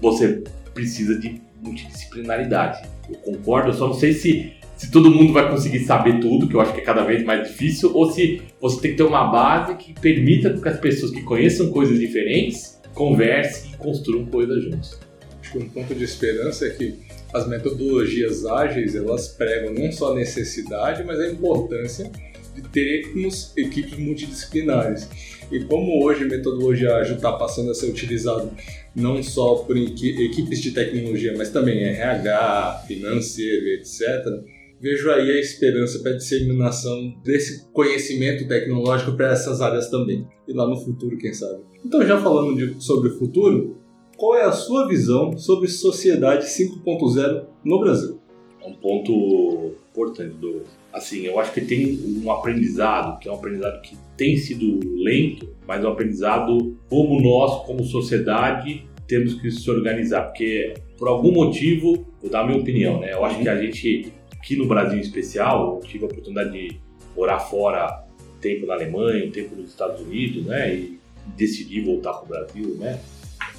você 0.00 0.42
precisa 0.72 1.18
de 1.18 1.40
multidisciplinaridade. 1.62 2.88
Eu 3.08 3.16
concordo, 3.16 3.70
eu 3.70 3.74
só 3.74 3.88
não 3.88 3.94
sei 3.94 4.12
se, 4.12 4.52
se 4.80 4.90
todo 4.90 5.10
mundo 5.10 5.34
vai 5.34 5.46
conseguir 5.50 5.80
saber 5.80 6.20
tudo, 6.20 6.48
que 6.48 6.54
eu 6.54 6.60
acho 6.62 6.72
que 6.72 6.80
é 6.80 6.82
cada 6.82 7.04
vez 7.04 7.22
mais 7.22 7.46
difícil, 7.46 7.94
ou 7.94 8.10
se 8.10 8.40
você 8.58 8.80
tem 8.80 8.90
que 8.92 8.96
ter 8.96 9.02
uma 9.02 9.30
base 9.30 9.74
que 9.74 9.92
permita 9.92 10.54
que 10.54 10.66
as 10.66 10.80
pessoas 10.80 11.12
que 11.12 11.20
conheçam 11.20 11.70
coisas 11.70 12.00
diferentes 12.00 12.80
conversem 12.94 13.72
e 13.72 13.76
construam 13.76 14.24
coisas 14.24 14.64
juntos. 14.64 14.98
Acho 15.38 15.52
que 15.52 15.58
um 15.58 15.68
ponto 15.68 15.94
de 15.94 16.02
esperança 16.02 16.64
é 16.64 16.70
que 16.70 16.94
as 17.34 17.46
metodologias 17.46 18.46
ágeis 18.46 18.96
elas 18.96 19.28
pregam 19.28 19.74
não 19.74 19.92
só 19.92 20.12
a 20.12 20.14
necessidade, 20.14 21.04
mas 21.04 21.20
a 21.20 21.30
importância 21.30 22.10
de 22.54 22.62
termos 22.62 23.52
equipes 23.58 23.98
multidisciplinares. 23.98 25.10
E 25.52 25.62
como 25.64 26.02
hoje 26.02 26.24
a 26.24 26.26
metodologia 26.26 26.94
ágil 26.94 27.16
está 27.16 27.32
passando 27.32 27.70
a 27.70 27.74
ser 27.74 27.90
utilizada 27.90 28.50
não 28.96 29.22
só 29.22 29.56
por 29.56 29.76
equipes 29.76 30.62
de 30.62 30.70
tecnologia, 30.70 31.34
mas 31.36 31.50
também 31.50 31.84
RH, 31.84 32.84
financeiro, 32.88 33.66
etc., 33.68 34.58
vejo 34.80 35.10
aí 35.10 35.30
a 35.30 35.40
esperança 35.40 36.00
para 36.00 36.12
a 36.12 36.16
disseminação 36.16 37.14
desse 37.22 37.70
conhecimento 37.72 38.48
tecnológico 38.48 39.12
para 39.12 39.32
essas 39.32 39.60
áreas 39.60 39.90
também. 39.90 40.26
E 40.48 40.52
lá 40.52 40.66
no 40.66 40.76
futuro, 40.76 41.16
quem 41.18 41.32
sabe. 41.32 41.62
Então, 41.84 42.04
já 42.06 42.20
falando 42.20 42.56
de, 42.56 42.82
sobre 42.82 43.10
o 43.10 43.18
futuro, 43.18 43.78
qual 44.16 44.36
é 44.36 44.42
a 44.42 44.52
sua 44.52 44.88
visão 44.88 45.36
sobre 45.38 45.68
sociedade 45.68 46.46
5.0 46.46 47.46
no 47.64 47.80
Brasil? 47.80 48.20
É 48.62 48.68
um 48.68 48.74
ponto 48.74 49.72
importante, 49.90 50.34
do 50.36 50.62
Assim, 50.92 51.24
eu 51.24 51.38
acho 51.38 51.52
que 51.52 51.60
tem 51.60 52.00
um 52.24 52.30
aprendizado, 52.32 53.20
que 53.20 53.28
é 53.28 53.32
um 53.32 53.36
aprendizado 53.36 53.80
que 53.80 53.96
tem 54.16 54.36
sido 54.36 54.80
lento, 55.00 55.48
mas 55.66 55.84
é 55.84 55.86
um 55.86 55.92
aprendizado 55.92 56.76
como 56.88 57.20
nós, 57.20 57.64
como 57.64 57.84
sociedade, 57.84 58.84
temos 59.06 59.34
que 59.34 59.50
se 59.52 59.70
organizar. 59.70 60.24
Porque, 60.24 60.74
por 60.98 61.06
algum 61.06 61.30
motivo, 61.30 62.06
vou 62.20 62.30
dar 62.30 62.40
a 62.40 62.46
minha 62.46 62.58
opinião, 62.58 63.00
né? 63.00 63.12
Eu 63.12 63.24
acho 63.24 63.40
que 63.40 63.48
a 63.48 63.62
gente, 63.62 64.12
aqui 64.40 64.56
no 64.56 64.66
Brasil 64.66 64.98
em 64.98 65.02
especial, 65.02 65.80
tive 65.84 66.04
a 66.04 66.06
oportunidade 66.06 66.50
de 66.50 66.80
morar 67.14 67.38
fora 67.38 68.04
um 68.34 68.40
tempo 68.40 68.66
na 68.66 68.74
Alemanha, 68.74 69.26
um 69.26 69.30
tempo 69.30 69.54
nos 69.54 69.70
Estados 69.70 70.00
Unidos, 70.00 70.46
né? 70.46 70.74
E 70.74 70.98
decidi 71.36 71.82
voltar 71.82 72.14
para 72.14 72.24
o 72.24 72.26
Brasil, 72.26 72.76
né? 72.78 72.98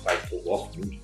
País 0.04 0.22
que 0.28 0.34
eu 0.34 0.40
gosto 0.40 0.80
muito. 0.80 1.00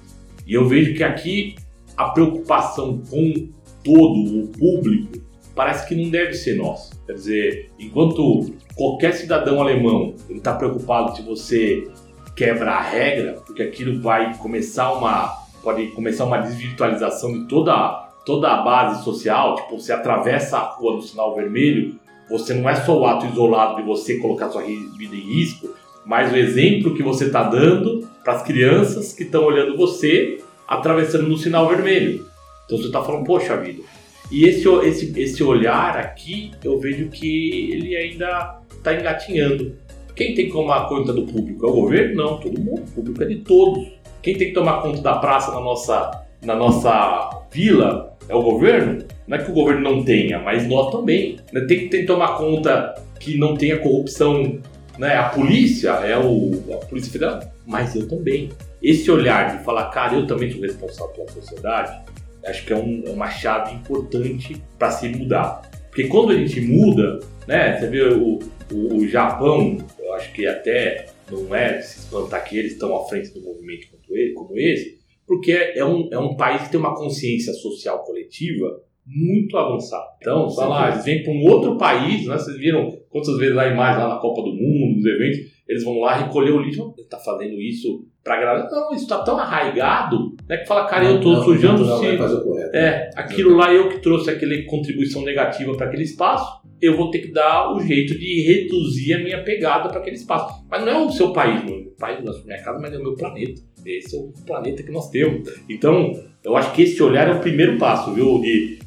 E 0.45 0.53
eu 0.53 0.67
vejo 0.67 0.95
que 0.95 1.03
aqui 1.03 1.55
a 1.95 2.09
preocupação 2.09 3.01
com 3.09 3.49
todo 3.83 4.43
o 4.43 4.47
público 4.47 5.21
parece 5.55 5.87
que 5.87 5.95
não 5.95 6.09
deve 6.09 6.33
ser 6.33 6.55
nossa. 6.55 6.95
Quer 7.05 7.13
dizer, 7.13 7.71
enquanto 7.79 8.53
qualquer 8.75 9.13
cidadão 9.13 9.61
alemão 9.61 10.15
está 10.29 10.55
preocupado 10.55 11.15
se 11.15 11.21
você 11.21 11.87
quebra 12.35 12.71
a 12.71 12.81
regra, 12.81 13.33
porque 13.45 13.61
aquilo 13.63 14.01
vai 14.01 14.35
começar 14.37 14.91
uma 14.93 15.45
pode 15.63 15.87
começar 15.87 16.25
uma 16.25 16.37
desvirtualização 16.37 17.33
de 17.33 17.47
toda 17.47 18.06
toda 18.27 18.49
a 18.49 18.61
base 18.61 19.05
social, 19.05 19.55
tipo, 19.55 19.79
você 19.79 19.93
atravessa 19.93 20.57
a 20.57 20.63
rua 20.63 20.97
no 20.97 21.01
sinal 21.01 21.33
vermelho, 21.33 21.97
você 22.29 22.53
não 22.53 22.69
é 22.69 22.75
só 22.75 22.99
o 22.99 23.05
ato 23.05 23.25
isolado 23.25 23.77
de 23.77 23.83
você 23.83 24.17
colocar 24.17 24.49
sua 24.49 24.63
vida 24.63 25.15
em 25.15 25.21
risco, 25.21 25.73
mas 26.05 26.33
o 26.33 26.35
exemplo 26.35 26.93
que 26.93 27.01
você 27.01 27.27
está 27.27 27.43
dando 27.43 28.05
para 28.25 28.33
as 28.33 28.43
crianças 28.43 29.13
que 29.13 29.23
estão 29.23 29.45
olhando 29.45 29.77
você 29.77 30.39
atravessando 30.67 31.25
no 31.25 31.37
sinal 31.37 31.69
vermelho. 31.69 32.27
Então 32.65 32.77
você 32.77 32.87
está 32.87 33.01
falando, 33.01 33.25
poxa 33.25 33.55
vida. 33.55 33.81
E 34.29 34.43
esse, 34.43 34.67
esse, 34.67 35.17
esse 35.17 35.41
olhar 35.41 35.95
aqui, 35.95 36.51
eu 36.61 36.77
vejo 36.81 37.07
que 37.07 37.71
ele 37.71 37.95
ainda 37.95 38.59
está 38.69 38.93
engatinhando. 38.93 39.73
Quem 40.13 40.33
tem 40.35 40.47
que 40.47 40.51
tomar 40.51 40.89
conta 40.89 41.13
do 41.13 41.23
público? 41.23 41.65
É 41.65 41.69
o 41.69 41.73
governo? 41.73 42.15
Não, 42.15 42.37
todo 42.41 42.59
mundo. 42.59 42.81
O 42.81 42.91
público 42.91 43.23
é 43.23 43.25
de 43.25 43.37
todos. 43.37 43.87
Quem 44.21 44.37
tem 44.37 44.49
que 44.49 44.53
tomar 44.53 44.81
conta 44.81 44.99
da 45.01 45.15
praça 45.15 45.53
na 45.53 45.61
nossa, 45.61 46.25
na 46.43 46.55
nossa 46.55 47.45
vila 47.49 48.16
é 48.29 48.35
o 48.35 48.41
governo? 48.41 49.03
Não 49.27 49.37
é 49.37 49.43
que 49.43 49.51
o 49.51 49.53
governo 49.53 49.81
não 49.81 50.03
tenha, 50.03 50.39
mas 50.39 50.67
nós 50.67 50.91
também. 50.91 51.37
Né? 51.51 51.61
Tem 51.61 51.79
que, 51.79 51.89
que 51.89 52.03
tomar 52.03 52.37
conta 52.37 52.95
que 53.19 53.37
não 53.37 53.55
tenha 53.55 53.77
corrupção. 53.79 54.59
Né? 54.97 55.15
A 55.15 55.29
polícia 55.29 55.89
é 55.89 56.17
o, 56.17 56.51
a 56.73 56.85
Polícia 56.85 57.11
Federal, 57.11 57.39
mas 57.65 57.95
eu 57.95 58.07
também. 58.07 58.49
Esse 58.81 59.09
olhar 59.09 59.57
de 59.57 59.63
falar, 59.63 59.89
cara, 59.89 60.15
eu 60.15 60.27
também 60.27 60.51
sou 60.51 60.61
responsável 60.61 61.13
pela 61.13 61.27
sociedade, 61.29 61.99
acho 62.45 62.65
que 62.65 62.73
é, 62.73 62.75
um, 62.75 63.03
é 63.05 63.09
uma 63.09 63.29
chave 63.29 63.73
importante 63.73 64.61
para 64.77 64.91
se 64.91 65.09
mudar. 65.09 65.69
Porque 65.89 66.07
quando 66.07 66.31
a 66.31 66.35
gente 66.35 66.61
muda, 66.61 67.19
né, 67.47 67.77
você 67.77 67.87
vê 67.87 68.03
o, 68.03 68.39
o, 68.71 68.95
o, 68.97 69.07
Japão, 69.07 69.77
eu 69.99 70.13
acho 70.13 70.31
que 70.31 70.45
até 70.45 71.07
não 71.31 71.53
é 71.55 71.81
se 71.81 71.99
espantar 71.99 72.43
que 72.43 72.57
eles 72.57 72.73
estão 72.73 72.95
à 72.95 73.07
frente 73.07 73.29
do 73.33 73.41
movimento 73.41 73.87
como 74.35 74.57
esse, 74.57 74.96
porque 75.27 75.51
é 75.51 75.85
um, 75.85 76.07
é 76.11 76.17
um 76.17 76.35
país 76.35 76.63
que 76.63 76.71
tem 76.71 76.79
uma 76.79 76.95
consciência 76.95 77.53
social 77.53 78.03
coletiva 78.05 78.81
muito 79.05 79.57
avançada. 79.57 80.05
Então, 80.19 80.49
sei 80.49 80.65
lá, 80.65 80.91
eles 80.91 81.05
vêm 81.05 81.23
para 81.23 81.31
um 81.31 81.43
outro 81.43 81.77
país, 81.77 82.25
né? 82.25 82.37
Vocês 82.37 82.57
viram 82.57 82.97
quantas 83.09 83.37
vezes 83.37 83.55
lá 83.55 83.73
mais 83.73 83.97
lá 83.97 84.09
na 84.09 84.17
Copa 84.17 84.41
do 84.41 84.53
Mundo, 84.53 84.95
nos 84.95 85.05
eventos, 85.05 85.39
eles 85.67 85.83
vão 85.83 85.99
lá 85.99 86.15
recolher 86.15 86.51
o 86.51 86.61
lixo. 86.61 86.93
Ele 86.97 87.03
está 87.03 87.17
fazendo 87.17 87.61
isso 87.61 88.05
para 88.23 88.35
agradar. 88.35 88.69
Não, 88.69 88.93
isso 88.93 89.03
está 89.03 89.23
tão 89.23 89.37
arraigado, 89.37 90.35
né? 90.47 90.57
Que 90.57 90.65
fala, 90.65 90.85
cara, 90.87 91.05
eu 91.05 91.17
estou 91.17 91.43
sujando 91.43 91.85
não, 91.85 91.89
não, 91.89 91.99
se. 91.99 92.77
É, 92.77 93.09
aquilo 93.15 93.55
lá 93.55 93.73
eu 93.73 93.89
que 93.89 93.99
trouxe 93.99 94.29
aquela 94.29 94.61
contribuição 94.65 95.23
negativa 95.23 95.75
para 95.75 95.87
aquele 95.87 96.03
espaço, 96.03 96.61
eu 96.81 96.95
vou 96.95 97.09
ter 97.09 97.19
que 97.19 97.31
dar 97.31 97.73
o 97.73 97.79
jeito 97.79 98.17
de 98.17 98.41
reduzir 98.41 99.13
a 99.13 99.19
minha 99.19 99.43
pegada 99.43 99.89
para 99.89 99.99
aquele 99.99 100.17
espaço. 100.17 100.65
Mas 100.69 100.83
não 100.83 100.91
é 100.91 101.05
o 101.05 101.11
seu 101.11 101.31
país, 101.31 101.61
o 101.63 101.95
país 101.97 102.23
da 102.23 102.31
minha 102.43 102.61
casa, 102.61 102.79
mas 102.79 102.93
é 102.93 102.97
o 102.97 103.03
meu 103.03 103.15
planeta. 103.15 103.61
Esse 103.87 104.15
é 104.15 104.19
o 104.19 104.33
planeta 104.45 104.83
que 104.83 104.91
nós 104.91 105.09
temos. 105.09 105.49
Então, 105.69 106.13
eu 106.43 106.57
acho 106.57 106.73
que 106.73 106.81
esse 106.81 107.01
olhar 107.01 107.29
é 107.29 107.33
o 107.33 107.39
primeiro 107.39 107.77
passo, 107.77 108.13
viu? 108.13 108.39
De 108.39 108.79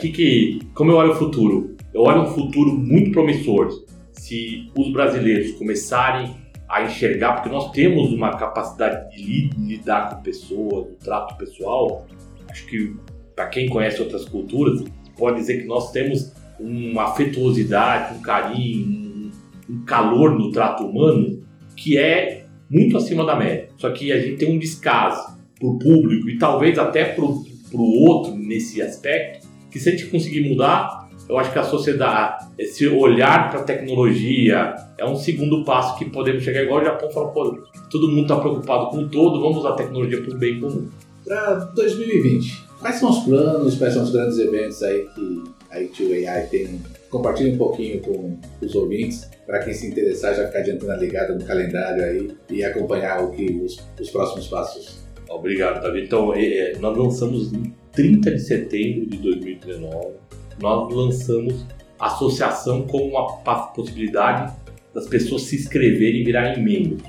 que, 0.00 0.08
que, 0.10 0.58
como 0.74 0.90
eu 0.90 0.96
olho 0.96 1.12
o 1.12 1.16
futuro? 1.16 1.76
Eu 1.92 2.02
olho 2.02 2.22
um 2.22 2.26
futuro 2.26 2.72
muito 2.72 3.10
promissor 3.10 3.68
se 4.12 4.70
os 4.76 4.90
brasileiros 4.92 5.52
começarem 5.52 6.34
a 6.68 6.82
enxergar, 6.82 7.34
porque 7.34 7.48
nós 7.48 7.70
temos 7.72 8.12
uma 8.12 8.36
capacidade 8.36 9.16
de 9.16 9.50
lidar 9.58 10.10
com 10.10 10.22
pessoas, 10.22 10.86
do 10.86 10.96
trato 10.96 11.36
pessoal. 11.36 12.06
Acho 12.48 12.66
que 12.66 12.94
para 13.34 13.46
quem 13.46 13.68
conhece 13.68 14.00
outras 14.00 14.24
culturas, 14.24 14.84
pode 15.16 15.36
dizer 15.36 15.62
que 15.62 15.66
nós 15.66 15.92
temos 15.92 16.32
uma 16.58 17.04
afetuosidade, 17.04 18.18
um 18.18 18.22
carinho, 18.22 19.30
um 19.68 19.84
calor 19.84 20.38
no 20.38 20.50
trato 20.50 20.84
humano 20.84 21.42
que 21.76 21.96
é 21.96 22.47
muito 22.70 22.96
acima 22.96 23.24
da 23.24 23.36
média. 23.36 23.68
Só 23.76 23.90
que 23.90 24.12
a 24.12 24.20
gente 24.20 24.36
tem 24.36 24.54
um 24.54 24.58
descaso 24.58 25.36
para 25.58 25.68
o 25.68 25.78
público 25.78 26.28
e 26.28 26.38
talvez 26.38 26.78
até 26.78 27.04
para 27.04 27.24
o 27.24 28.04
outro 28.06 28.34
nesse 28.34 28.80
aspecto, 28.80 29.46
que 29.70 29.78
se 29.78 29.88
a 29.88 29.92
gente 29.92 30.06
conseguir 30.06 30.48
mudar, 30.48 31.08
eu 31.28 31.38
acho 31.38 31.52
que 31.52 31.58
a 31.58 31.64
sociedade, 31.64 32.46
esse 32.58 32.86
olhar 32.86 33.50
para 33.50 33.60
a 33.60 33.62
tecnologia 33.62 34.74
é 34.96 35.04
um 35.04 35.16
segundo 35.16 35.64
passo 35.64 35.98
que 35.98 36.06
podemos 36.06 36.42
chegar 36.42 36.62
igual 36.62 36.80
o 36.80 36.84
Japão 36.84 37.10
fala, 37.10 37.28
pô, 37.28 37.58
todo 37.90 38.08
mundo 38.08 38.22
está 38.22 38.36
preocupado 38.36 38.90
com 38.90 39.06
todo, 39.08 39.40
vamos 39.40 39.58
usar 39.58 39.70
a 39.70 39.76
tecnologia 39.76 40.22
para 40.22 40.34
o 40.34 40.38
bem 40.38 40.58
comum. 40.58 40.88
Para 41.24 41.54
2020, 41.74 42.64
quais 42.80 42.96
são 42.96 43.10
os 43.10 43.18
planos, 43.24 43.76
quais 43.76 43.92
são 43.92 44.02
os 44.02 44.10
grandes 44.10 44.38
eventos 44.38 44.82
aí 44.82 45.06
que 45.14 45.44
a 45.70 45.80
I2AI 45.80 46.48
tem? 46.48 46.80
Compartilhe 47.10 47.52
um 47.52 47.58
pouquinho 47.58 48.00
com 48.00 48.36
os 48.60 48.74
ouvintes, 48.74 49.30
para 49.46 49.60
quem 49.60 49.72
se 49.72 49.86
interessar 49.88 50.34
já 50.34 50.46
ficar 50.46 50.60
de 50.60 50.72
antena 50.72 50.96
ligada 50.96 51.34
no 51.34 51.44
calendário 51.44 52.04
aí 52.04 52.30
e 52.50 52.62
acompanhar 52.62 53.24
o 53.24 53.30
que 53.30 53.50
os, 53.64 53.78
os 53.98 54.10
próximos 54.10 54.46
passos. 54.48 54.98
Obrigado, 55.28 55.82
Davi. 55.82 56.04
Então, 56.04 56.34
é, 56.34 56.74
nós 56.78 56.96
lançamos 56.96 57.52
em 57.52 57.74
30 57.92 58.30
de 58.32 58.40
setembro 58.40 59.06
de 59.06 59.16
2019 59.18 60.28
nós 60.60 60.92
lançamos 60.92 61.64
a 61.98 62.06
associação 62.06 62.82
como 62.82 63.08
uma 63.08 63.38
possibilidade 63.68 64.54
das 64.94 65.06
pessoas 65.06 65.42
se 65.42 65.56
inscreverem 65.56 66.20
e 66.20 66.24
virarem 66.24 66.62
membros. 66.62 67.02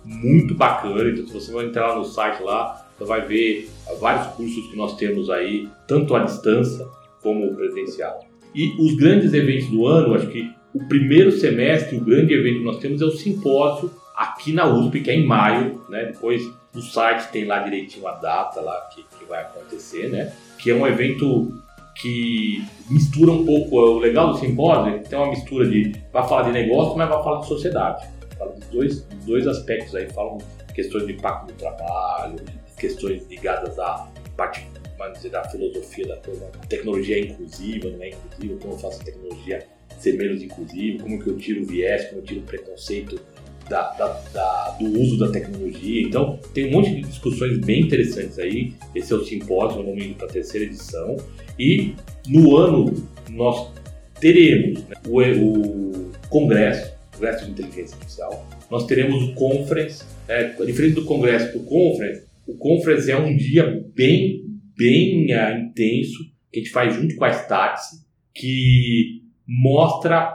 muito 0.04 0.54
bacana. 0.54 1.08
Então, 1.08 1.26
se 1.26 1.32
você 1.32 1.52
vai 1.52 1.66
entrar 1.66 1.96
no 1.96 2.04
site 2.04 2.42
lá, 2.42 2.88
você 2.98 3.04
vai 3.04 3.22
ver 3.22 3.68
vários 4.00 4.26
cursos 4.34 4.66
que 4.68 4.76
nós 4.76 4.96
temos 4.96 5.30
aí, 5.30 5.68
tanto 5.86 6.14
à 6.16 6.24
distância 6.24 6.84
como 7.22 7.54
presencial. 7.54 8.20
E 8.54 8.74
os 8.80 8.96
grandes 8.96 9.32
eventos 9.32 9.68
do 9.68 9.86
ano, 9.86 10.14
acho 10.14 10.28
que 10.28 10.50
o 10.74 10.84
primeiro 10.88 11.30
semestre, 11.30 11.96
o 11.96 12.04
grande 12.04 12.34
evento 12.34 12.58
que 12.58 12.64
nós 12.64 12.78
temos 12.78 13.00
é 13.00 13.04
o 13.04 13.12
simpósio 13.12 13.90
aqui 14.14 14.52
na 14.52 14.66
USP, 14.66 15.00
que 15.00 15.10
é 15.10 15.14
em 15.14 15.24
maio, 15.24 15.80
né? 15.88 16.06
Depois 16.06 16.42
no 16.74 16.82
site 16.82 17.30
tem 17.30 17.44
lá 17.44 17.60
direitinho 17.60 18.06
a 18.08 18.12
data 18.12 18.60
lá 18.60 18.88
que, 18.92 19.04
que 19.16 19.24
vai 19.24 19.42
acontecer, 19.42 20.08
né? 20.08 20.32
Que 20.58 20.72
é 20.72 20.74
um 20.74 20.84
evento 20.86 21.52
que 21.94 22.64
mistura 22.90 23.30
um 23.30 23.46
pouco 23.46 23.76
o 23.76 23.98
legal 23.98 24.32
do 24.32 24.38
simpósio, 24.38 24.94
é 24.94 24.98
tem 24.98 25.16
uma 25.16 25.30
mistura 25.30 25.68
de 25.68 25.94
vai 26.12 26.26
falar 26.28 26.42
de 26.42 26.52
negócio, 26.52 26.98
mas 26.98 27.08
vai 27.08 27.22
falar 27.22 27.40
de 27.40 27.46
sociedade. 27.46 28.08
Fala 28.36 28.52
dos 28.52 28.66
dois, 28.66 29.00
dois 29.24 29.46
aspectos 29.46 29.94
aí, 29.94 30.12
falam 30.12 30.38
questões 30.74 31.06
de 31.06 31.12
impacto 31.12 31.52
no 31.52 31.56
trabalho, 31.56 32.34
questões 32.76 33.24
ligadas 33.28 33.78
à 33.78 34.08
parte 34.36 34.66
vamos 34.98 35.18
dizer, 35.18 35.30
da 35.30 35.44
filosofia 35.44 36.06
da 36.06 36.16
coisa, 36.16 36.50
tecnologia 36.68 37.20
inclusiva, 37.20 37.90
não 37.90 38.02
é 38.02 38.10
inclusiva, 38.10 38.58
como 38.60 38.74
eu 38.74 38.78
faço 38.78 39.04
tecnologia 39.04 39.66
ser 39.98 40.16
menos 40.16 40.42
inclusiva, 40.42 41.02
como 41.02 41.22
que 41.22 41.26
eu 41.28 41.36
tiro 41.36 41.62
o 41.62 41.66
viés, 41.66 42.06
como 42.06 42.20
eu 42.20 42.24
tiro 42.24 42.40
o 42.40 42.44
preconceito 42.44 43.20
da, 43.68 43.90
da- 43.92 44.20
da- 44.32 44.76
do 44.78 45.00
uso 45.00 45.18
da 45.18 45.30
tecnologia. 45.30 46.02
Então, 46.02 46.38
tem 46.52 46.66
um 46.66 46.72
monte 46.72 46.94
de 46.94 47.00
discussões 47.02 47.58
bem 47.58 47.82
interessantes 47.82 48.38
aí. 48.38 48.74
Esse 48.94 49.12
é 49.12 49.16
o 49.16 49.24
simpósio, 49.24 49.78
no 49.82 49.84
momento 49.88 50.16
para 50.16 50.26
a 50.26 50.30
terceira 50.30 50.66
edição. 50.66 51.16
E 51.58 51.94
no 52.28 52.56
ano 52.56 52.94
nós 53.30 53.72
teremos 54.20 54.82
né, 54.86 54.96
o, 55.06 55.20
o 55.20 56.10
congresso, 56.28 56.92
congresso 57.12 57.44
de 57.46 57.50
inteligência 57.52 57.96
artificial. 57.96 58.46
Nós 58.70 58.86
teremos 58.86 59.22
o 59.22 59.34
conference, 59.34 60.04
né, 60.28 60.54
diferente 60.66 60.94
do 60.96 61.04
congresso 61.04 61.52
para 61.52 61.60
o 61.60 61.64
conference. 61.64 62.26
O 62.46 62.54
conference 62.56 63.10
é 63.10 63.16
um 63.18 63.34
dia 63.34 63.82
bem, 63.94 64.42
bem 64.76 65.32
ah, 65.32 65.58
intenso 65.58 66.18
que 66.52 66.60
a 66.60 66.62
gente 66.62 66.70
faz 66.72 66.94
junto 66.94 67.16
com 67.16 67.24
a 67.24 67.30
Startse, 67.30 68.04
que 68.34 69.22
mostra 69.46 70.34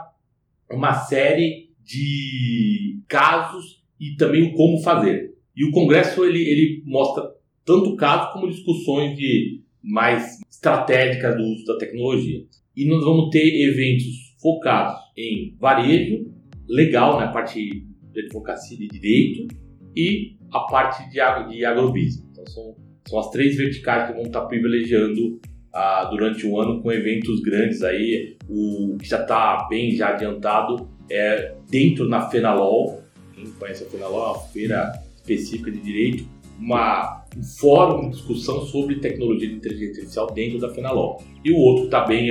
uma 0.70 0.94
série 0.94 1.70
de 1.82 3.00
casos 3.08 3.82
e 3.98 4.14
também 4.16 4.42
o 4.42 4.54
como 4.54 4.82
fazer. 4.82 5.34
E 5.56 5.64
o 5.64 5.72
congresso 5.72 6.24
ele, 6.24 6.40
ele 6.40 6.82
mostra 6.86 7.24
tanto 7.64 7.96
casos 7.96 8.32
como 8.32 8.50
discussões 8.50 9.16
de 9.16 9.62
mais 9.82 10.40
estratégicas 10.50 11.36
do 11.36 11.42
uso 11.42 11.64
da 11.64 11.78
tecnologia. 11.78 12.44
E 12.76 12.86
nós 12.86 13.04
vamos 13.04 13.30
ter 13.30 13.68
eventos 13.68 14.36
focados 14.40 14.98
em 15.16 15.54
varejo, 15.58 16.32
legal, 16.68 17.18
na 17.18 17.28
parte 17.28 17.84
de 18.12 18.20
advocacia 18.20 18.76
de 18.76 18.88
direito 18.88 19.54
e 19.96 20.36
a 20.52 20.60
parte 20.60 21.08
de, 21.10 21.20
agro, 21.20 21.50
de 21.50 21.64
agrobusiness. 21.64 22.26
Então 22.30 22.46
são, 22.46 22.76
são 23.06 23.18
as 23.18 23.30
três 23.30 23.56
verticais 23.56 24.08
que 24.08 24.14
vão 24.14 24.24
estar 24.24 24.46
privilegiando 24.46 25.40
ah, 25.72 26.04
durante 26.10 26.46
o 26.46 26.60
ano 26.60 26.82
com 26.82 26.90
eventos 26.92 27.40
grandes 27.40 27.82
aí. 27.82 28.36
O 28.48 28.96
que 28.98 29.08
já 29.08 29.20
está 29.20 29.66
bem 29.68 29.94
já 29.94 30.08
adiantado 30.08 30.88
é 31.10 31.54
dentro 31.68 32.08
na 32.08 32.28
Fenalol. 32.28 33.02
Quem 33.34 33.46
conhece 33.52 33.84
a 33.84 33.86
Fenalol 33.86 34.24
é 34.24 34.28
uma 34.28 34.38
feira 34.48 34.92
específica 35.16 35.70
de 35.70 35.80
direito, 35.80 36.28
uma, 36.58 37.24
um 37.36 37.42
fórum 37.42 38.10
de 38.10 38.16
discussão 38.16 38.62
sobre 38.62 38.96
tecnologia 38.96 39.48
de 39.48 39.54
inteligência 39.54 40.00
artificial 40.00 40.30
dentro 40.32 40.58
da 40.58 40.68
Fenalol. 40.70 41.22
E 41.44 41.52
o 41.52 41.56
outro 41.56 41.82
que 41.82 41.86
está 41.88 42.04
bem, 42.04 42.30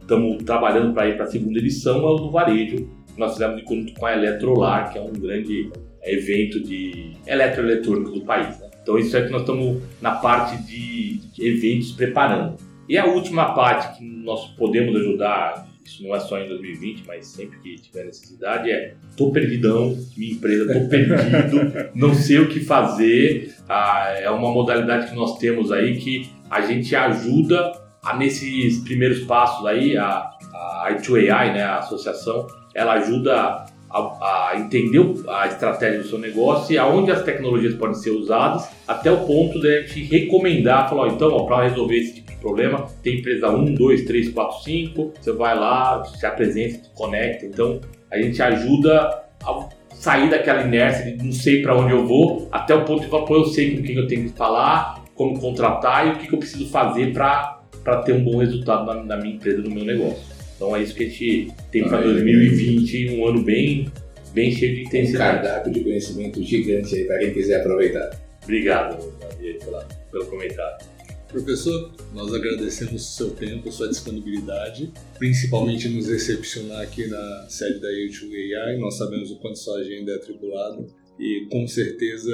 estamos 0.00 0.42
trabalhando 0.44 0.92
para 0.92 1.08
ir 1.08 1.16
para 1.16 1.24
a 1.24 1.28
segunda 1.28 1.58
edição, 1.58 2.02
é 2.02 2.10
o 2.12 2.16
do 2.16 2.30
varejo. 2.30 2.88
Nós 3.16 3.32
fizemos 3.32 3.56
de 3.56 3.62
conjunto 3.62 3.94
com 3.94 4.06
a 4.06 4.12
Eletrolar, 4.12 4.92
que 4.92 4.98
é 4.98 5.00
um 5.00 5.12
grande 5.12 5.70
evento 6.02 6.62
de 6.62 7.12
eletroeletrônico 7.26 8.10
do 8.10 8.20
país. 8.22 8.58
né? 8.60 8.70
Então 8.82 8.98
isso 8.98 9.16
é 9.16 9.22
que 9.24 9.32
nós 9.32 9.40
estamos 9.40 9.82
na 10.02 10.12
parte 10.16 10.62
de 10.64 11.20
eventos 11.38 11.92
preparando. 11.92 12.56
E 12.88 12.98
a 12.98 13.06
última 13.06 13.54
parte 13.54 13.98
que 13.98 14.04
nós 14.04 14.46
podemos 14.56 14.94
ajudar, 14.96 15.66
isso 15.84 16.02
não 16.02 16.14
é 16.14 16.20
só 16.20 16.38
em 16.38 16.48
2020, 16.48 17.04
mas 17.06 17.26
sempre 17.26 17.58
que 17.58 17.76
tiver 17.76 18.04
necessidade, 18.04 18.70
é 18.70 18.94
tô 19.16 19.30
perdidão, 19.30 19.96
minha 20.16 20.32
empresa, 20.32 20.72
tô 20.72 20.88
perdido, 20.88 21.90
não 21.94 22.14
sei 22.14 22.38
o 22.40 22.48
que 22.48 22.60
fazer. 22.60 23.54
Ah, 23.68 24.14
é 24.18 24.30
uma 24.30 24.50
modalidade 24.50 25.08
que 25.08 25.16
nós 25.16 25.38
temos 25.38 25.72
aí 25.72 25.96
que 25.96 26.30
a 26.50 26.60
gente 26.60 26.94
ajuda 26.94 27.72
a, 28.02 28.16
nesses 28.16 28.80
primeiros 28.80 29.20
passos 29.24 29.64
aí, 29.66 29.96
a, 29.96 30.30
a 30.52 30.88
I2AI, 30.90 31.54
né, 31.54 31.62
a 31.62 31.78
associação, 31.78 32.46
ela 32.74 32.94
ajuda 32.94 33.64
a, 33.90 34.50
a 34.50 34.52
entender 34.58 35.00
a 35.28 35.46
estratégia 35.46 36.00
do 36.00 36.08
seu 36.08 36.18
negócio 36.18 36.74
e 36.74 36.78
aonde 36.78 37.12
as 37.12 37.22
tecnologias 37.22 37.74
podem 37.74 37.94
ser 37.94 38.10
usadas, 38.10 38.68
até 38.86 39.10
o 39.10 39.24
ponto 39.24 39.60
de 39.60 39.68
a 39.68 39.80
gente 39.82 40.02
recomendar, 40.04 40.88
falar, 40.88 41.02
ó, 41.02 41.06
então, 41.06 41.46
para 41.46 41.68
resolver 41.68 41.96
esse 41.96 42.14
tipo 42.16 42.23
problema, 42.44 42.86
tem 43.02 43.18
empresa 43.18 43.48
1, 43.50 43.74
2, 43.74 44.04
3, 44.04 44.28
4, 44.28 44.62
5, 44.62 45.12
você 45.20 45.32
vai 45.32 45.58
lá, 45.58 46.04
se 46.04 46.24
apresenta, 46.26 46.84
se 46.84 46.90
conecta. 46.94 47.46
Então, 47.46 47.80
a 48.10 48.18
gente 48.20 48.40
ajuda 48.42 49.24
a 49.42 49.68
sair 49.94 50.28
daquela 50.28 50.62
inércia 50.62 51.10
de 51.10 51.24
não 51.24 51.32
sei 51.32 51.62
para 51.62 51.76
onde 51.76 51.92
eu 51.92 52.06
vou, 52.06 52.48
até 52.52 52.74
o 52.74 52.84
ponto 52.84 53.02
de 53.02 53.08
falar, 53.08 53.24
pô, 53.24 53.36
eu 53.36 53.46
sei 53.46 53.76
com 53.76 53.82
quem 53.82 53.96
eu 53.96 54.06
tenho 54.06 54.24
que 54.28 54.36
falar, 54.36 55.02
como 55.14 55.40
contratar 55.40 56.06
e 56.06 56.10
o 56.10 56.18
que, 56.18 56.28
que 56.28 56.34
eu 56.34 56.38
preciso 56.38 56.68
fazer 56.68 57.12
para 57.12 57.62
ter 58.04 58.12
um 58.12 58.22
bom 58.22 58.36
resultado 58.38 58.84
na, 58.84 59.02
na 59.02 59.16
minha 59.16 59.36
empresa, 59.36 59.62
no 59.62 59.70
meu 59.70 59.84
negócio. 59.84 60.22
Então 60.56 60.76
é 60.76 60.82
isso 60.82 60.94
que 60.94 61.04
a 61.04 61.08
gente 61.08 61.52
tem 61.70 61.88
para 61.88 61.98
Ah, 61.98 62.02
é. 62.02 62.04
2020, 62.04 63.10
um 63.18 63.26
ano 63.28 63.42
bem, 63.42 63.86
bem 64.32 64.50
cheio 64.52 64.74
de 64.74 64.82
Um 64.82 64.86
intensidade. 64.86 65.42
cardápio 65.42 65.72
de 65.72 65.80
conhecimento 65.80 66.42
gigante 66.42 66.94
aí 66.94 67.04
para 67.04 67.18
quem 67.18 67.32
quiser 67.32 67.60
aproveitar. 67.60 68.10
Obrigado, 68.42 68.98
Davi, 69.18 69.58
pela, 69.64 69.86
pelo 70.12 70.26
comentário. 70.26 70.86
Professor, 71.34 71.90
nós 72.14 72.32
agradecemos 72.32 72.94
o 72.94 73.12
seu 73.12 73.30
tempo, 73.30 73.72
sua 73.72 73.88
disponibilidade, 73.88 74.92
principalmente 75.18 75.88
nos 75.88 76.08
recepcionar 76.08 76.82
aqui 76.82 77.08
na 77.08 77.46
sede 77.48 77.80
da 77.80 77.88
U2AI. 77.88 78.78
Nós 78.78 78.96
sabemos 78.96 79.32
o 79.32 79.40
quanto 79.40 79.58
sua 79.58 79.78
agenda 79.78 80.12
é 80.12 80.14
atribulada 80.14 80.86
e 81.18 81.48
com 81.50 81.66
certeza 81.66 82.30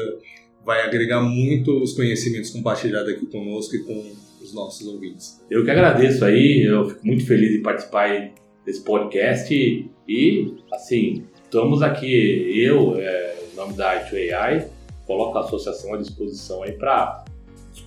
vai 0.67 0.83
agregar 0.83 1.23
muito 1.23 1.83
os 1.83 1.95
conhecimentos 1.95 2.51
compartilhados 2.51 3.15
aqui 3.15 3.25
conosco 3.25 3.75
e 3.75 3.85
com 3.85 4.13
os 4.43 4.53
nossos 4.53 4.87
ouvintes. 4.87 5.43
Eu 5.51 5.65
que 5.65 5.71
agradeço 5.71 6.23
aí, 6.23 6.61
eu 6.61 6.91
fico 6.91 7.07
muito 7.07 7.25
feliz 7.25 7.59
em 7.59 7.63
participar 7.63 8.35
desse 8.67 8.83
podcast 8.83 9.55
e, 10.07 10.55
assim, 10.71 11.25
estamos 11.43 11.81
aqui, 11.81 12.53
eu, 12.55 12.97
é, 12.97 13.35
em 13.51 13.57
nome 13.57 13.73
da 13.73 14.07
I2AI, 14.07 14.69
coloco 15.07 15.39
a 15.39 15.41
associação 15.41 15.95
à 15.95 15.97
disposição 15.97 16.63
aí 16.63 16.73
para 16.73 17.25